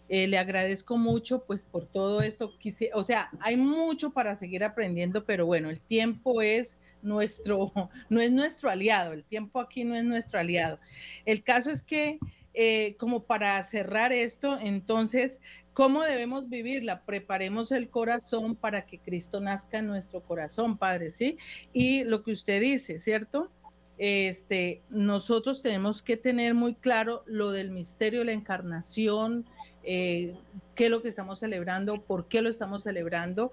Eh, 0.08 0.28
le 0.28 0.38
agradezco 0.38 0.98
mucho 0.98 1.42
pues 1.44 1.64
por 1.64 1.86
todo 1.86 2.20
esto. 2.20 2.52
o 2.92 3.02
sea, 3.02 3.30
hay 3.40 3.56
mucho 3.56 4.10
para 4.10 4.36
seguir 4.36 4.62
aprendiendo, 4.62 5.24
pero 5.24 5.46
bueno, 5.46 5.70
el 5.70 5.80
tiempo 5.80 6.42
es 6.42 6.78
nuestro, 7.00 7.72
no 8.10 8.20
es 8.20 8.30
nuestro 8.30 8.70
aliado, 8.70 9.14
el 9.14 9.24
tiempo 9.24 9.58
aquí 9.58 9.84
no 9.84 9.96
es 9.96 10.04
nuestro 10.04 10.38
aliado. 10.38 10.78
El 11.24 11.42
caso 11.42 11.70
es 11.70 11.82
que, 11.82 12.18
eh, 12.54 12.96
como 12.98 13.24
para 13.24 13.62
cerrar 13.62 14.12
esto, 14.12 14.58
entonces, 14.60 15.40
¿cómo 15.72 16.02
debemos 16.02 16.48
vivirla? 16.48 17.02
Preparemos 17.04 17.72
el 17.72 17.88
corazón 17.88 18.56
para 18.56 18.84
que 18.84 18.98
Cristo 18.98 19.40
nazca 19.40 19.78
en 19.78 19.86
nuestro 19.86 20.20
corazón, 20.20 20.76
Padre, 20.76 21.10
¿sí? 21.10 21.38
Y 21.72 22.04
lo 22.04 22.22
que 22.22 22.32
usted 22.32 22.60
dice, 22.60 22.98
¿cierto? 22.98 23.50
Este, 23.98 24.82
nosotros 24.90 25.62
tenemos 25.62 26.02
que 26.02 26.16
tener 26.16 26.54
muy 26.54 26.74
claro 26.74 27.22
lo 27.26 27.52
del 27.52 27.70
misterio 27.70 28.20
de 28.20 28.26
la 28.26 28.32
encarnación, 28.32 29.46
eh, 29.84 30.34
qué 30.74 30.86
es 30.86 30.90
lo 30.90 31.02
que 31.02 31.08
estamos 31.08 31.38
celebrando, 31.38 32.02
por 32.02 32.26
qué 32.26 32.42
lo 32.42 32.50
estamos 32.50 32.82
celebrando 32.82 33.52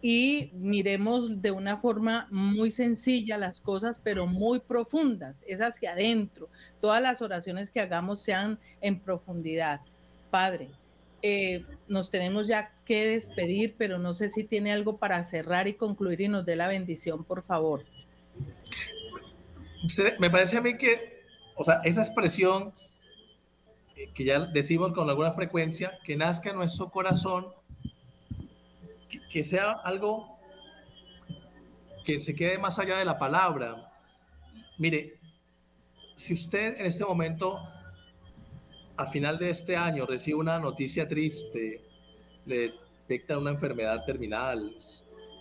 y 0.00 0.50
miremos 0.54 1.42
de 1.42 1.50
una 1.50 1.78
forma 1.78 2.28
muy 2.30 2.70
sencilla 2.70 3.36
las 3.36 3.60
cosas, 3.60 4.00
pero 4.02 4.26
muy 4.26 4.60
profundas, 4.60 5.44
es 5.46 5.60
hacia 5.60 5.92
adentro. 5.92 6.48
Todas 6.80 7.02
las 7.02 7.20
oraciones 7.20 7.70
que 7.70 7.80
hagamos 7.80 8.20
sean 8.20 8.58
en 8.80 9.00
profundidad. 9.00 9.80
Padre, 10.30 10.70
eh, 11.22 11.64
nos 11.88 12.10
tenemos 12.10 12.46
ya 12.46 12.72
que 12.84 13.08
despedir, 13.08 13.74
pero 13.76 13.98
no 13.98 14.14
sé 14.14 14.28
si 14.28 14.44
tiene 14.44 14.72
algo 14.72 14.98
para 14.98 15.22
cerrar 15.24 15.66
y 15.66 15.74
concluir 15.74 16.20
y 16.20 16.28
nos 16.28 16.46
dé 16.46 16.54
la 16.54 16.68
bendición, 16.68 17.24
por 17.24 17.42
favor. 17.42 17.84
Me 20.18 20.30
parece 20.30 20.58
a 20.58 20.60
mí 20.60 20.76
que, 20.76 21.22
o 21.56 21.64
sea, 21.64 21.80
esa 21.84 22.02
expresión 22.02 22.72
que 24.14 24.24
ya 24.24 24.40
decimos 24.46 24.92
con 24.92 25.08
alguna 25.08 25.32
frecuencia, 25.32 25.98
que 26.04 26.16
nazca 26.16 26.50
en 26.50 26.56
nuestro 26.56 26.90
corazón, 26.90 27.48
que, 29.08 29.42
sea 29.42 29.72
algo 29.72 30.38
que 32.04 32.20
se 32.20 32.34
quede 32.34 32.58
más 32.58 32.78
allá 32.78 32.98
de 32.98 33.04
la 33.04 33.18
palabra. 33.18 33.92
Mire, 34.78 35.18
si 36.14 36.34
usted 36.34 36.80
en 36.80 36.86
este 36.86 37.04
momento, 37.04 37.60
a 38.96 39.06
final 39.06 39.38
de 39.38 39.50
este 39.50 39.76
año, 39.76 40.06
recibe 40.06 40.38
una 40.38 40.58
noticia 40.58 41.06
triste, 41.06 41.84
le 42.46 42.74
detectan 43.06 43.38
una 43.38 43.50
enfermedad 43.50 44.04
terminal, 44.04 44.76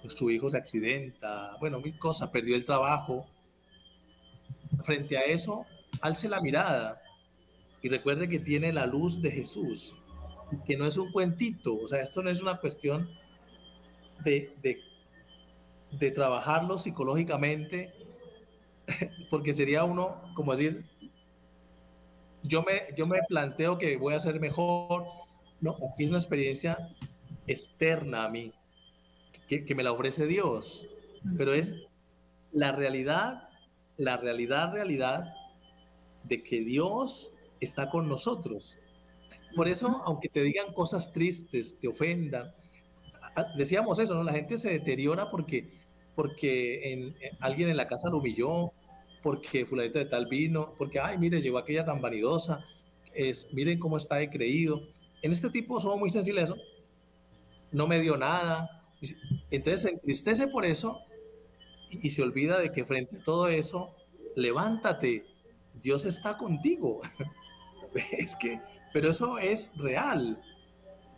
su 0.08 0.30
hijo 0.30 0.50
se 0.50 0.58
accidenta, 0.58 1.58
bueno, 1.60 1.80
mil 1.82 1.98
cosas, 1.98 2.30
perdió 2.30 2.56
el 2.56 2.66
trabajo. 2.66 3.26
Frente 4.84 5.18
a 5.18 5.22
eso, 5.22 5.66
alce 6.02 6.30
la 6.30 6.42
mirada 6.42 7.02
y 7.82 7.90
recuerde 7.90 8.28
que 8.28 8.40
tiene 8.40 8.72
la 8.74 8.86
luz 8.86 9.22
de 9.22 9.32
Jesús, 9.32 9.96
que 10.66 10.78
no 10.78 10.86
es 10.86 10.98
un 10.98 11.12
cuentito, 11.12 11.76
o 11.76 11.88
sea, 11.88 12.02
esto 12.02 12.22
no 12.22 12.30
es 12.30 12.42
una 12.42 12.58
cuestión 12.58 13.10
de, 14.24 14.56
de, 15.92 16.12
trabajarlo 16.12 16.78
psicológicamente, 16.78 17.94
porque 19.30 19.54
sería 19.54 19.84
uno, 19.84 20.22
como 20.36 20.52
decir, 20.52 20.86
yo 22.44 22.64
me, 22.64 22.96
yo 22.96 23.08
me 23.08 23.22
planteo 23.28 23.78
que 23.78 23.98
voy 23.98 24.14
a 24.14 24.20
ser 24.20 24.40
mejor, 24.40 25.06
no, 25.60 25.78
aquí 25.94 26.04
es 26.04 26.10
una 26.10 26.20
experiencia 26.20 26.78
externa 27.48 28.26
a 28.26 28.30
mí, 28.30 28.54
que, 29.48 29.66
que 29.66 29.76
me 29.76 29.84
la 29.84 29.92
ofrece 29.92 30.28
Dios, 30.28 30.88
pero 31.38 31.54
es 31.54 31.76
la 32.52 32.72
realidad, 32.72 33.50
la 33.98 34.18
realidad, 34.18 34.74
realidad 34.74 35.34
de 36.24 36.44
que 36.44 36.62
Dios 36.62 37.32
está 37.60 37.90
con 37.90 38.08
nosotros. 38.08 38.78
Por 39.56 39.68
eso, 39.68 40.02
aunque 40.06 40.30
te 40.30 40.44
digan 40.44 40.74
cosas 40.74 41.12
tristes, 41.12 41.78
te 41.80 41.88
ofendan, 41.88 42.54
decíamos 43.56 44.00
eso, 44.00 44.16
¿no? 44.16 44.24
La 44.24 44.34
gente 44.34 44.58
se 44.58 44.70
deteriora 44.70 45.30
porque, 45.30 45.70
porque 46.16 46.92
en, 46.92 47.16
eh, 47.22 47.32
alguien 47.40 47.70
en 47.70 47.78
la 47.78 47.88
casa 47.88 48.10
lo 48.10 48.18
humilló, 48.18 48.72
porque 49.22 49.66
fulanita 49.66 50.00
de 50.00 50.06
tal 50.06 50.28
vino, 50.28 50.74
porque, 50.78 51.00
ay, 51.00 51.18
mire, 51.18 51.42
llegó 51.42 51.58
aquella 51.58 51.86
tan 51.86 52.02
vanidosa, 52.02 52.66
es, 53.14 53.48
miren 53.54 53.80
cómo 53.80 53.98
está 53.98 54.18
de 54.18 54.30
creído. 54.30 54.82
En 55.22 55.32
este 55.32 55.50
tipo 55.50 55.80
somos 55.80 56.00
muy 56.00 56.10
sensibles. 56.10 56.54
No 57.72 57.88
me 57.88 58.00
dio 58.00 58.18
nada. 58.18 58.84
Entonces 59.52 59.82
se 59.82 59.90
entristece 59.90 60.48
por 60.48 60.66
eso 60.66 61.02
y 61.90 62.10
se 62.10 62.22
olvida 62.22 62.60
de 62.60 62.72
que 62.72 62.86
frente 62.86 63.18
a 63.18 63.24
todo 63.24 63.48
eso, 63.48 63.96
levántate, 64.36 65.26
Dios 65.82 66.06
está 66.06 66.38
contigo. 66.38 67.02
Es 68.12 68.36
que, 68.36 68.62
pero 68.94 69.10
eso 69.10 69.40
es 69.40 69.72
real. 69.76 70.40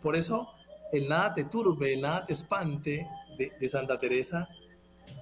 Por 0.00 0.16
eso 0.16 0.48
el 0.92 1.08
nada 1.08 1.34
te 1.34 1.44
turbe, 1.44 1.94
el 1.94 2.00
nada 2.00 2.24
te 2.24 2.32
espante 2.32 3.08
de, 3.36 3.68
Santa 3.68 3.98
Teresa 3.98 4.48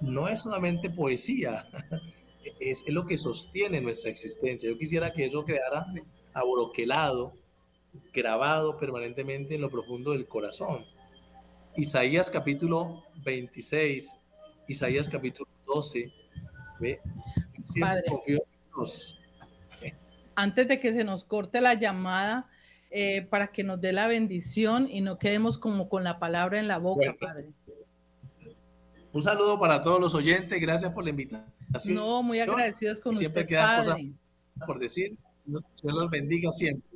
no 0.01 0.27
es 0.27 0.41
solamente 0.41 0.89
poesía, 0.89 1.65
es, 2.59 2.83
lo 2.87 3.05
que 3.05 3.17
sostiene 3.17 3.81
nuestra 3.81 4.09
existencia. 4.09 4.69
Yo 4.69 4.77
quisiera 4.77 5.11
que 5.11 5.25
eso 5.25 5.45
quedara 5.45 5.85
abroquelado, 6.33 7.33
grabado 8.13 8.77
permanentemente 8.77 9.55
en 9.55 9.61
lo 9.61 9.69
profundo 9.69 10.11
del 10.11 10.27
corazón. 10.27 10.85
Isaías 11.75 12.29
capítulo 12.29 13.03
26, 13.23 14.17
Isaías 14.67 15.07
capítulo 15.07 15.49
12. 15.65 16.11
¿ve? 16.79 16.99
Padre, 17.79 18.03
Antes 20.35 20.67
de 20.67 20.79
que 20.79 20.93
se 20.93 21.03
nos 21.03 21.23
corte 21.23 21.61
la 21.61 21.73
llamada, 21.73 22.49
eh, 22.91 23.21
para 23.29 23.51
que 23.51 23.63
nos 23.63 23.79
dé 23.79 23.93
la 23.93 24.07
bendición 24.07 24.87
y 24.89 25.01
no 25.01 25.19
quedemos 25.19 25.57
como 25.57 25.89
con 25.89 26.03
la 26.03 26.19
palabra 26.19 26.59
en 26.59 26.67
la 26.67 26.77
boca, 26.77 27.15
Padre. 27.19 27.49
Un 29.11 29.23
saludo 29.23 29.59
para 29.59 29.81
todos 29.81 29.99
los 29.99 30.13
oyentes, 30.15 30.59
gracias 30.59 30.91
por 30.91 31.03
la 31.03 31.09
invitación. 31.09 31.53
No, 31.95 32.21
muy 32.23 32.39
agradecidos 32.39 32.99
con 32.99 33.13
siempre 33.15 33.41
usted, 33.41 33.49
quedan 33.49 33.77
cosas 33.79 33.97
por 34.65 34.79
decir. 34.79 35.17
Señor 35.73 35.95
los 35.95 36.09
bendiga 36.09 36.51
siempre. 36.51 36.87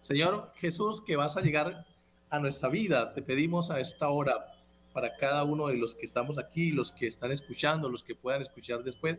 Señor 0.00 0.52
Jesús, 0.56 1.02
que 1.02 1.16
vas 1.16 1.36
a 1.36 1.40
llegar 1.40 1.86
a 2.30 2.38
nuestra 2.38 2.68
vida, 2.68 3.12
te 3.12 3.22
pedimos 3.22 3.70
a 3.70 3.80
esta 3.80 4.08
hora 4.08 4.40
para 4.92 5.16
cada 5.16 5.44
uno 5.44 5.68
de 5.68 5.76
los 5.76 5.94
que 5.94 6.04
estamos 6.04 6.38
aquí, 6.38 6.72
los 6.72 6.92
que 6.92 7.06
están 7.06 7.30
escuchando, 7.30 7.88
los 7.88 8.02
que 8.02 8.14
puedan 8.14 8.42
escuchar 8.42 8.82
después, 8.82 9.18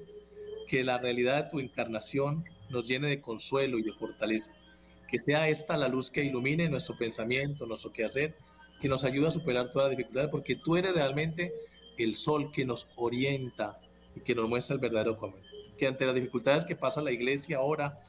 que 0.67 0.83
la 0.83 0.97
realidad 0.97 1.43
de 1.43 1.49
tu 1.49 1.59
encarnación 1.59 2.45
nos 2.69 2.87
llene 2.87 3.07
de 3.07 3.21
consuelo 3.21 3.77
y 3.79 3.83
de 3.83 3.93
fortaleza. 3.93 4.53
Que 5.13 5.19
sea 5.19 5.47
esta 5.47 5.77
la 5.77 5.89
luz 5.89 6.09
que 6.09 6.23
ilumine 6.23 6.67
nuestro 6.69 6.97
pensamiento, 6.97 7.67
nuestro 7.67 7.93
quehacer, 7.93 8.35
que 8.81 8.89
nos 8.89 9.03
ayude 9.03 9.27
a 9.27 9.29
superar 9.29 9.69
todas 9.69 9.89
las 9.89 9.95
dificultades, 9.95 10.31
porque 10.31 10.55
tú 10.55 10.75
eres 10.75 10.91
realmente 10.95 11.53
el 11.99 12.15
sol 12.15 12.51
que 12.51 12.65
nos 12.65 12.89
orienta 12.95 13.79
y 14.15 14.21
que 14.21 14.33
nos 14.33 14.49
muestra 14.49 14.73
el 14.73 14.79
verdadero 14.79 15.15
camino. 15.19 15.43
Que 15.77 15.85
ante 15.85 16.07
las 16.07 16.15
dificultades 16.15 16.65
que 16.65 16.75
pasa 16.75 17.03
la 17.03 17.11
iglesia 17.11 17.57
ahora, 17.57 18.03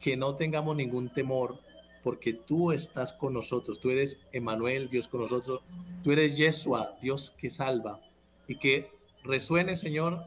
que 0.00 0.16
no 0.16 0.34
tengamos 0.34 0.74
ningún 0.74 1.14
temor, 1.14 1.60
porque 2.02 2.32
tú 2.32 2.72
estás 2.72 3.12
con 3.12 3.32
nosotros, 3.32 3.78
tú 3.78 3.90
eres 3.90 4.18
Emanuel, 4.32 4.88
Dios 4.88 5.06
con 5.06 5.20
nosotros, 5.20 5.60
tú 6.02 6.10
eres 6.10 6.36
Yeshua, 6.36 6.98
Dios 7.00 7.32
que 7.38 7.52
salva, 7.52 8.00
y 8.48 8.56
que 8.56 8.90
resuene, 9.22 9.76
Señor, 9.76 10.24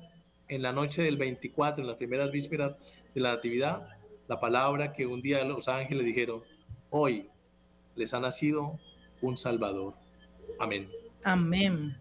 en 0.47 0.61
la 0.61 0.71
noche 0.71 1.01
del 1.01 1.17
24, 1.17 1.81
en 1.81 1.87
las 1.89 1.97
primeras 1.97 2.31
vísperas 2.31 2.77
de 3.13 3.19
la 3.19 3.33
Natividad, 3.33 3.89
la 4.27 4.39
palabra 4.39 4.93
que 4.93 5.05
un 5.05 5.21
día 5.21 5.43
los 5.43 5.67
ángeles 5.67 6.05
dijeron, 6.05 6.43
hoy 6.89 7.29
les 7.95 8.13
ha 8.13 8.19
nacido 8.19 8.79
un 9.21 9.37
Salvador. 9.37 9.95
Amén. 10.59 10.89
Amén. 11.23 11.97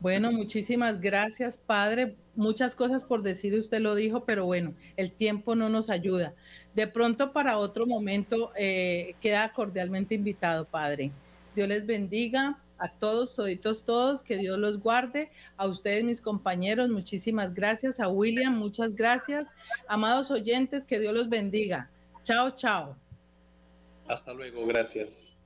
Bueno, 0.00 0.32
muchísimas 0.32 1.00
gracias, 1.00 1.58
Padre. 1.58 2.16
Muchas 2.34 2.74
cosas 2.74 3.04
por 3.04 3.22
decir, 3.22 3.54
usted 3.58 3.80
lo 3.80 3.94
dijo, 3.94 4.24
pero 4.24 4.44
bueno, 4.44 4.74
el 4.96 5.12
tiempo 5.12 5.54
no 5.54 5.68
nos 5.68 5.88
ayuda. 5.88 6.34
De 6.74 6.86
pronto 6.86 7.32
para 7.32 7.58
otro 7.58 7.86
momento 7.86 8.52
eh, 8.56 9.14
queda 9.20 9.52
cordialmente 9.52 10.14
invitado, 10.14 10.66
Padre. 10.66 11.12
Dios 11.54 11.68
les 11.68 11.86
bendiga 11.86 12.58
a 12.78 12.88
todos, 12.88 13.36
toditos 13.36 13.84
todos, 13.84 14.22
que 14.22 14.36
Dios 14.36 14.58
los 14.58 14.80
guarde. 14.80 15.30
A 15.56 15.66
ustedes, 15.66 16.04
mis 16.04 16.20
compañeros, 16.20 16.88
muchísimas 16.88 17.54
gracias. 17.54 18.00
A 18.00 18.08
William, 18.08 18.56
muchas 18.56 18.94
gracias. 18.94 19.52
Amados 19.88 20.30
oyentes, 20.30 20.86
que 20.86 20.98
Dios 20.98 21.14
los 21.14 21.28
bendiga. 21.28 21.90
Chao, 22.22 22.50
chao. 22.50 22.96
Hasta 24.08 24.32
luego, 24.32 24.66
gracias. 24.66 25.36